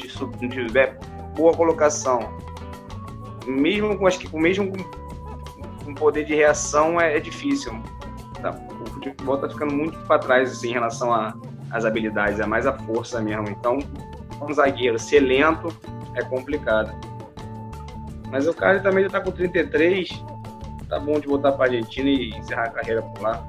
não 0.41 0.49
tiver 0.49 0.99
boa 1.35 1.53
colocação. 1.53 2.19
Mesmo 3.47 3.97
com, 3.97 4.05
acho 4.05 4.19
que 4.19 4.37
mesmo 4.37 4.71
com, 4.71 5.85
com 5.85 5.93
poder 5.93 6.25
de 6.25 6.35
reação 6.35 6.99
é, 6.99 7.17
é 7.17 7.19
difícil. 7.19 7.73
Tá, 8.41 8.51
o 8.81 8.85
futebol 8.89 9.37
tá 9.37 9.49
ficando 9.49 9.73
muito 9.73 9.97
para 9.99 10.19
trás 10.19 10.51
assim, 10.51 10.69
em 10.69 10.73
relação 10.73 11.11
às 11.71 11.85
habilidades, 11.85 12.39
é 12.39 12.45
mais 12.45 12.67
a 12.67 12.77
força 12.79 13.21
mesmo. 13.21 13.49
Então, 13.49 13.79
um 14.41 14.53
zagueiro 14.53 14.99
ser 14.99 15.21
lento 15.21 15.67
é 16.15 16.23
complicado. 16.23 16.91
Mas 18.31 18.47
o 18.47 18.53
cara 18.53 18.79
também 18.79 19.03
já 19.03 19.09
tá 19.09 19.21
com 19.21 19.31
33, 19.31 20.23
tá 20.87 20.99
bom 20.99 21.19
de 21.19 21.27
voltar 21.27 21.51
para 21.53 21.65
Argentina 21.65 22.09
e 22.09 22.29
encerrar 22.29 22.65
a 22.65 22.69
carreira 22.69 23.01
por 23.01 23.21
lá. 23.21 23.45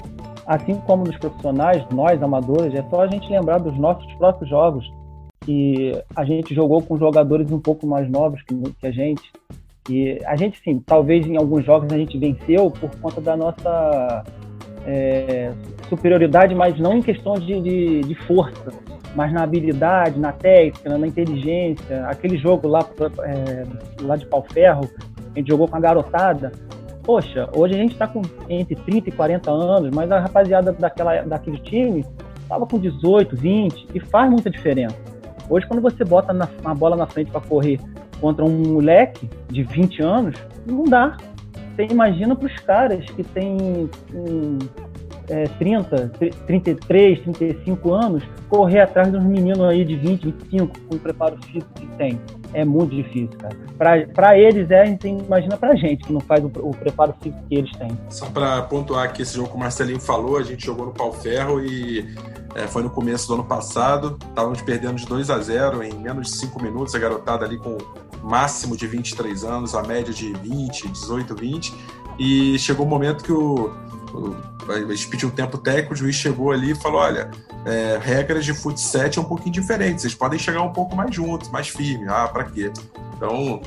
Assim 0.47 0.75
como 0.81 1.05
nos 1.05 1.17
profissionais, 1.17 1.85
nós 1.93 2.23
amadores, 2.23 2.75
é 2.75 2.83
só 2.89 3.03
a 3.03 3.07
gente 3.07 3.31
lembrar 3.31 3.59
dos 3.59 3.77
nossos 3.79 4.11
próprios 4.15 4.49
jogos, 4.49 4.91
que 5.43 5.93
a 6.15 6.25
gente 6.25 6.55
jogou 6.55 6.83
com 6.83 6.99
jogadores 6.99 7.51
um 7.51 7.61
pouco 7.61 7.87
mais 7.87 8.09
novos 8.11 8.43
que, 8.43 8.55
que 8.55 8.87
a 8.87 8.91
gente. 8.91 9.31
E 9.89 10.21
a 10.25 10.37
gente, 10.37 10.61
sim, 10.63 10.79
talvez 10.85 11.27
em 11.27 11.37
alguns 11.37 11.65
jogos 11.65 11.93
a 11.93 11.97
gente 11.97 12.19
venceu 12.19 12.71
por 12.71 12.91
conta 13.01 13.21
da 13.21 13.37
nossa 13.37 14.25
é, 14.87 15.53
superioridade, 15.89 16.55
mas 16.55 16.79
não 16.79 16.95
em 16.95 17.03
questão 17.03 17.35
de, 17.35 17.61
de, 17.61 18.01
de, 18.03 18.15
força, 18.27 18.73
mas 19.15 19.33
na 19.33 19.43
habilidade, 19.43 20.19
na 20.19 20.33
técnica, 20.33 20.97
na 20.97 21.07
inteligência. 21.07 22.07
Aquele 22.07 22.39
jogo 22.39 22.69
lá, 22.69 22.81
é, 23.25 23.65
lá 24.03 24.17
de 24.17 24.27
pau 24.27 24.45
ferro, 24.53 24.89
a 25.35 25.39
gente 25.39 25.49
jogou 25.49 25.69
com 25.69 25.77
a 25.77 25.81
garotada, 25.81 26.53
poxa, 27.03 27.49
hoje 27.55 27.75
a 27.75 27.79
gente 27.79 27.93
está 27.93 28.07
com 28.07 28.23
entre 28.49 28.77
30 28.77 29.09
e 29.09 29.13
40 29.13 29.51
anos, 29.51 29.91
mas 29.95 30.11
a 30.11 30.21
rapaziada 30.21 30.73
daquela, 30.73 31.23
daquele 31.23 31.59
time 31.59 32.05
estava 32.41 32.67
com 32.67 32.79
18, 32.79 33.37
20 33.37 33.89
e 33.95 34.01
faz 34.01 34.31
muita 34.31 34.51
diferença. 34.51 34.97
Hoje, 35.49 35.67
quando 35.67 35.81
você 35.81 36.05
bota 36.05 36.33
na, 36.33 36.49
uma 36.61 36.75
bola 36.75 36.97
na 36.97 37.07
frente 37.07 37.31
para 37.31 37.41
correr 37.41 37.81
contra 38.21 38.45
um 38.45 38.75
moleque 38.75 39.29
de 39.49 39.63
20 39.63 40.03
anos, 40.03 40.37
não 40.67 40.85
dá. 40.85 41.17
Você 41.75 41.87
imagina 41.91 42.37
para 42.37 42.47
os 42.47 42.57
caras 42.61 43.05
que 43.11 43.25
têm 43.25 43.89
é, 45.31 45.45
30, 45.45 46.13
33, 46.47 47.21
35 47.21 47.95
anos, 47.95 48.23
correr 48.49 48.81
atrás 48.81 49.11
de 49.11 49.17
uns 49.17 49.25
meninos 49.25 49.63
aí 49.63 49.85
de 49.85 49.97
20, 49.97 50.25
25, 50.25 50.81
com 50.81 50.97
o 50.97 50.99
preparo 50.99 51.39
físico 51.47 51.71
que 51.75 51.87
tem. 51.97 52.21
é 52.53 52.65
muito 52.65 52.95
difícil, 52.95 53.31
cara. 53.39 53.57
Para 54.13 54.37
eles 54.37 54.71
é, 54.71 54.83
a 54.83 54.87
gente 54.87 55.07
imagina 55.07 55.57
pra 55.57 55.75
gente, 55.77 56.05
que 56.05 56.13
não 56.13 56.21
faz 56.21 56.45
o, 56.45 56.51
o 56.63 56.75
preparo 56.75 57.15
físico 57.23 57.41
que 57.49 57.55
eles 57.55 57.71
têm. 57.77 57.97
Só 58.09 58.27
para 58.27 58.61
pontuar 58.63 59.13
que 59.13 59.23
esse 59.23 59.37
jogo 59.37 59.51
que 59.51 59.57
o 59.57 59.59
Marcelinho 59.59 60.01
falou, 60.01 60.37
a 60.37 60.43
gente 60.43 60.67
jogou 60.67 60.87
no 60.87 60.93
pau 60.93 61.13
ferro 61.13 61.65
e 61.65 62.05
é, 62.57 62.67
foi 62.67 62.83
no 62.83 62.91
começo 62.91 63.29
do 63.29 63.35
ano 63.35 63.45
passado. 63.45 64.19
Estávamos 64.29 64.61
perdendo 64.63 64.97
de 64.97 65.07
2 65.07 65.31
a 65.31 65.39
0 65.39 65.85
em 65.85 65.95
menos 65.95 66.29
de 66.29 66.37
5 66.39 66.61
minutos. 66.61 66.95
A 66.95 66.99
garotada 66.99 67.45
ali 67.45 67.57
com 67.57 67.79
máximo 68.23 68.77
de 68.77 68.87
23 68.87 69.45
anos, 69.45 69.75
a 69.75 69.83
média 69.83 70.13
de 70.13 70.33
20, 70.33 70.89
18, 70.89 71.35
20. 71.37 71.75
E 72.19 72.59
chegou 72.59 72.85
o 72.85 72.89
um 72.89 72.91
momento 72.91 73.23
que 73.23 73.33
o, 73.33 73.73
pediu 75.11 75.29
um 75.29 75.33
tempo 75.33 75.59
técnico, 75.59 75.95
o 75.95 75.97
juiz 75.97 76.17
chegou 76.17 76.51
ali 76.51 76.73
e 76.73 76.75
falou: 76.75 77.01
olha, 77.01 77.31
é, 77.65 77.99
regras 78.01 78.45
de 78.45 78.55
futsal 78.55 79.11
é 79.17 79.21
um 79.21 79.25
pouquinho 79.25 79.53
diferentes, 79.53 80.03
vocês 80.03 80.15
podem 80.15 80.39
chegar 80.39 80.63
um 80.63 80.73
pouco 80.73 80.95
mais 80.95 81.15
juntos, 81.15 81.51
mais 81.51 81.69
firmes. 81.69 82.09
Ah, 82.09 82.29
para 82.29 82.45
quê? 82.45 82.73
Então, 83.17 83.61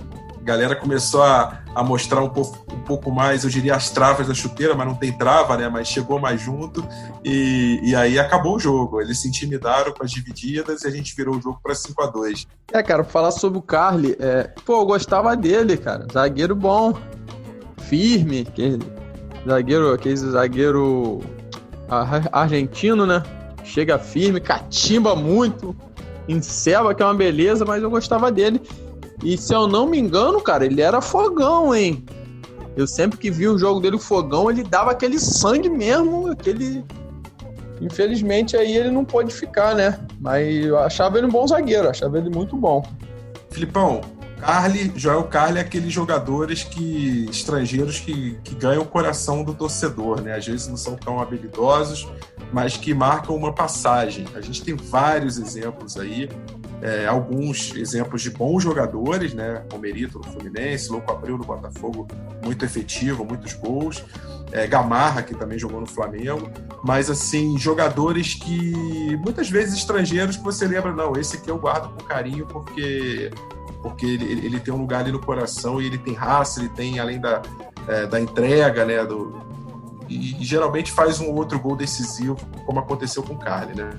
a 0.44 0.44
galera 0.44 0.76
começou 0.76 1.24
a, 1.24 1.62
a 1.74 1.84
mostrar 1.84 2.22
um 2.22 2.30
pouco, 2.30 2.66
um 2.74 2.80
pouco 2.82 3.12
mais, 3.12 3.44
eu 3.44 3.50
diria, 3.50 3.76
as 3.76 3.90
travas 3.90 4.28
da 4.28 4.34
chuteira, 4.34 4.76
mas 4.76 4.86
não 4.86 4.96
tem 4.96 5.12
trava, 5.12 5.56
né? 5.56 5.70
Mas 5.70 5.88
chegou 5.88 6.20
mais 6.20 6.42
junto 6.42 6.86
e, 7.24 7.80
e 7.82 7.96
aí 7.96 8.20
acabou 8.20 8.58
o 8.58 8.60
jogo. 8.60 9.00
Eles 9.00 9.20
se 9.20 9.28
intimidaram 9.28 9.94
com 9.94 10.04
as 10.04 10.12
divididas 10.12 10.84
e 10.84 10.88
a 10.88 10.92
gente 10.92 11.16
virou 11.16 11.36
o 11.36 11.42
jogo 11.42 11.60
para 11.64 11.74
5 11.74 12.02
a 12.04 12.08
2 12.08 12.48
É, 12.74 12.84
cara, 12.84 13.04
falar 13.04 13.32
sobre 13.32 13.58
o 13.58 13.62
Carly, 13.62 14.18
é, 14.20 14.52
pô, 14.66 14.82
eu 14.82 14.86
gostava 14.86 15.36
dele, 15.38 15.78
cara. 15.78 16.08
Zagueiro 16.12 16.56
bom, 16.56 16.94
firme, 17.78 18.44
que 18.44 18.80
zagueiro, 19.48 19.94
aquele 19.94 20.16
zagueiro 20.16 21.22
argentino, 22.32 23.06
né? 23.06 23.24
Chega 23.64 23.98
firme, 23.98 24.40
catimba 24.40 25.16
muito, 25.16 25.76
enceba, 26.28 26.94
que 26.94 27.02
é 27.02 27.06
uma 27.06 27.14
beleza, 27.14 27.66
mas 27.66 27.82
eu 27.82 27.90
gostava 27.90 28.32
dele. 28.32 28.62
E 29.24 29.38
se 29.38 29.54
eu 29.54 29.68
não 29.68 29.88
me 29.88 29.98
engano, 29.98 30.42
cara, 30.42 30.66
ele 30.66 30.82
era 30.82 31.02
fogão, 31.02 31.74
hein? 31.74 32.04
Eu 32.76 32.88
sempre 32.88 33.18
que 33.18 33.30
vi 33.30 33.48
o 33.48 33.58
jogo 33.58 33.80
dele, 33.80 34.00
fogão, 34.00 34.50
ele 34.50 34.64
dava 34.64 34.92
aquele 34.92 35.20
sangue 35.20 35.70
mesmo, 35.70 36.32
aquele. 36.32 36.84
Infelizmente 37.80 38.58
aí 38.58 38.76
ele 38.76 38.90
não 38.90 39.06
pôde 39.06 39.34
ficar, 39.34 39.76
né? 39.76 40.00
Mas 40.20 40.66
eu 40.66 40.78
achava 40.80 41.18
ele 41.18 41.28
um 41.28 41.32
bom 41.32 41.46
zagueiro, 41.48 41.90
achava 41.90 42.18
ele 42.18 42.30
muito 42.30 42.56
bom. 42.58 42.84
Filipão, 43.52 44.02
Carly, 44.44 44.92
Joel 44.96 45.24
Carly 45.24 45.58
é 45.58 45.62
aqueles 45.62 45.94
jogadores 45.94 46.64
que 46.64 47.26
estrangeiros 47.30 48.00
que, 48.00 48.38
que 48.44 48.54
ganham 48.54 48.84
o 48.84 48.86
coração 48.86 49.42
do 49.42 49.54
torcedor, 49.54 50.22
né? 50.22 50.36
Às 50.36 50.46
vezes 50.46 50.68
não 50.68 50.76
são 50.76 50.98
tão 50.98 51.22
habilidosos, 51.22 52.08
mas 52.52 52.76
que 52.76 52.94
marcam 52.94 53.36
uma 53.36 53.54
passagem. 53.54 54.26
A 54.36 54.42
gente 54.42 54.62
tem 54.62 54.76
vários 54.76 55.38
exemplos 55.38 55.98
aí, 55.98 56.30
é, 56.82 57.06
alguns 57.06 57.74
exemplos 57.74 58.22
de 58.22 58.32
bons 58.32 58.62
jogadores, 58.62 59.34
né? 59.34 59.64
Palmerito 59.70 60.20
no 60.20 60.26
Fluminense, 60.26 60.92
Louco 60.92 61.10
Abreu 61.10 61.38
no 61.38 61.46
Botafogo, 61.46 62.06
muito 62.44 62.66
efetivo, 62.66 63.24
muitos 63.24 63.54
gols. 63.54 64.04
É, 64.52 64.68
Gamarra, 64.68 65.24
que 65.24 65.34
também 65.34 65.58
jogou 65.58 65.80
no 65.82 65.88
Flamengo, 65.88 66.48
mas 66.84 67.10
assim, 67.10 67.58
jogadores 67.58 68.36
que 68.36 69.18
muitas 69.18 69.50
vezes 69.50 69.80
estrangeiros 69.80 70.38
que 70.38 70.44
você 70.44 70.68
lembra, 70.68 70.94
não, 70.94 71.14
esse 71.14 71.38
aqui 71.38 71.50
eu 71.50 71.58
guardo 71.58 71.90
com 71.96 72.04
carinho 72.04 72.46
porque 72.46 73.32
porque 73.84 74.06
ele, 74.06 74.46
ele 74.46 74.60
tem 74.62 74.74
um 74.74 74.78
lugar 74.78 75.02
ali 75.02 75.12
no 75.12 75.20
coração 75.20 75.80
e 75.82 75.86
ele 75.86 75.98
tem 75.98 76.14
raça, 76.14 76.62
ele 76.62 76.70
tem, 76.70 77.00
além 77.00 77.20
da, 77.20 77.42
é, 77.88 78.08
da 78.08 78.20
entrega, 78.20 78.86
né, 78.86 79.06
do, 79.06 79.44
e, 80.10 80.42
e, 80.42 80.46
geralmente 80.46 80.92
faz 80.92 81.20
um 81.20 81.32
outro 81.34 81.60
gol 81.60 81.76
decisivo, 81.76 82.38
como 82.66 82.80
aconteceu 82.80 83.22
com 83.22 83.34
o 83.34 83.38
Carly, 83.38 83.76
né? 83.76 83.92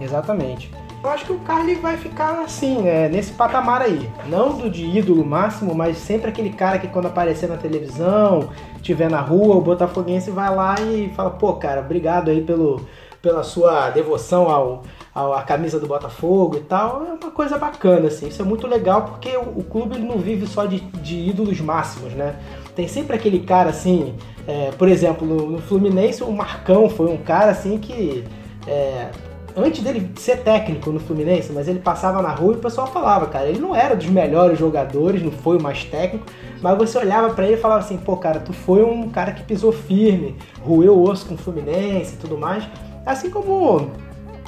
Exatamente. 0.00 0.72
Eu 1.02 1.10
acho 1.10 1.26
que 1.26 1.32
o 1.32 1.38
Carly 1.40 1.74
vai 1.74 1.96
ficar 1.96 2.40
assim, 2.42 2.82
né, 2.82 3.08
nesse 3.08 3.32
patamar 3.32 3.82
aí. 3.82 4.08
Não 4.26 4.56
do 4.56 4.70
de 4.70 4.86
ídolo 4.86 5.24
máximo, 5.24 5.74
mas 5.74 5.98
sempre 5.98 6.30
aquele 6.30 6.50
cara 6.50 6.78
que 6.78 6.88
quando 6.88 7.06
aparecer 7.06 7.48
na 7.48 7.56
televisão, 7.56 8.50
tiver 8.80 9.10
na 9.10 9.20
rua, 9.20 9.56
o 9.56 9.60
Botafoguense 9.60 10.30
vai 10.30 10.54
lá 10.54 10.80
e 10.80 11.12
fala, 11.14 11.30
pô, 11.30 11.54
cara, 11.54 11.80
obrigado 11.80 12.30
aí 12.30 12.40
pelo, 12.40 12.86
pela 13.20 13.42
sua 13.42 13.90
devoção 13.90 14.48
ao, 14.48 14.84
ao, 15.14 15.34
à 15.34 15.42
camisa 15.42 15.78
do 15.78 15.86
Botafogo 15.86 16.56
e 16.56 16.60
tal. 16.60 17.04
É 17.06 17.12
uma 17.12 17.30
coisa 17.30 17.58
bacana, 17.58 18.08
assim. 18.08 18.28
Isso 18.28 18.42
é 18.42 18.44
muito 18.44 18.66
legal 18.66 19.02
porque 19.02 19.36
o, 19.36 19.60
o 19.60 19.64
clube 19.64 19.96
ele 19.96 20.06
não 20.06 20.18
vive 20.18 20.46
só 20.46 20.64
de, 20.64 20.80
de 20.80 21.16
ídolos 21.16 21.60
máximos, 21.60 22.12
né? 22.12 22.36
Tem 22.74 22.88
sempre 22.88 23.16
aquele 23.16 23.40
cara 23.40 23.70
assim, 23.70 24.14
é, 24.46 24.70
por 24.72 24.88
exemplo, 24.88 25.26
no, 25.26 25.50
no, 25.50 25.58
Fluminense 25.58 26.22
o 26.22 26.32
Marcão 26.32 26.88
foi 26.88 27.08
um 27.08 27.18
cara 27.18 27.50
assim 27.50 27.78
que. 27.78 28.24
É, 28.66 29.08
antes 29.54 29.82
dele 29.82 30.10
ser 30.16 30.38
técnico 30.38 30.90
no 30.90 30.98
Fluminense, 30.98 31.52
mas 31.52 31.68
ele 31.68 31.78
passava 31.78 32.22
na 32.22 32.30
rua 32.30 32.54
e 32.54 32.56
o 32.56 32.60
pessoal 32.60 32.86
falava, 32.86 33.26
cara, 33.26 33.46
ele 33.46 33.58
não 33.58 33.76
era 33.76 33.94
dos 33.94 34.06
melhores 34.06 34.58
jogadores, 34.58 35.22
não 35.22 35.30
foi 35.30 35.58
o 35.58 35.62
mais 35.62 35.84
técnico, 35.84 36.24
mas 36.62 36.78
você 36.78 36.96
olhava 36.96 37.34
para 37.34 37.44
ele 37.44 37.54
e 37.54 37.60
falava 37.60 37.80
assim, 37.80 37.98
pô, 37.98 38.16
cara, 38.16 38.40
tu 38.40 38.52
foi 38.52 38.82
um 38.82 39.10
cara 39.10 39.32
que 39.32 39.42
pisou 39.42 39.70
firme, 39.70 40.36
roeu 40.62 40.96
o 40.96 41.02
osso 41.02 41.26
com 41.26 41.34
o 41.34 41.38
Fluminense 41.38 42.14
e 42.14 42.16
tudo 42.16 42.38
mais. 42.38 42.64
Assim 43.04 43.28
como 43.28 43.90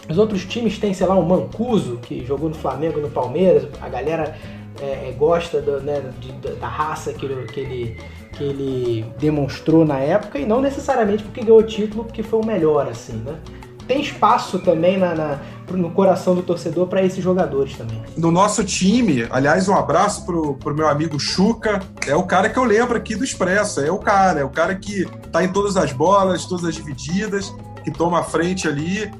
os 0.09 0.19
outros 0.19 0.45
times 0.45 0.79
têm, 0.79 0.93
sei 0.93 1.07
lá, 1.07 1.17
um 1.17 1.25
Mancuso, 1.25 1.99
que 1.99 2.25
jogou 2.25 2.49
no 2.49 2.55
Flamengo 2.55 2.99
e 2.99 3.03
no 3.03 3.11
Palmeiras, 3.11 3.67
a 3.81 3.89
galera 3.89 4.37
é, 4.81 5.09
é 5.09 5.15
gosta 5.17 5.61
do, 5.61 5.81
né, 5.81 6.03
de, 6.21 6.33
da 6.33 6.69
raça 6.69 7.13
que 7.13 7.25
ele, 7.25 7.47
que, 7.47 7.61
ele, 7.61 7.97
que 8.33 8.45
ele 8.45 9.07
demonstrou 9.19 9.85
na 9.85 9.99
época, 9.99 10.39
e 10.39 10.47
não 10.47 10.61
necessariamente 10.61 11.23
porque 11.23 11.41
ganhou 11.41 11.59
o 11.59 11.63
título, 11.63 12.05
porque 12.05 12.23
foi 12.23 12.41
o 12.41 12.47
melhor, 12.47 12.89
assim, 12.89 13.17
né? 13.17 13.39
Tem 13.87 14.01
espaço 14.01 14.59
também 14.61 14.97
na, 14.97 15.15
na 15.15 15.41
no 15.73 15.91
coração 15.91 16.35
do 16.35 16.43
torcedor 16.43 16.87
para 16.87 17.03
esses 17.03 17.23
jogadores 17.23 17.77
também. 17.77 18.03
No 18.17 18.31
nosso 18.31 18.63
time, 18.65 19.27
aliás, 19.31 19.69
um 19.69 19.75
abraço 19.75 20.25
pro, 20.27 20.55
pro 20.55 20.75
meu 20.75 20.89
amigo 20.89 21.19
Chuca, 21.19 21.81
é 22.07 22.15
o 22.15 22.25
cara 22.25 22.49
que 22.51 22.59
eu 22.59 22.65
lembro 22.65 22.97
aqui 22.97 23.15
do 23.15 23.25
Expresso, 23.25 23.81
é 23.81 23.91
o 23.91 23.99
cara, 23.99 24.41
é 24.41 24.45
o 24.45 24.51
cara 24.51 24.75
que 24.75 25.07
tá 25.33 25.43
em 25.43 25.49
todas 25.49 25.77
as 25.77 25.93
bolas, 25.93 26.45
todas 26.45 26.65
as 26.65 26.75
divididas, 26.75 27.55
que 27.83 27.91
toma 27.91 28.21
a 28.21 28.25
frente 28.25 28.69
ali. 28.69 29.11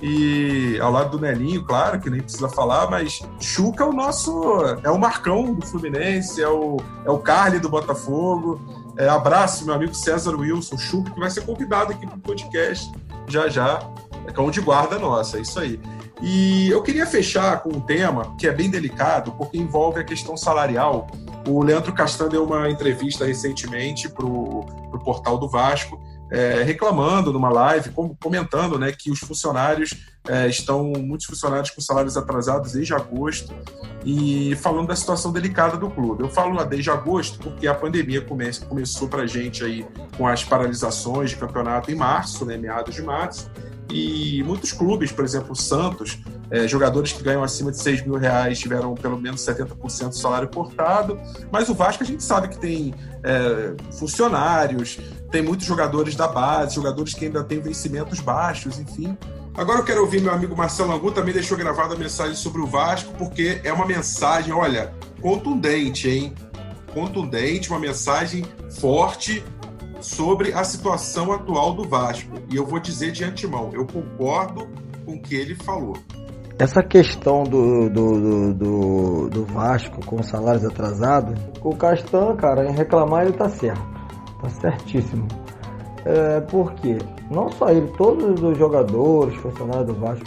E 0.00 0.78
ao 0.80 0.92
lado 0.92 1.18
do 1.18 1.20
Nelinho, 1.20 1.64
claro, 1.64 1.98
que 1.98 2.08
nem 2.08 2.20
precisa 2.20 2.48
falar, 2.48 2.88
mas 2.88 3.20
Chuca 3.40 3.82
é 3.82 3.86
o 3.86 3.92
nosso. 3.92 4.62
É 4.82 4.90
o 4.90 4.98
Marcão 4.98 5.54
do 5.54 5.66
Fluminense, 5.66 6.40
é 6.40 6.48
o, 6.48 6.76
é 7.04 7.10
o 7.10 7.18
Carly 7.18 7.58
do 7.58 7.68
Botafogo. 7.68 8.60
É, 8.96 9.08
abraço, 9.08 9.64
meu 9.64 9.74
amigo 9.74 9.94
César 9.94 10.34
Wilson, 10.36 10.78
Chuca, 10.78 11.10
que 11.10 11.20
vai 11.20 11.30
ser 11.30 11.44
convidado 11.44 11.92
aqui 11.92 12.06
para 12.06 12.16
o 12.16 12.20
podcast 12.20 12.92
já 13.26 13.48
já. 13.48 13.80
É 14.26 14.32
cão 14.32 14.50
de 14.50 14.60
guarda 14.60 14.98
nossa, 14.98 15.38
é 15.38 15.40
isso 15.40 15.58
aí. 15.58 15.80
E 16.20 16.68
eu 16.68 16.82
queria 16.82 17.06
fechar 17.06 17.62
com 17.62 17.70
um 17.70 17.80
tema 17.80 18.34
que 18.36 18.46
é 18.46 18.52
bem 18.52 18.68
delicado, 18.68 19.32
porque 19.32 19.56
envolve 19.56 20.00
a 20.00 20.04
questão 20.04 20.36
salarial. 20.36 21.06
O 21.46 21.62
Leandro 21.62 21.92
Castan 21.92 22.28
deu 22.28 22.44
uma 22.44 22.68
entrevista 22.68 23.24
recentemente 23.24 24.08
para 24.08 24.26
o 24.26 25.00
portal 25.04 25.38
do 25.38 25.48
Vasco 25.48 25.98
é, 26.30 26.62
reclamando 26.62 27.32
numa 27.32 27.48
live, 27.48 27.90
comentando 28.20 28.78
né, 28.78 28.92
que 28.92 29.10
os 29.10 29.18
funcionários 29.18 29.94
é, 30.26 30.46
estão, 30.46 30.92
muitos 30.98 31.26
funcionários 31.26 31.70
com 31.70 31.80
salários 31.80 32.16
atrasados 32.16 32.72
desde 32.72 32.92
agosto 32.94 33.54
e 34.04 34.54
falando 34.56 34.88
da 34.88 34.96
situação 34.96 35.32
delicada 35.32 35.76
do 35.76 35.88
clube. 35.88 36.22
Eu 36.22 36.28
falo 36.28 36.62
desde 36.64 36.90
agosto 36.90 37.38
porque 37.38 37.66
a 37.66 37.74
pandemia 37.74 38.20
come, 38.20 38.50
começou 38.68 39.08
para 39.08 39.22
a 39.22 39.26
gente 39.26 39.64
aí 39.64 39.86
com 40.16 40.26
as 40.26 40.44
paralisações 40.44 41.30
de 41.30 41.36
campeonato 41.36 41.90
em 41.90 41.94
março, 41.94 42.44
né, 42.44 42.56
meados 42.56 42.94
de 42.94 43.02
março, 43.02 43.50
e 43.90 44.42
muitos 44.44 44.72
clubes, 44.72 45.10
por 45.10 45.24
exemplo, 45.24 45.52
o 45.52 45.56
Santos, 45.56 46.18
é, 46.50 46.66
jogadores 46.66 47.12
que 47.12 47.22
ganham 47.22 47.42
acima 47.42 47.70
de 47.70 47.78
6 47.78 48.04
mil 48.04 48.16
reais 48.16 48.58
tiveram 48.58 48.94
pelo 48.94 49.18
menos 49.18 49.40
70% 49.40 50.08
do 50.08 50.16
salário 50.16 50.48
cortado, 50.48 51.20
mas 51.50 51.68
o 51.68 51.74
Vasco 51.74 52.02
a 52.02 52.06
gente 52.06 52.22
sabe 52.22 52.48
que 52.48 52.58
tem 52.58 52.94
é, 53.22 53.74
funcionários, 53.92 54.98
tem 55.30 55.42
muitos 55.42 55.66
jogadores 55.66 56.16
da 56.16 56.26
base, 56.26 56.74
jogadores 56.74 57.14
que 57.14 57.26
ainda 57.26 57.44
têm 57.44 57.60
vencimentos 57.60 58.20
baixos, 58.20 58.78
enfim. 58.78 59.16
Agora 59.54 59.80
eu 59.80 59.84
quero 59.84 60.00
ouvir 60.00 60.22
meu 60.22 60.32
amigo 60.32 60.56
Marcelo 60.56 60.92
Angu, 60.92 61.10
também 61.10 61.34
deixou 61.34 61.58
gravada 61.58 61.94
a 61.94 61.98
mensagem 61.98 62.34
sobre 62.34 62.60
o 62.60 62.66
Vasco, 62.66 63.12
porque 63.18 63.60
é 63.64 63.72
uma 63.72 63.84
mensagem, 63.84 64.52
olha, 64.52 64.92
contundente, 65.20 66.08
hein? 66.08 66.32
Contundente, 66.94 67.68
uma 67.68 67.80
mensagem 67.80 68.44
forte 68.80 69.44
sobre 70.00 70.52
a 70.52 70.62
situação 70.62 71.32
atual 71.32 71.74
do 71.74 71.84
Vasco. 71.84 72.30
E 72.48 72.56
eu 72.56 72.64
vou 72.64 72.78
dizer 72.78 73.10
de 73.10 73.24
antemão, 73.24 73.70
eu 73.72 73.84
concordo 73.84 74.68
com 75.04 75.14
o 75.14 75.20
que 75.20 75.34
ele 75.34 75.56
falou. 75.56 75.96
Essa 76.58 76.82
questão 76.82 77.44
do, 77.44 77.88
do, 77.88 78.52
do, 78.52 79.28
do, 79.30 79.44
Vasco 79.44 80.04
com 80.04 80.20
salários 80.24 80.64
atrasados, 80.64 81.38
o 81.62 81.76
Castan, 81.76 82.34
cara, 82.34 82.68
em 82.68 82.74
reclamar 82.74 83.22
ele 83.22 83.32
tá 83.32 83.48
certo. 83.48 83.80
Tá 84.42 84.48
certíssimo. 84.48 85.28
É, 86.04 86.40
porque 86.40 86.98
não 87.30 87.48
só 87.52 87.68
ele, 87.68 87.86
todos 87.96 88.42
os 88.42 88.58
jogadores, 88.58 89.36
funcionários 89.36 89.86
do 89.86 89.94
Vasco, 89.94 90.26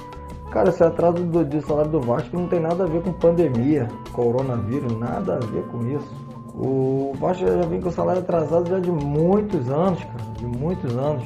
cara, 0.52 0.70
esse 0.70 0.82
atraso 0.82 1.22
do, 1.26 1.44
de 1.44 1.60
salário 1.66 1.92
do 1.92 2.00
Vasco 2.00 2.40
não 2.40 2.48
tem 2.48 2.62
nada 2.62 2.86
a 2.86 2.88
ver 2.88 3.02
com 3.02 3.12
pandemia, 3.12 3.90
coronavírus, 4.14 4.98
nada 4.98 5.36
a 5.36 5.46
ver 5.46 5.64
com 5.68 5.86
isso. 5.86 6.16
O 6.56 7.12
Vasco 7.20 7.46
já 7.46 7.66
vem 7.68 7.82
com 7.82 7.92
salário 7.92 8.22
atrasado 8.22 8.70
já 8.70 8.80
de 8.80 8.90
muitos 8.90 9.70
anos, 9.70 10.02
cara, 10.02 10.34
de 10.38 10.46
muitos 10.46 10.98
anos. 10.98 11.26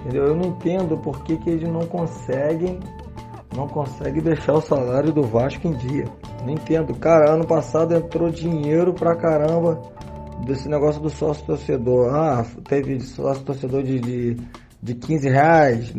Entendeu? 0.00 0.26
Eu 0.26 0.36
não 0.36 0.48
entendo 0.48 0.98
por 0.98 1.22
que, 1.22 1.38
que 1.38 1.48
eles 1.48 1.70
não 1.70 1.86
conseguem 1.86 2.80
não 3.56 3.68
consegue 3.68 4.20
deixar 4.20 4.54
o 4.54 4.60
salário 4.60 5.12
do 5.12 5.22
Vasco 5.22 5.66
em 5.66 5.72
dia. 5.72 6.04
Não 6.44 6.50
entendo. 6.50 6.94
Cara, 6.94 7.32
ano 7.32 7.46
passado 7.46 7.94
entrou 7.94 8.30
dinheiro 8.30 8.94
pra 8.94 9.14
caramba 9.14 9.80
desse 10.46 10.68
negócio 10.68 11.00
do 11.00 11.10
sócio 11.10 11.44
torcedor. 11.44 12.14
Ah, 12.14 12.44
teve 12.64 13.00
sócio 13.00 13.44
torcedor 13.44 13.82
de, 13.82 14.00
de, 14.00 14.36
de 14.82 14.94
15 14.94 15.28
reais. 15.28 15.94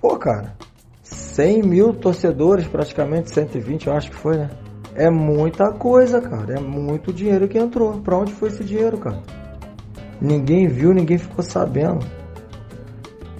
Pô, 0.00 0.16
cara, 0.16 0.54
100 1.02 1.62
mil 1.62 1.92
torcedores, 1.92 2.66
praticamente 2.66 3.30
120, 3.30 3.86
eu 3.86 3.92
acho 3.92 4.10
que 4.10 4.16
foi, 4.16 4.36
né? 4.36 4.50
É 4.94 5.10
muita 5.10 5.72
coisa, 5.72 6.20
cara. 6.20 6.54
É 6.54 6.60
muito 6.60 7.12
dinheiro 7.12 7.46
que 7.48 7.58
entrou. 7.58 8.00
Pra 8.00 8.16
onde 8.16 8.32
foi 8.32 8.48
esse 8.48 8.64
dinheiro, 8.64 8.96
cara? 8.96 9.22
Ninguém 10.20 10.66
viu, 10.66 10.94
ninguém 10.94 11.18
ficou 11.18 11.44
sabendo. 11.44 12.06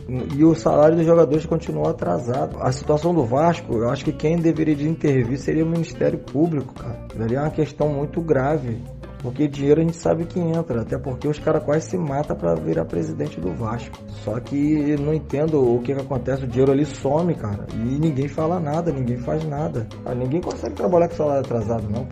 E 0.09 0.45
o 0.45 0.55
salário 0.55 0.97
dos 0.97 1.05
jogadores 1.05 1.45
continuou 1.47 1.89
atrasado. 1.89 2.57
A 2.61 2.71
situação 2.71 3.13
do 3.13 3.25
Vasco, 3.25 3.75
eu 3.75 3.91
acho 3.91 4.05
que 4.05 4.13
quem 4.13 4.37
deveria 4.37 4.77
de 4.77 4.89
intervir 4.89 5.39
seria 5.39 5.65
o 5.65 5.69
Ministério 5.69 6.19
Público, 6.19 6.75
cara. 6.75 7.07
Seria 7.17 7.41
uma 7.41 7.51
questão 7.51 7.89
muito 7.89 8.21
grave. 8.21 8.81
Porque 9.21 9.49
dinheiro 9.49 9.81
a 9.81 9.85
gente 9.85 9.97
sabe 9.97 10.25
que 10.25 10.39
entra, 10.39 10.83
até 10.83 10.97
porque 10.97 11.27
os 11.27 11.39
caras 11.39 11.65
quase 11.65 11.89
se 11.91 11.99
matam 11.99 12.37
para 12.37 12.55
virar 12.55 12.85
presidente 12.85 13.41
do 13.41 13.53
Vasco. 13.53 13.99
Só 14.23 14.39
que 14.39 14.97
não 15.01 15.13
entendo 15.13 15.61
o 15.61 15.81
que, 15.81 15.93
que 15.93 16.01
acontece, 16.01 16.45
o 16.45 16.47
dinheiro 16.47 16.71
ali 16.71 16.85
some, 16.85 17.35
cara. 17.35 17.67
E 17.75 17.99
ninguém 17.99 18.29
fala 18.29 18.61
nada, 18.61 18.93
ninguém 18.93 19.17
faz 19.17 19.45
nada. 19.45 19.89
Ah, 20.05 20.15
ninguém 20.15 20.41
consegue 20.41 20.75
trabalhar 20.75 21.09
com 21.09 21.17
salário 21.17 21.41
atrasado, 21.41 21.89
não. 21.91 22.07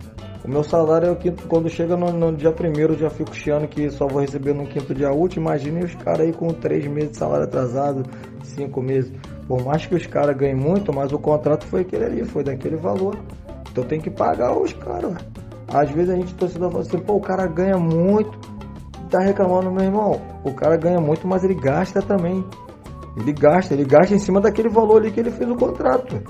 O 0.45 0.47
meu 0.47 0.63
salário 0.63 1.07
é 1.07 1.11
o 1.11 1.15
quinto, 1.15 1.47
quando 1.47 1.67
chega 1.67 1.97
no, 1.97 2.13
no 2.13 2.31
dia 2.37 2.51
primeiro, 2.51 2.95
já 2.95 3.09
fico 3.09 3.35
chiando 3.35 3.67
que 3.67 3.89
só 3.89 4.05
vou 4.05 4.21
receber 4.21 4.53
no 4.53 4.67
quinto 4.67 4.93
dia 4.93 5.11
útil. 5.11 5.41
Imagine 5.41 5.83
os 5.83 5.95
caras 5.95 6.21
aí 6.21 6.31
com 6.31 6.49
três 6.49 6.85
meses 6.85 7.11
de 7.11 7.17
salário 7.17 7.45
atrasado, 7.45 8.03
cinco 8.43 8.79
meses. 8.79 9.11
Por 9.47 9.65
mais 9.65 9.87
que 9.87 9.95
os 9.95 10.05
caras 10.05 10.37
ganhem 10.37 10.55
muito, 10.55 10.93
mas 10.93 11.11
o 11.11 11.17
contrato 11.17 11.65
foi 11.65 11.81
aquele 11.81 12.05
ali, 12.05 12.23
foi 12.23 12.43
daquele 12.43 12.75
valor. 12.75 13.17
Então 13.71 13.83
tem 13.83 13.99
que 13.99 14.11
pagar 14.11 14.55
os 14.55 14.71
caras, 14.71 15.15
às 15.67 15.89
vezes 15.89 16.11
a 16.11 16.15
gente 16.15 16.35
torcedor 16.35 16.71
fala 16.71 16.83
assim, 16.83 16.99
pô, 16.99 17.15
o 17.15 17.21
cara 17.21 17.47
ganha 17.47 17.77
muito, 17.77 18.37
tá 19.09 19.19
reclamando, 19.19 19.71
meu 19.71 19.83
irmão. 19.83 20.21
O 20.43 20.53
cara 20.53 20.77
ganha 20.77 21.01
muito, 21.01 21.27
mas 21.27 21.43
ele 21.43 21.55
gasta 21.55 22.03
também. 22.03 22.45
Ele 23.17 23.33
gasta, 23.33 23.73
ele 23.73 23.83
gasta 23.83 24.13
em 24.13 24.19
cima 24.19 24.39
daquele 24.39 24.69
valor 24.69 25.01
ali 25.01 25.11
que 25.11 25.19
ele 25.19 25.31
fez 25.31 25.49
o 25.49 25.55
contrato. 25.55 26.21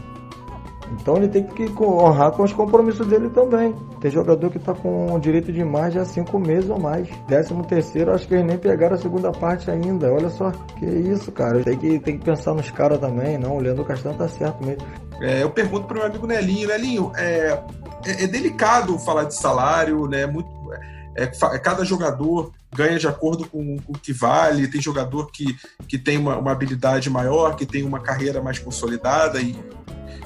Então 0.92 1.18
ele 1.18 1.28
tem 1.28 1.44
que 1.44 1.70
honrar 1.82 2.32
com 2.32 2.44
os 2.44 2.54
compromissos 2.54 3.08
dele 3.08 3.30
também. 3.30 3.74
Tem 4.00 4.12
jogador 4.12 4.50
que 4.50 4.58
está 4.58 4.74
com 4.74 5.20
direito 5.20 5.52
de 5.52 5.64
mais 5.64 5.94
de 5.94 6.06
cinco 6.08 6.40
meses 6.40 6.70
ou 6.70 6.80
mais. 6.80 7.08
Décimo 7.28 7.66
terceiro, 7.66 8.14
acho 8.14 8.28
que 8.28 8.36
eles 8.36 8.46
nem 8.46 8.58
pegaram 8.58 8.96
a 8.96 9.00
segunda 9.00 9.32
parte 9.32 9.70
ainda. 9.70 10.12
Olha 10.12 10.30
só, 10.30 10.52
que 10.78 10.86
isso, 10.86 11.32
cara. 11.32 11.64
Tem 11.64 11.78
que, 11.78 12.00
tem 12.00 12.18
que 12.18 12.26
pensar 12.26 12.54
nos 12.54 12.70
caras 12.72 13.00
também, 13.00 13.38
não. 13.38 13.58
O 13.58 13.60
Leandro 13.60 13.84
Castanho 13.84 14.18
tá 14.18 14.28
certo 14.28 14.64
mesmo. 14.64 14.86
É, 15.22 15.44
eu 15.44 15.50
pergunto 15.50 15.88
para 15.88 15.96
o 15.96 15.98
meu 16.00 16.08
amigo 16.08 16.28
Nelinho, 16.28 16.68
Nelinho, 16.68 17.12
é, 17.16 17.60
é, 18.06 18.24
é, 18.24 18.28
delicado 18.28 18.98
falar 19.00 19.24
de 19.24 19.36
salário, 19.36 20.08
né? 20.08 20.26
Muito, 20.26 20.50
é, 21.18 21.24
é 21.24 21.60
cada 21.60 21.86
jogador 21.86 22.52
ganha 22.76 23.00
de 23.00 23.08
acordo 23.08 23.48
com, 23.48 23.78
com, 23.78 23.94
o 23.94 23.98
que 23.98 24.12
vale. 24.12 24.68
Tem 24.68 24.82
jogador 24.82 25.32
que, 25.32 25.56
que 25.88 25.98
tem 25.98 26.18
uma, 26.18 26.38
uma, 26.38 26.52
habilidade 26.52 27.10
maior, 27.10 27.56
que 27.56 27.66
tem 27.66 27.84
uma 27.84 28.02
carreira 28.02 28.42
mais 28.42 28.60
consolidada 28.60 29.40
e 29.40 29.56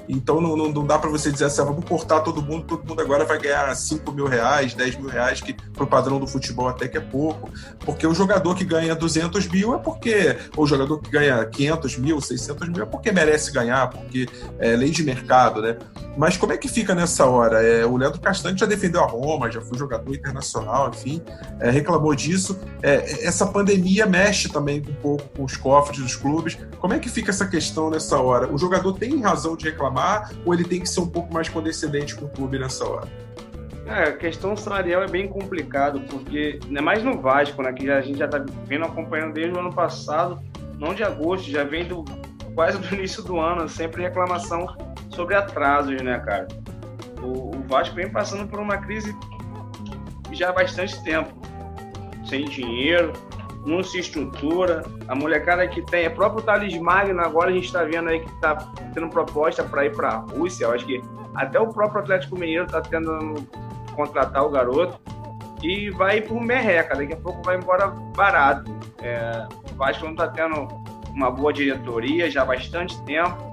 então 0.10 0.42
não, 0.42 0.58
não, 0.58 0.72
não 0.72 0.86
dá 0.86 0.98
para 0.98 1.10
você 1.10 1.32
dizer 1.32 1.46
assim, 1.46 1.62
ah, 1.62 1.66
vamos 1.66 1.86
cortar 1.86 2.22
todo 2.22 2.42
mundo, 2.42 2.66
todo 2.66 2.88
mundo 2.88 3.00
agora 3.00 3.26
vai 3.26 3.38
ganhar 3.40 3.74
5 3.76 4.12
mil 4.12 4.26
reais, 4.26 4.74
10 4.74 4.98
mil 4.98 5.08
reais, 5.08 5.40
que 5.40 5.54
pro 5.54 5.86
padrão 5.86 6.20
do 6.20 6.26
futebol 6.26 6.68
até 6.68 6.88
que 6.88 6.98
é 6.98 7.02
pouco. 7.02 7.52
Porque 7.80 8.08
o 8.08 8.14
jogador 8.14 8.56
que 8.56 8.66
ganha 8.66 8.96
200 8.96 9.48
mil 9.48 9.76
é 9.76 9.78
porque, 9.78 10.36
ou 10.58 10.64
o 10.64 10.68
jogador 10.68 11.00
que 11.00 11.12
ganha 11.12 11.46
500 11.46 11.98
mil, 12.00 12.20
600 12.20 12.70
mil 12.70 12.82
é 12.82 12.86
porque 12.88 13.12
merece 13.12 13.52
ganhar, 13.52 13.88
porque 13.88 14.28
é 14.58 14.76
lei 14.76 14.90
de 14.90 15.04
mercado, 15.04 15.62
né? 15.62 15.78
Mas 16.20 16.36
como 16.36 16.52
é 16.52 16.58
que 16.58 16.68
fica 16.68 16.94
nessa 16.94 17.26
hora? 17.26 17.64
É, 17.64 17.86
o 17.86 17.96
Leandro 17.96 18.20
Castanho 18.20 18.58
já 18.58 18.66
defendeu 18.66 19.02
a 19.02 19.08
Roma, 19.08 19.50
já 19.50 19.62
foi 19.62 19.78
jogador 19.78 20.14
internacional, 20.14 20.90
enfim, 20.90 21.22
é, 21.62 21.70
reclamou 21.70 22.14
disso. 22.14 22.60
É, 22.84 23.26
essa 23.26 23.48
pandemia 23.48 24.06
mexe 24.06 24.50
também 24.50 24.84
um 24.86 24.94
pouco 24.96 25.24
com 25.30 25.46
os 25.46 25.56
cofres 25.56 25.98
dos 25.98 26.18
clubes. 26.18 26.58
Como 26.78 26.94
é 26.94 27.00
que 27.00 27.08
fica 27.08 27.30
essa 27.30 27.48
questão 27.48 27.90
nessa 27.90 28.20
hora? 28.20 28.54
O 28.54 28.58
jogador 28.58 28.98
tem 28.98 29.22
razão 29.22 29.56
de 29.56 29.64
reclamar 29.64 30.34
ou 30.44 30.54
ele 30.54 30.66
tem 30.66 30.82
que 30.82 30.90
ser 30.90 31.00
um 31.00 31.08
pouco 31.08 31.34
mais 31.34 31.48
condescendente 31.48 32.14
com 32.14 32.26
o 32.26 32.30
clube 32.30 32.60
nessa 32.60 32.86
hora? 32.86 33.08
É, 33.86 34.10
a 34.10 34.18
questão 34.18 34.58
salarial 34.58 35.02
é 35.02 35.08
bem 35.08 35.26
complicado, 35.26 36.02
porque 36.02 36.60
ainda 36.66 36.82
mais 36.82 37.02
no 37.02 37.18
Vasco, 37.22 37.64
né, 37.64 37.72
que 37.72 37.90
a 37.90 38.02
gente 38.02 38.20
já 38.20 38.26
está 38.26 38.44
vendo 38.66 38.84
acompanhando 38.84 39.36
desde 39.36 39.56
o 39.56 39.60
ano 39.62 39.72
passado, 39.72 40.38
não 40.78 40.94
de 40.94 41.02
agosto, 41.02 41.50
já 41.50 41.64
vem 41.64 41.86
do, 41.86 42.04
quase 42.60 42.78
do 42.78 42.94
início 42.94 43.24
do 43.24 43.40
ano, 43.40 43.70
sempre 43.70 44.02
reclamação 44.02 44.68
sobre 45.12 45.34
atrasos, 45.34 46.02
né, 46.02 46.20
cara? 46.20 46.46
O, 47.22 47.56
o 47.56 47.64
Vasco 47.70 47.96
vem 47.96 48.12
passando 48.12 48.50
por 48.50 48.60
uma 48.60 48.78
crise 48.80 49.18
já 50.34 50.50
há 50.50 50.52
bastante 50.52 51.02
tempo, 51.02 51.34
sem 52.26 52.44
dinheiro, 52.44 53.14
não 53.66 53.82
se 53.82 54.00
estrutura. 54.00 54.84
A 55.08 55.16
molecada 55.16 55.66
que 55.70 55.82
tem, 55.84 56.04
é 56.04 56.10
próprio 56.10 56.42
Thales 56.42 56.78
Magno, 56.78 57.22
agora 57.22 57.50
a 57.50 57.54
gente 57.54 57.68
está 57.68 57.86
vendo 57.86 58.10
aí 58.10 58.20
que 58.20 58.30
está 58.30 58.56
tendo 58.94 59.08
proposta 59.08 59.64
para 59.64 59.86
ir 59.86 59.96
para 59.96 60.10
a 60.10 60.18
Rússia. 60.18 60.66
Eu 60.66 60.74
acho 60.74 60.86
que 60.86 61.02
até 61.36 61.58
o 61.58 61.68
próprio 61.70 62.02
Atlético 62.02 62.38
Mineiro 62.38 62.66
está 62.66 62.82
tentando 62.82 63.36
contratar 63.96 64.44
o 64.44 64.50
garoto 64.50 65.00
e 65.64 65.90
vai 65.92 66.20
por 66.20 66.42
merreca. 66.42 66.94
Daqui 66.94 67.14
a 67.14 67.18
pouco 67.18 67.42
vai 67.42 67.56
embora 67.56 67.88
barato. 68.18 68.70
É, 69.02 69.48
o 69.72 69.76
Vasco 69.78 70.04
não 70.04 70.12
está 70.12 70.28
tendo 70.28 70.89
uma 71.10 71.32
boa 71.32 71.52
diretoria 71.52 72.30
já 72.30 72.42
há 72.42 72.46
bastante 72.46 73.02
tempo. 73.04 73.50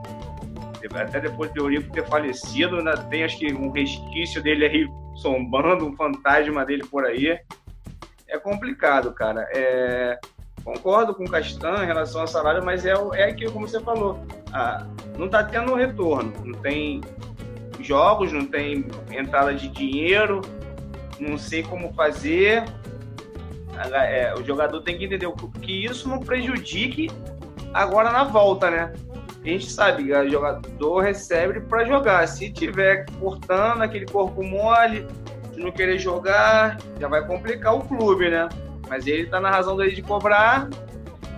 Até 0.94 1.20
depois 1.20 1.50
do 1.52 1.62
Eurico 1.62 1.92
ter 1.92 2.06
falecido, 2.06 2.76
ainda 2.76 2.96
tem 2.96 3.24
acho 3.24 3.38
que 3.38 3.52
um 3.52 3.70
resquício 3.70 4.42
dele 4.42 4.66
aí 4.66 4.88
sombando, 5.16 5.86
um 5.86 5.96
fantasma 5.96 6.64
dele 6.64 6.84
por 6.84 7.04
aí 7.04 7.38
é 8.28 8.38
complicado, 8.38 9.12
cara. 9.12 9.48
É, 9.54 10.18
concordo 10.64 11.14
com 11.14 11.24
o 11.24 11.30
Castan 11.30 11.82
em 11.82 11.86
relação 11.86 12.20
ao 12.20 12.26
salário, 12.26 12.64
mas 12.64 12.84
é, 12.84 12.94
é 13.14 13.24
aquilo 13.24 13.52
como 13.52 13.68
você 13.68 13.80
falou. 13.80 14.24
Ah, 14.52 14.86
não 15.16 15.26
está 15.26 15.42
tendo 15.44 15.74
retorno. 15.74 16.32
Não 16.44 16.58
tem 16.60 17.00
jogos, 17.80 18.32
não 18.32 18.46
tem 18.46 18.86
entrada 19.10 19.54
de 19.54 19.68
dinheiro, 19.68 20.42
não 21.20 21.38
sei 21.38 21.62
como 21.62 21.92
fazer. 21.94 22.64
É, 23.92 24.34
o 24.34 24.42
jogador 24.42 24.80
tem 24.80 24.96
que 24.96 25.04
entender 25.04 25.30
que 25.60 25.84
isso 25.84 26.08
não 26.08 26.18
prejudique 26.18 27.10
agora 27.72 28.10
na 28.10 28.24
volta, 28.24 28.70
né? 28.70 28.92
A 29.44 29.48
gente 29.48 29.70
sabe 29.70 30.12
o 30.12 30.28
jogador 30.28 31.00
recebe 31.00 31.60
para 31.60 31.84
jogar. 31.84 32.26
Se 32.26 32.50
tiver 32.50 33.06
cortando 33.20 33.82
aquele 33.82 34.06
corpo 34.06 34.42
mole, 34.42 35.06
se 35.54 35.60
não 35.60 35.70
querer 35.70 35.98
jogar, 35.98 36.78
já 36.98 37.06
vai 37.06 37.24
complicar 37.24 37.74
o 37.74 37.80
clube, 37.80 38.28
né? 38.28 38.48
Mas 38.88 39.06
ele 39.06 39.26
tá 39.26 39.40
na 39.40 39.50
razão 39.50 39.76
dele 39.76 39.94
de 39.94 40.02
cobrar 40.02 40.68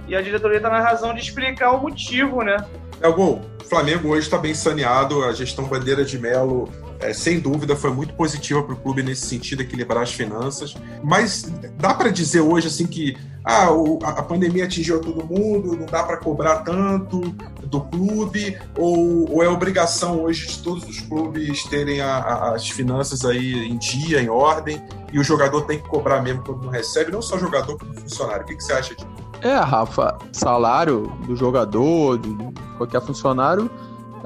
e 0.07 0.16
a 0.16 0.22
diretoria 0.22 0.61
tá 0.61 0.70
na 0.70 0.81
razão 0.81 1.12
de 1.12 1.20
explicar 1.20 1.72
o 1.72 1.81
motivo, 1.83 2.43
né? 2.43 2.57
É 3.01 3.09
o. 3.09 3.41
Flamengo 3.68 4.09
hoje 4.09 4.20
está 4.20 4.39
bem 4.39 4.55
saneado, 4.55 5.22
a 5.22 5.33
gestão 5.33 5.66
Bandeira 5.66 6.03
de 6.03 6.18
Melo, 6.18 6.70
é, 7.01 7.12
sem 7.12 7.40
dúvida, 7.40 7.76
foi 7.76 7.92
muito 7.92 8.14
positiva 8.14 8.62
para 8.62 8.74
o 8.74 8.76
clube 8.76 9.03
nesse 9.03 9.26
sentido, 9.26 9.62
equilibrar 9.62 10.03
as 10.03 10.12
finanças. 10.12 10.74
Mas 11.03 11.51
dá 11.78 11.94
para 11.94 12.11
dizer 12.11 12.40
hoje 12.40 12.68
assim 12.68 12.86
que 12.86 13.16
ah, 13.44 13.72
o, 13.72 13.99
a 14.03 14.22
pandemia 14.22 14.64
atingiu 14.64 15.01
todo 15.01 15.24
mundo, 15.24 15.76
não 15.76 15.86
dá 15.86 16.03
para 16.03 16.18
cobrar 16.18 16.59
tanto 16.59 17.20
do 17.64 17.80
clube, 17.82 18.59
ou, 18.76 19.32
ou, 19.32 19.42
é 19.42 19.49
obrigação 19.49 20.22
hoje 20.22 20.46
de 20.49 20.59
todos 20.59 20.84
os 20.84 21.01
clubes 21.01 21.64
terem 21.64 22.01
a, 22.01 22.18
a, 22.18 22.55
as 22.55 22.68
finanças 22.68 23.24
aí 23.24 23.68
em 23.68 23.78
dia, 23.78 24.20
em 24.20 24.28
ordem, 24.28 24.82
e 25.12 25.18
o 25.18 25.24
jogador 25.24 25.62
tem 25.62 25.78
que 25.78 25.88
cobrar 25.88 26.20
mesmo 26.20 26.42
quando 26.44 26.64
não 26.64 26.70
recebe, 26.70 27.11
não 27.11 27.22
só 27.22 27.38
jogador 27.38 27.78
como 27.78 27.94
funcionário. 27.94 28.42
O 28.42 28.46
que, 28.46 28.57
que 28.57 28.62
você 28.62 28.72
acha 28.72 28.94
disso? 28.94 29.09
É, 29.40 29.55
Rafa, 29.55 30.18
salário 30.32 31.07
do 31.26 31.36
jogador, 31.36 32.18
de 32.18 32.36
qualquer 32.76 33.01
funcionário, 33.01 33.70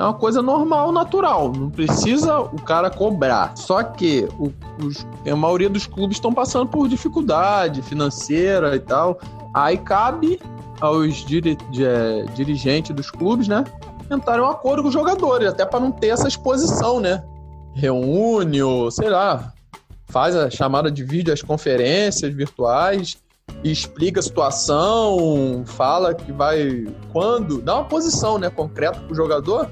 é 0.03 0.05
uma 0.05 0.15
coisa 0.15 0.43
normal, 0.43 0.91
natural. 0.91 1.53
Não 1.53 1.71
precisa 1.71 2.41
o 2.41 2.61
cara 2.61 2.91
cobrar. 2.91 3.57
Só 3.57 3.83
que 3.85 4.29
o, 4.37 4.53
os, 4.85 5.07
a 5.25 5.37
maioria 5.37 5.71
dos 5.71 5.87
clubes 5.87 6.17
estão 6.17 6.35
passando 6.35 6.67
por 6.67 6.89
dificuldade 6.89 7.83
financeira 7.83 8.75
e 8.75 8.81
tal. 8.81 9.19
Aí 9.55 9.79
cabe 9.79 10.41
aos 10.81 11.25
diri, 11.25 11.57
de, 11.71 11.85
é, 11.85 12.25
dirigentes 12.35 12.95
dos 12.95 13.13
clubes, 13.13 13.47
né? 13.47 13.63
Entrarem 14.11 14.45
um 14.45 14.51
acordo 14.51 14.83
com 14.83 14.89
os 14.89 14.95
jogadores, 14.95 15.49
até 15.49 15.65
para 15.65 15.79
não 15.79 15.93
ter 15.93 16.09
essa 16.09 16.27
exposição, 16.27 16.99
né? 16.99 17.23
Reúne 17.73 18.61
ou, 18.61 18.91
sei 18.91 19.09
lá, 19.09 19.53
faz 20.09 20.35
a 20.35 20.51
chamada 20.51 20.91
de 20.91 21.05
vídeo, 21.05 21.33
as 21.33 21.43
conferências 21.43 22.35
virtuais 22.35 23.17
explica 23.63 24.21
a 24.21 24.23
situação, 24.23 25.63
fala 25.65 26.15
que 26.15 26.33
vai 26.33 26.87
quando, 27.13 27.61
dá 27.61 27.77
uma 27.77 27.85
posição, 27.85 28.39
né, 28.39 28.51
concreta 28.51 29.01
pro 29.01 29.15
jogador, 29.15 29.71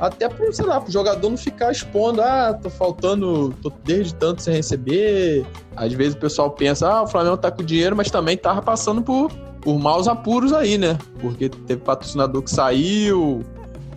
até 0.00 0.28
pro, 0.28 0.50
sei 0.52 0.64
lá, 0.64 0.80
pro 0.80 0.90
jogador 0.90 1.28
não 1.28 1.36
ficar 1.36 1.70
expondo, 1.70 2.22
ah, 2.22 2.54
tô 2.54 2.70
faltando, 2.70 3.54
tô 3.62 3.70
desde 3.84 4.14
tanto 4.14 4.40
sem 4.40 4.54
receber. 4.54 5.46
Às 5.76 5.92
vezes 5.92 6.14
o 6.14 6.18
pessoal 6.18 6.50
pensa, 6.50 6.88
ah, 6.88 7.02
o 7.02 7.06
Flamengo 7.06 7.36
tá 7.36 7.50
com 7.50 7.62
dinheiro, 7.62 7.94
mas 7.94 8.10
também 8.10 8.36
tava 8.36 8.62
passando 8.62 9.02
por, 9.02 9.30
por 9.60 9.78
maus 9.78 10.08
apuros 10.08 10.54
aí, 10.54 10.78
né? 10.78 10.98
Porque 11.20 11.50
teve 11.50 11.82
patrocinador 11.82 12.42
que 12.42 12.50
saiu, 12.50 13.44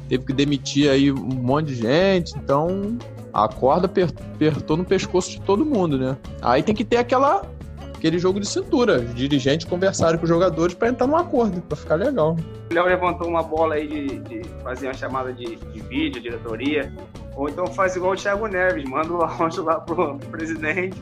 teve 0.10 0.26
que 0.26 0.34
demitir 0.34 0.90
aí 0.90 1.10
um 1.10 1.16
monte 1.16 1.68
de 1.68 1.76
gente, 1.76 2.36
então 2.38 2.98
a 3.34 3.48
corda 3.48 3.86
apertou 3.86 4.78
no 4.78 4.84
pescoço 4.84 5.32
de 5.32 5.42
todo 5.42 5.66
mundo, 5.66 5.98
né? 5.98 6.18
Aí 6.42 6.62
tem 6.62 6.76
que 6.76 6.84
ter 6.84 6.98
aquela 6.98 7.44
aquele 8.04 8.20
jogo 8.20 8.38
de 8.38 8.48
cintura. 8.48 9.00
Os 9.00 9.16
dirigentes 9.16 9.66
conversaram 9.66 10.18
com 10.18 10.26
os 10.26 10.30
jogadores 10.30 10.76
para 10.76 10.90
entrar 10.90 11.08
num 11.08 11.16
acordo, 11.16 11.62
para 11.62 11.78
ficar 11.78 11.96
legal. 11.96 12.36
O 12.70 12.74
Léo 12.74 12.86
levantou 12.86 13.30
uma 13.30 13.42
bola 13.42 13.76
aí 13.76 13.88
de, 13.88 14.20
de 14.20 14.42
fazer 14.62 14.88
uma 14.88 14.94
chamada 14.94 15.32
de, 15.32 15.56
de, 15.56 15.80
vídeo, 15.80 16.22
diretoria. 16.22 16.92
Ou 17.38 17.48
então 17.48 17.66
faz 17.68 17.96
igual 17.96 18.12
o 18.12 18.16
Thiago 18.16 18.46
Neves, 18.48 18.84
manda 18.84 19.14
o 19.14 19.24
áudio 19.24 19.64
lá 19.64 19.80
pro, 19.80 20.18
pro 20.18 20.30
presidente, 20.30 21.02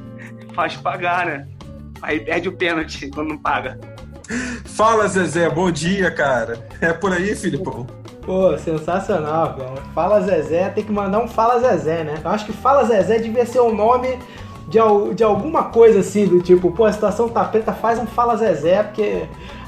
faz 0.53 0.75
pagar, 0.77 1.25
né? 1.25 1.47
Aí 2.03 2.19
perde 2.19 2.49
o 2.49 2.53
pênalti 2.55 3.09
quando 3.09 3.29
não 3.29 3.37
paga. 3.37 3.79
Fala, 4.65 5.07
Zezé, 5.07 5.49
bom 5.49 5.71
dia, 5.71 6.11
cara. 6.11 6.67
É 6.79 6.93
por 6.93 7.11
aí, 7.11 7.35
Filipão? 7.35 7.85
Pô, 8.21 8.55
sensacional, 8.57 9.55
cara. 9.55 9.81
Fala 9.95 10.21
Zezé, 10.21 10.69
tem 10.69 10.83
que 10.83 10.91
mandar 10.91 11.23
um 11.23 11.27
Fala 11.27 11.59
Zezé, 11.59 12.03
né? 12.03 12.21
Eu 12.23 12.29
acho 12.29 12.45
que 12.45 12.53
Fala 12.53 12.83
Zezé 12.83 13.17
devia 13.17 13.45
ser 13.45 13.59
o 13.59 13.73
nome 13.73 14.19
de, 14.71 14.79
de 15.13 15.23
alguma 15.23 15.65
coisa 15.65 15.99
assim, 15.99 16.25
do 16.25 16.41
tipo, 16.41 16.71
pô, 16.71 16.85
a 16.85 16.93
situação 16.93 17.27
tá 17.27 17.43
preta, 17.43 17.73
faz 17.73 17.99
um 17.99 18.05
Fala 18.07 18.37
Zezé, 18.37 18.81
porque 18.81 19.23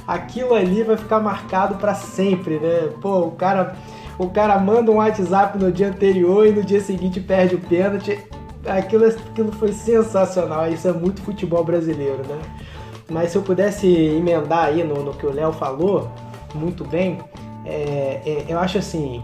aquilo 0.07 0.55
ali 0.55 0.81
vai 0.81 0.95
ficar 0.95 1.19
marcado 1.19 1.75
para 1.75 1.93
sempre, 1.93 2.57
né? 2.57 2.89
Pô, 3.01 3.19
o 3.19 3.31
cara, 3.31 3.75
o 4.17 4.29
cara 4.29 4.57
manda 4.57 4.89
um 4.89 4.95
WhatsApp 4.95 5.57
no 5.57 5.71
dia 5.71 5.89
anterior 5.89 6.47
e 6.47 6.53
no 6.53 6.63
dia 6.63 6.79
seguinte 6.79 7.19
perde 7.19 7.55
o 7.55 7.59
pênalti. 7.59 8.17
Aquilo, 8.65 9.05
aquilo 9.05 9.51
foi 9.51 9.73
sensacional, 9.73 10.69
isso 10.69 10.87
é 10.87 10.93
muito 10.93 11.21
futebol 11.21 11.65
brasileiro, 11.65 12.23
né? 12.25 12.39
Mas 13.09 13.31
se 13.31 13.37
eu 13.37 13.41
pudesse 13.41 13.85
emendar 13.85 14.67
aí 14.67 14.85
no, 14.85 15.03
no 15.03 15.13
que 15.13 15.25
o 15.25 15.33
Léo 15.33 15.51
falou, 15.51 16.09
muito 16.55 16.85
bem, 16.85 17.19
é, 17.65 18.21
é, 18.25 18.45
eu 18.47 18.57
acho 18.57 18.77
assim, 18.77 19.21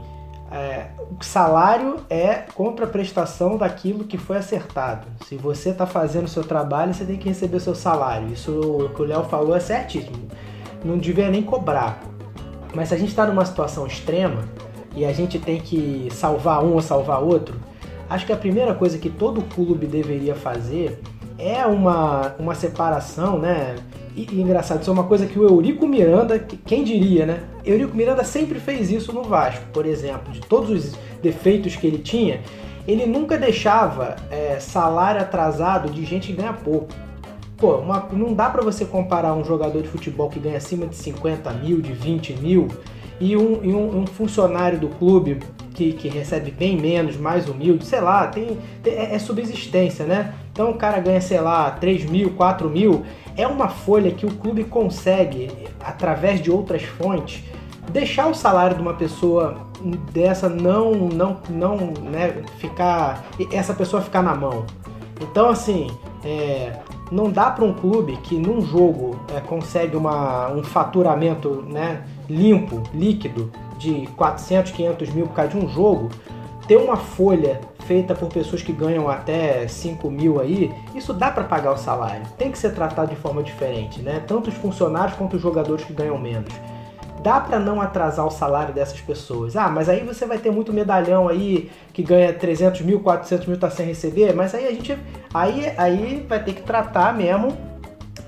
é, 0.52 0.88
o 1.20 1.24
salário 1.24 1.97
é 2.10 2.45
contraprestação 2.56 3.58
daquilo 3.58 4.04
que 4.04 4.18
foi 4.18 4.38
acertado. 4.38 5.08
Se 5.26 5.36
você 5.36 5.70
está 5.70 5.86
fazendo 5.86 6.26
o 6.26 6.30
seu 6.30 6.43
trabalho, 6.43 6.93
você 6.93 7.06
tem 7.06 7.18
que 7.18 7.30
receber 7.30 7.60
seu 7.60 7.76
salário. 7.76 8.34
Isso 8.34 8.89
que 8.95 9.02
o 9.02 9.06
Léo 9.06 9.24
falou 9.26 9.56
é 9.56 9.60
certíssimo. 9.60 10.28
Não 10.84 10.97
devia 10.97 11.30
nem 11.30 11.43
cobrar. 11.43 12.02
Mas 12.74 12.89
se 12.89 12.95
a 12.95 12.97
gente 12.97 13.10
está 13.10 13.26
numa 13.26 13.45
situação 13.45 13.86
extrema 13.86 14.43
e 14.95 15.06
a 15.06 15.14
gente 15.14 15.38
tem 15.38 15.60
que 15.60 16.08
salvar 16.12 16.64
um 16.64 16.74
ou 16.74 16.82
salvar 16.82 17.22
outro, 17.22 17.56
acho 18.10 18.26
que 18.26 18.34
a 18.34 18.38
primeira 18.38 18.74
coisa 18.74 18.97
que 18.97 19.10
todo 19.10 19.41
clube 19.54 19.86
deveria 19.86 20.36
fazer 20.36 21.00
é 21.38 21.66
uma, 21.66 22.36
uma 22.38 22.56
separação, 22.56 23.39
né? 23.39 23.76
E, 24.20 24.28
e, 24.34 24.41
engraçado, 24.41 24.82
isso 24.82 24.89
é 24.89 24.93
uma 24.93 25.05
coisa 25.05 25.26
que 25.26 25.39
o 25.39 25.45
Eurico 25.45 25.88
Miranda, 25.88 26.38
quem 26.65 26.84
diria, 26.84 27.26
né? 27.26 27.39
Eurico 27.63 27.95
Miranda 27.95 28.22
sempre 28.26 28.59
fez 28.59 28.91
isso 28.91 29.13
no 29.13 29.24
Vasco, 29.24 29.63
por 29.72 29.86
exemplo, 29.86 30.34
de 30.34 30.41
todos 30.41 30.70
os 30.70 30.95
defeitos 31.22 31.78
que 31.78 31.88
ele 31.88 31.99
tinha, 31.99 32.41
ele 32.86 33.05
nunca 33.05 33.38
deixava 33.38 34.17
é, 34.30 34.59
salário 34.59 35.22
atrasado 35.22 35.89
de 35.89 36.03
gente 36.03 36.28
que 36.28 36.34
ganha 36.34 36.51
pouco. 36.51 36.89
Pô, 37.55 37.78
uma, 37.78 38.09
não 38.11 38.34
dá 38.34 38.49
para 38.49 38.61
você 38.61 38.84
comparar 38.84 39.34
um 39.36 39.45
jogador 39.45 39.82
de 39.82 39.88
futebol 39.88 40.30
que 40.30 40.39
ganha 40.39 40.57
acima 40.57 40.86
de 40.86 40.97
50 40.97 41.49
mil, 41.53 41.80
de 41.80 41.93
20 41.93 42.34
mil, 42.41 42.67
e 43.22 43.38
um, 43.38 43.63
e 43.63 43.74
um, 43.74 43.99
um 43.99 44.05
funcionário 44.05 44.78
do 44.80 44.89
clube 44.89 45.39
que, 45.74 45.93
que, 45.93 46.09
recebe 46.09 46.51
bem 46.51 46.78
menos, 46.78 47.15
mais 47.15 47.47
humilde, 47.47 47.86
sei 47.86 48.01
lá, 48.01 48.28
tem, 48.28 48.57
tem 48.84 48.93
é, 48.95 49.15
é 49.15 49.20
subsistência, 49.20 50.05
né? 50.05 50.34
Então 50.60 50.72
o 50.72 50.74
cara 50.74 50.99
ganha, 50.99 51.22
sei 51.22 51.39
lá, 51.39 51.72
3 51.72 52.03
mil, 52.03 52.32
4 52.32 52.70
mil, 52.70 53.05
é 53.38 53.47
uma 53.47 53.70
folha 53.70 54.12
que 54.12 54.26
o 54.26 54.30
clube 54.30 54.66
consegue, 54.66 55.49
através 55.80 56.41
de 56.41 56.51
outras 56.51 56.84
fontes, 56.84 57.41
deixar 57.93 58.28
o 58.28 58.34
salário 58.34 58.76
de 58.76 58.82
uma 58.82 58.93
pessoa 58.93 59.55
dessa 60.12 60.49
não 60.49 60.91
não 61.07 61.38
não 61.49 61.78
né, 62.01 62.43
ficar 62.57 63.24
essa 63.53 63.74
pessoa 63.74 64.01
ficar 64.01 64.22
na 64.22 64.36
mão. 64.36 64.66
Então 65.22 65.47
assim 65.47 65.89
é, 66.26 66.74
não 67.10 67.32
dá 67.32 67.49
para 67.51 67.64
um 67.64 67.74
clube 67.74 68.18
que 68.18 68.38
num 68.38 68.60
jogo 68.60 69.18
é, 69.34 69.39
consegue 69.39 69.95
uma, 69.95 70.51
um 70.51 70.62
faturamento 70.62 71.64
né, 71.70 72.03
limpo 72.30 72.84
líquido 72.93 73.49
de 73.78 74.10
400 74.18 74.74
500 74.74 75.10
mil 75.12 75.26
por 75.26 75.36
causa 75.36 75.51
de 75.51 75.66
um 75.66 75.70
jogo 75.70 76.10
ter 76.70 76.78
uma 76.78 76.95
folha 76.95 77.59
feita 77.88 78.13
por 78.13 78.30
pessoas 78.30 78.61
que 78.61 78.72
ganham 78.72 79.09
até 79.09 79.67
5 79.67 80.11
mil 80.11 80.39
aí, 80.39 80.72
isso 80.93 81.11
dá 81.11 81.32
para 81.32 81.43
pagar 81.43 81.72
o 81.72 81.78
salário. 81.78 82.22
Tem 82.38 82.51
que 82.51 82.59
ser 82.59 82.76
tratado 82.76 83.09
de 83.09 83.15
forma 83.15 83.41
diferente, 83.41 84.03
né? 84.03 84.22
Tanto 84.28 84.51
os 84.51 84.53
funcionários 84.53 85.17
quanto 85.17 85.36
os 85.36 85.41
jogadores 85.41 85.84
que 85.84 85.91
ganham 85.91 86.15
menos. 86.20 86.53
Dá 87.24 87.41
para 87.41 87.57
não 87.57 87.82
atrasar 87.82 88.24
o 88.24 88.30
salário 88.30 88.72
dessas 88.72 89.01
pessoas. 89.01 89.55
Ah, 89.55 89.67
mas 89.67 89.89
aí 89.89 90.05
você 90.05 90.28
vai 90.28 90.38
ter 90.38 90.51
muito 90.51 90.72
medalhão 90.72 91.28
aí 91.28 91.72
que 91.91 92.03
ganha 92.03 92.32
300 92.32 92.82
mil, 92.82 92.99
400 92.99 93.47
mil 93.47 93.57
tá 93.57 93.72
sem 93.72 93.88
receber, 93.88 94.36
mas 94.36 94.53
aí 94.53 94.67
a 94.67 94.72
gente 94.72 94.95
aí, 95.34 95.74
aí 95.76 96.24
vai 96.30 96.43
ter 96.43 96.53
que 96.53 96.61
tratar 96.61 97.15
mesmo 97.17 97.57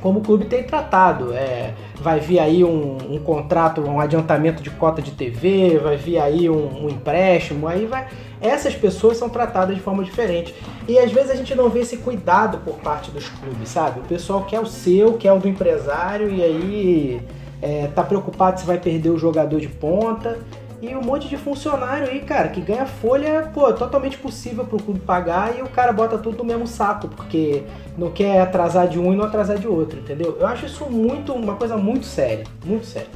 como 0.02 0.20
o 0.20 0.22
clube 0.22 0.46
tem 0.46 0.64
tratado. 0.64 1.34
É, 1.34 1.74
vai 2.02 2.20
vir 2.20 2.40
aí 2.40 2.64
um, 2.64 2.98
um, 3.10 3.20
contrato, 3.20 3.82
um 3.82 4.00
adiantamento 4.00 4.62
de 4.62 4.70
cota 4.72 5.02
de 5.02 5.12
TV, 5.12 5.78
vai 5.78 5.96
vir 5.96 6.18
aí 6.18 6.50
um, 6.50 6.86
um, 6.86 6.90
empréstimo, 6.90 7.68
aí 7.68 7.86
vai. 7.86 8.08
Essas 8.42 8.74
pessoas 8.74 9.18
são 9.18 9.30
tratadas 9.30 9.76
de 9.76 9.82
forma 9.82 10.04
diferente. 10.04 10.54
E 10.88 10.98
às 10.98 11.12
vezes 11.12 11.30
a 11.32 11.36
gente 11.36 11.54
não 11.54 11.70
vê 11.70 11.82
esse 11.82 11.98
cuidado 11.98 12.58
por 12.60 12.76
parte 12.76 13.12
dos 13.12 13.30
clubes, 13.30 13.70
sabe? 13.70 14.00
O 14.00 14.04
pessoal 14.04 14.44
quer 14.44 14.60
o 14.60 14.66
seu, 14.66 15.14
quer 15.14 15.32
o 15.32 15.40
do 15.40 15.48
empresário, 15.48 16.30
e 16.30 16.44
aí 16.44 17.22
é, 17.62 17.88
tá 17.88 18.04
preocupado 18.04 18.60
se 18.60 18.66
vai 18.66 18.80
perder 18.80 19.12
o 19.12 19.18
jogador 19.18 19.62
de 19.62 19.70
ponta. 19.70 20.40
E 20.82 20.96
um 20.96 21.02
monte 21.02 21.28
de 21.28 21.38
funcionário 21.38 22.08
aí, 22.10 22.22
cara, 22.22 22.50
que 22.50 22.60
ganha 22.60 22.88
folha, 22.88 23.52
pô, 23.54 23.72
totalmente 23.72 24.18
possível 24.18 24.66
pro 24.66 24.82
clube 24.82 25.00
pagar 25.00 25.56
e 25.56 25.62
o 25.62 25.70
cara 25.70 25.94
bota 25.94 26.18
tudo 26.18 26.40
no 26.40 26.44
mesmo 26.44 26.66
saco, 26.66 27.08
porque 27.08 27.64
não 27.96 28.10
quer 28.10 28.42
atrasar 28.42 28.88
de 28.88 28.98
um 28.98 29.14
e 29.14 29.16
não 29.16 29.26
atrasar 29.26 29.60
de 29.60 29.68
outro, 29.68 30.00
entendeu? 30.00 30.38
Eu 30.40 30.48
acho 30.48 30.66
isso 30.66 30.86
muito, 30.90 31.34
uma 31.34 31.56
coisa 31.56 31.78
muito 31.78 32.08
séria, 32.08 32.46
muito 32.66 32.88
séria. 32.88 33.10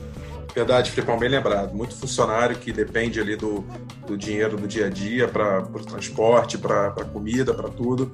Verdade, 0.54 0.92
Filipão, 0.92 1.18
bem 1.18 1.28
lembrado. 1.28 1.74
Muito 1.74 1.96
funcionário 1.96 2.56
que 2.56 2.72
depende 2.72 3.20
ali 3.20 3.36
do, 3.36 3.66
do 4.08 4.16
dinheiro 4.16 4.56
do 4.56 4.68
dia 4.68 4.86
a 4.86 4.90
dia 4.90 5.28
para 5.28 5.60
o 5.60 5.84
transporte, 5.84 6.58
para 6.58 6.92
comida, 7.12 7.54
para 7.54 7.68
tudo. 7.68 8.14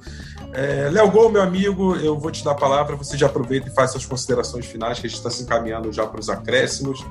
É, 0.52 0.88
Léo 0.90 1.08
Gol, 1.10 1.30
meu 1.30 1.42
amigo, 1.42 1.94
eu 1.96 2.18
vou 2.18 2.32
te 2.32 2.42
dar 2.42 2.52
a 2.52 2.56
palavra, 2.56 2.96
você 2.96 3.16
já 3.16 3.26
aproveita 3.26 3.68
e 3.68 3.74
faz 3.74 3.92
suas 3.92 4.06
considerações 4.06 4.66
finais, 4.66 4.98
que 4.98 5.06
a 5.06 5.10
gente 5.10 5.18
está 5.18 5.30
se 5.30 5.42
encaminhando 5.44 5.92
já 5.92 6.04
para 6.04 6.18
os 6.18 6.28
acréscimos 6.28 7.04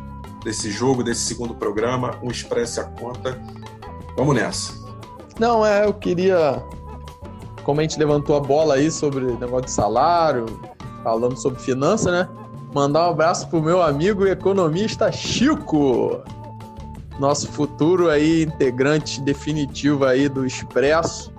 desse 0.44 0.72
jogo, 0.72 1.04
desse 1.04 1.22
segundo 1.22 1.54
programa, 1.54 2.18
um 2.22 2.30
Expresse 2.30 2.80
a 2.80 2.84
conta. 2.84 3.40
Vamos 4.16 4.36
nessa. 4.36 4.74
Não, 5.40 5.66
é, 5.66 5.86
eu 5.86 5.94
queria. 5.94 6.64
Como 7.64 7.80
a 7.80 7.84
gente 7.84 7.98
levantou 7.98 8.36
a 8.36 8.40
bola 8.40 8.76
aí 8.76 8.92
sobre 8.92 9.26
negócio 9.26 9.66
de 9.66 9.72
salário, 9.72 10.46
falando 11.04 11.38
sobre 11.38 11.60
finança, 11.60 12.12
né? 12.12 12.30
Mandar 12.74 13.08
um 13.08 13.12
abraço 13.12 13.48
pro 13.50 13.62
meu 13.62 13.82
amigo 13.82 14.26
economista 14.26 15.12
Chico, 15.12 16.22
nosso 17.20 17.48
futuro 17.52 18.10
aí 18.10 18.44
integrante 18.44 19.22
definitivo 19.22 20.06
aí 20.06 20.30
do 20.30 20.46
Expresso. 20.46 21.32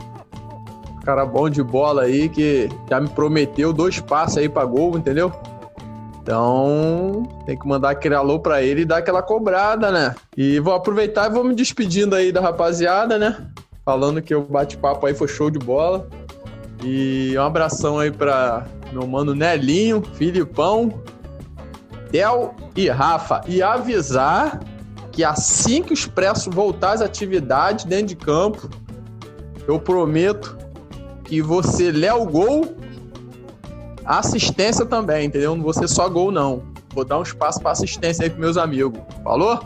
Cara 1.05 1.27
bom 1.27 1.49
de 1.49 1.63
bola 1.63 2.03
aí 2.03 2.29
que 2.29 2.69
já 2.89 3.01
me 3.01 3.09
prometeu 3.09 3.73
dois 3.73 3.99
passos 3.99 4.39
aí 4.39 4.49
para 4.49 4.65
gol, 4.65 4.97
entendeu? 4.97 5.33
Então, 6.23 7.29
tem 7.45 7.59
que 7.59 7.67
mandar 7.67 7.91
aquele 7.91 8.15
alô 8.15 8.39
pra 8.39 8.63
ele 8.63 8.83
e 8.83 8.85
dar 8.85 8.99
aquela 8.99 9.21
cobrada, 9.21 9.91
né? 9.91 10.15
E 10.37 10.61
vou 10.61 10.73
aproveitar 10.73 11.29
e 11.29 11.35
vou 11.35 11.43
me 11.43 11.53
despedindo 11.53 12.15
aí 12.15 12.31
da 12.31 12.41
rapaziada, 12.41 13.19
né? 13.19 13.49
Falando 13.85 14.23
que 14.23 14.33
o 14.33 14.43
bate-papo 14.43 15.05
aí 15.05 15.15
foi 15.15 15.27
show 15.27 15.51
de 15.51 15.59
bola. 15.59 16.07
E 16.85 17.35
um 17.37 17.43
abração 17.43 17.99
aí 17.99 18.13
pra 18.13 18.65
meu 18.93 19.05
mano 19.05 19.35
Nelinho, 19.35 20.01
Filipão, 20.15 21.03
Del 22.13 22.55
e 22.77 22.89
Rafa. 22.89 23.41
E 23.49 23.61
avisar 23.61 24.61
que 25.11 25.25
assim 25.25 25.83
que 25.83 25.93
o 25.93 25.95
Expresso 25.95 26.53
voltar 26.53 26.93
às 26.93 27.01
atividades 27.01 27.85
dentro 27.85 28.07
de 28.07 28.17
campo, 28.17 28.71
eu 29.67 29.81
prometo 29.81 30.57
que 31.25 31.43
você 31.43 31.91
lê 31.91 32.11
o 32.11 32.25
gol 32.25 32.77
assistência 34.05 34.85
também, 34.85 35.27
entendeu? 35.27 35.55
Não 35.55 35.63
vou 35.63 35.73
ser 35.73 35.89
só 35.89 36.09
gol, 36.09 36.31
não. 36.31 36.63
Vou 36.95 37.05
dar 37.05 37.19
um 37.19 37.23
espaço 37.23 37.61
para 37.61 37.73
assistência 37.73 38.25
aí 38.25 38.31
pros 38.31 38.41
meus 38.41 38.57
amigos. 38.57 39.01
Falou? 39.23 39.61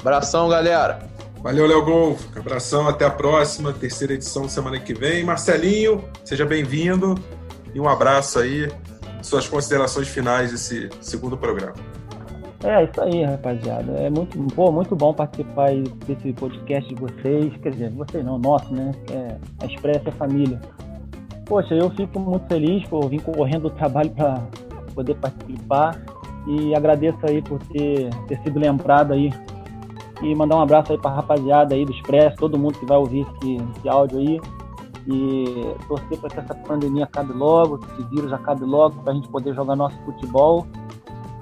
Abração, 0.00 0.48
galera. 0.48 1.00
Valeu, 1.42 1.66
Léo 1.66 1.84
Gol. 1.84 2.18
Abração, 2.36 2.88
até 2.88 3.04
a 3.04 3.10
próxima, 3.10 3.72
terceira 3.72 4.14
edição 4.14 4.48
semana 4.48 4.78
que 4.78 4.92
vem. 4.92 5.24
Marcelinho, 5.24 6.04
seja 6.24 6.44
bem-vindo 6.44 7.14
e 7.74 7.80
um 7.80 7.88
abraço 7.88 8.38
aí. 8.38 8.70
Suas 9.22 9.48
considerações 9.48 10.08
finais 10.08 10.52
desse 10.52 10.88
segundo 11.00 11.36
programa. 11.36 11.74
É 12.64 12.84
isso 12.84 13.00
aí, 13.00 13.24
rapaziada. 13.24 13.92
É 13.92 14.10
muito, 14.10 14.36
pô, 14.54 14.72
muito 14.72 14.96
bom 14.96 15.14
participar 15.14 15.70
desse 16.06 16.32
podcast 16.32 16.92
de 16.92 17.00
vocês. 17.00 17.56
Quer 17.62 17.70
dizer, 17.70 17.90
vocês 17.90 18.24
não, 18.24 18.38
nosso, 18.38 18.72
né? 18.74 18.92
É, 19.12 19.36
a 19.62 19.66
Expressa 19.66 20.08
é 20.08 20.12
família. 20.12 20.60
Poxa, 21.48 21.74
eu 21.74 21.88
fico 21.90 22.20
muito 22.20 22.46
feliz 22.46 22.86
por 22.88 23.08
vir 23.08 23.22
correndo 23.22 23.68
o 23.68 23.70
trabalho 23.70 24.10
para 24.10 24.42
poder 24.94 25.14
participar 25.14 25.98
e 26.46 26.74
agradeço 26.74 27.18
aí 27.22 27.40
por 27.40 27.58
ter, 27.58 28.10
ter 28.26 28.38
sido 28.42 28.58
lembrado 28.58 29.12
aí 29.12 29.30
E 30.22 30.34
mandar 30.34 30.56
um 30.56 30.60
abraço 30.60 30.92
aí 30.92 30.98
pra 30.98 31.10
rapaziada 31.10 31.74
aí 31.74 31.84
do 31.84 31.92
Expresso, 31.92 32.36
todo 32.36 32.58
mundo 32.58 32.78
que 32.78 32.84
vai 32.84 32.98
ouvir 32.98 33.20
esse, 33.20 33.56
esse 33.56 33.88
áudio 33.88 34.18
aí. 34.18 34.40
E 35.06 35.74
torcer 35.86 36.18
para 36.18 36.28
que 36.28 36.40
essa 36.40 36.54
pandemia 36.54 37.04
acabe 37.04 37.32
logo, 37.32 37.78
que 37.78 37.92
esse 37.92 38.02
vírus 38.10 38.30
acabe 38.30 38.64
logo, 38.64 39.00
para 39.02 39.12
a 39.12 39.16
gente 39.16 39.28
poder 39.28 39.54
jogar 39.54 39.74
nosso 39.74 39.96
futebol 40.04 40.66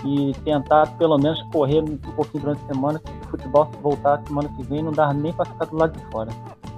e 0.04 0.32
tentar 0.44 0.86
pelo 0.98 1.18
menos 1.18 1.42
correr 1.50 1.82
um 1.82 1.96
pouquinho 1.96 2.44
durante 2.44 2.62
a 2.62 2.72
semana, 2.72 3.00
se 3.04 3.26
o 3.26 3.30
futebol 3.30 3.68
voltar 3.82 4.22
semana 4.24 4.48
que 4.50 4.62
vem, 4.62 4.84
não 4.84 4.92
dá 4.92 5.12
nem 5.12 5.32
para 5.32 5.46
ficar 5.46 5.64
do 5.64 5.76
lado 5.76 5.98
de 5.98 6.06
fora. 6.12 6.30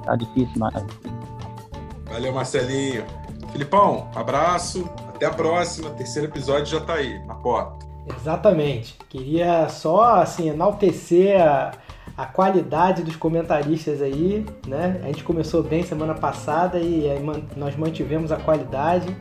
Tá 0.02 0.16
difícil, 0.16 0.54
mas. 0.56 0.82
Valeu, 2.10 2.32
Marcelinho. 2.32 3.04
Filipão, 3.52 4.10
abraço. 4.14 4.88
Até 5.08 5.26
a 5.26 5.30
próxima. 5.30 5.90
Terceiro 5.90 6.28
episódio 6.28 6.66
já 6.66 6.80
tá 6.80 6.94
aí, 6.94 7.18
na 7.26 7.34
porta. 7.34 7.86
Exatamente. 8.16 8.96
Queria 9.08 9.68
só 9.68 10.20
assim 10.20 10.48
enaltecer 10.48 11.40
a, 11.40 11.72
a 12.16 12.26
qualidade 12.26 13.02
dos 13.02 13.16
comentaristas 13.16 14.00
aí, 14.00 14.46
né? 14.66 15.00
A 15.02 15.06
gente 15.06 15.24
começou 15.24 15.62
bem 15.62 15.82
semana 15.82 16.14
passada 16.14 16.78
e 16.78 17.06
nós 17.56 17.76
mantivemos 17.76 18.32
a 18.32 18.36
qualidade, 18.36 19.14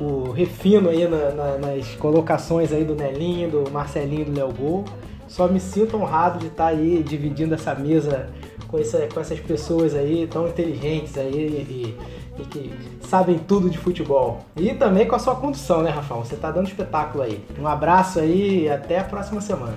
o 0.00 0.30
refino 0.30 0.88
aí 0.88 1.06
na, 1.06 1.30
na, 1.30 1.58
nas 1.58 1.86
colocações 1.96 2.72
aí 2.72 2.84
do 2.84 2.94
Nelinho, 2.94 3.50
do 3.50 3.70
Marcelinho 3.70 4.26
do 4.26 4.32
Léo 4.32 4.52
Gol. 4.52 4.84
Só 5.26 5.48
me 5.48 5.58
sinto 5.58 5.96
honrado 5.96 6.38
de 6.38 6.46
estar 6.46 6.66
aí 6.66 7.02
dividindo 7.02 7.54
essa 7.54 7.74
mesa 7.74 8.28
com, 8.68 8.78
essa, 8.78 9.06
com 9.12 9.20
essas 9.20 9.40
pessoas 9.40 9.94
aí 9.94 10.26
tão 10.26 10.48
inteligentes 10.48 11.16
aí 11.16 11.34
e, 11.34 11.96
e 12.38 12.44
que 12.44 12.74
sabem 13.02 13.38
tudo 13.38 13.70
de 13.70 13.78
futebol. 13.78 14.44
E 14.56 14.74
também 14.74 15.06
com 15.06 15.14
a 15.14 15.18
sua 15.18 15.36
condução, 15.36 15.82
né, 15.82 15.90
Rafael? 15.90 16.24
Você 16.24 16.36
tá 16.36 16.50
dando 16.50 16.68
espetáculo 16.68 17.22
aí. 17.22 17.44
Um 17.58 17.66
abraço 17.66 18.18
aí 18.18 18.64
e 18.64 18.68
até 18.68 18.98
a 18.98 19.04
próxima 19.04 19.40
semana. 19.40 19.76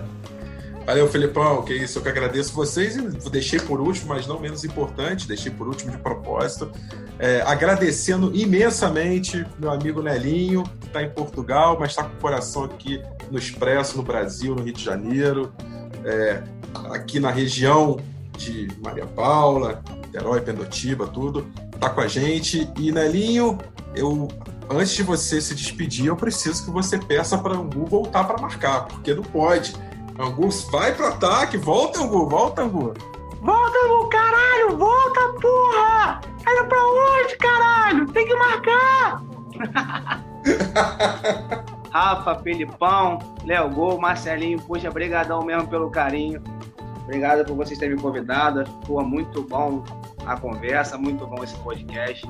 Valeu, 0.85 1.07
Felipão. 1.09 1.63
Que 1.63 1.73
isso, 1.73 1.99
eu 1.99 2.03
que 2.03 2.07
agradeço 2.07 2.53
vocês 2.53 2.95
e 2.95 3.29
deixei 3.29 3.59
por 3.59 3.81
último, 3.81 4.07
mas 4.07 4.25
não 4.25 4.39
menos 4.39 4.63
importante, 4.63 5.27
deixei 5.27 5.51
por 5.51 5.67
último 5.67 5.91
de 5.91 5.97
propósito, 5.97 6.71
é, 7.19 7.41
agradecendo 7.41 8.33
imensamente 8.33 9.45
meu 9.59 9.69
amigo 9.69 10.01
Nelinho, 10.01 10.63
que 10.79 10.87
está 10.87 11.03
em 11.03 11.09
Portugal, 11.09 11.75
mas 11.77 11.89
está 11.89 12.05
com 12.05 12.15
o 12.15 12.21
coração 12.21 12.63
aqui 12.63 13.01
no 13.29 13.37
Expresso, 13.37 13.97
no 13.97 14.03
Brasil, 14.03 14.55
no 14.55 14.63
Rio 14.63 14.73
de 14.73 14.83
Janeiro, 14.83 15.51
é, 16.05 16.41
aqui 16.89 17.19
na 17.19 17.31
região 17.31 17.97
de 18.37 18.69
Maria 18.81 19.05
Paula, 19.05 19.83
Herói, 20.13 20.39
Pendotiba, 20.39 21.05
tudo 21.05 21.45
tá 21.77 21.89
com 21.89 22.01
a 22.01 22.07
gente. 22.07 22.69
E 22.77 22.91
Nelinho, 22.91 23.57
eu 23.95 24.27
antes 24.69 24.95
de 24.95 25.03
você 25.03 25.39
se 25.39 25.55
despedir, 25.55 26.07
eu 26.07 26.15
preciso 26.15 26.65
que 26.65 26.71
você 26.71 26.97
peça 26.97 27.37
para 27.37 27.53
Angu 27.53 27.85
voltar 27.85 28.25
para 28.25 28.41
marcar, 28.41 28.87
porque 28.87 29.13
não 29.13 29.23
pode. 29.23 29.75
Angu 30.19 30.49
vai 30.71 30.93
pro 30.93 31.07
ataque, 31.07 31.57
volta 31.57 32.01
Angu, 32.01 32.27
volta 32.27 32.63
Angu. 32.63 32.93
Volta 33.41 33.77
Angu, 33.85 34.09
caralho, 34.09 34.77
volta 34.77 35.19
porra! 35.39 36.21
Olha 36.47 36.63
pra 36.63 36.79
onde, 36.79 37.37
caralho? 37.37 38.07
Tem 38.07 38.25
que 38.25 38.35
marcar! 38.35 39.21
Rafa, 41.91 42.35
Felipão, 42.43 43.19
Léo 43.45 43.69
Gol, 43.69 43.99
Marcelinho, 43.99 44.61
puxa, 44.61 44.91
brigadão 44.91 45.43
mesmo 45.43 45.67
pelo 45.67 45.89
carinho. 45.89 46.41
Obrigado 47.03 47.45
por 47.45 47.55
vocês 47.55 47.79
terem 47.79 47.95
me 47.95 48.01
convidado. 48.01 48.65
Foi 48.85 49.03
muito 49.03 49.41
bom 49.43 49.83
a 50.27 50.37
conversa, 50.39 50.97
muito 50.97 51.25
bom 51.25 51.43
esse 51.43 51.57
podcast. 51.59 52.25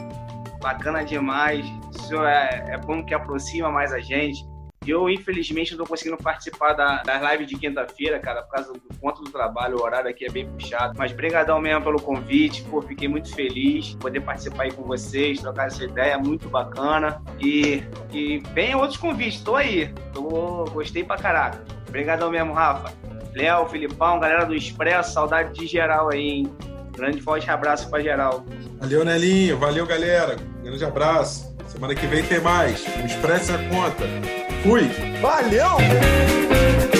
Bacana 0.61 1.03
demais. 1.03 1.65
Isso 1.95 2.15
é, 2.23 2.65
é 2.69 2.77
bom 2.77 3.03
que 3.03 3.13
aproxima 3.13 3.69
mais 3.71 3.91
a 3.91 3.99
gente. 3.99 4.45
Eu, 4.85 5.09
infelizmente, 5.09 5.71
não 5.71 5.79
tô 5.79 5.85
conseguindo 5.85 6.15
participar 6.15 6.71
da, 6.71 7.03
das 7.03 7.31
lives 7.31 7.47
de 7.47 7.57
quinta-feira, 7.57 8.19
cara, 8.19 8.41
por 8.43 8.51
causa 8.51 8.71
do 8.71 8.79
ponto 8.79 9.21
do 9.21 9.29
trabalho, 9.29 9.77
o 9.77 9.83
horário 9.83 10.09
aqui 10.09 10.25
é 10.25 10.29
bem 10.29 10.49
puxado. 10.49 10.93
Mas 10.97 11.11
brigadão 11.11 11.59
mesmo 11.59 11.83
pelo 11.83 12.01
convite, 12.01 12.63
pô, 12.63 12.81
fiquei 12.81 13.07
muito 13.09 13.33
feliz 13.35 13.87
de 13.87 13.97
poder 13.97 14.21
participar 14.21 14.63
aí 14.63 14.71
com 14.71 14.83
vocês, 14.83 15.41
trocar 15.41 15.67
essa 15.67 15.83
ideia, 15.83 16.17
muito 16.17 16.47
bacana. 16.47 17.21
E, 17.37 17.83
e 18.13 18.37
vem 18.53 18.75
outros 18.75 18.97
convites, 18.97 19.41
tô 19.41 19.55
aí. 19.57 19.93
Tô, 20.13 20.63
gostei 20.71 21.03
pra 21.03 21.17
caraca. 21.17 21.61
Obrigadão 21.89 22.31
mesmo, 22.31 22.53
Rafa. 22.53 22.93
Léo, 23.35 23.67
Filipão, 23.67 24.19
galera 24.19 24.45
do 24.45 24.55
Expresso, 24.55 25.11
saudade 25.11 25.53
de 25.53 25.67
geral 25.67 26.09
aí, 26.13 26.29
hein? 26.29 26.57
Grande 26.97 27.21
forte 27.21 27.49
abraço 27.49 27.89
pra 27.89 28.01
geral. 28.01 28.43
Valeu, 28.79 29.05
Nelinho. 29.05 29.57
Valeu, 29.57 29.85
galera. 29.85 30.35
Grande 30.63 30.83
abraço. 30.83 31.55
Semana 31.67 31.93
que 31.93 32.07
vem 32.07 32.23
tem 32.23 32.41
mais. 32.41 32.83
O 32.85 33.05
Expresso 33.05 33.51
é 33.51 33.57
conta. 33.69 34.03
Fui. 34.63 34.89
Valeu! 35.21 36.96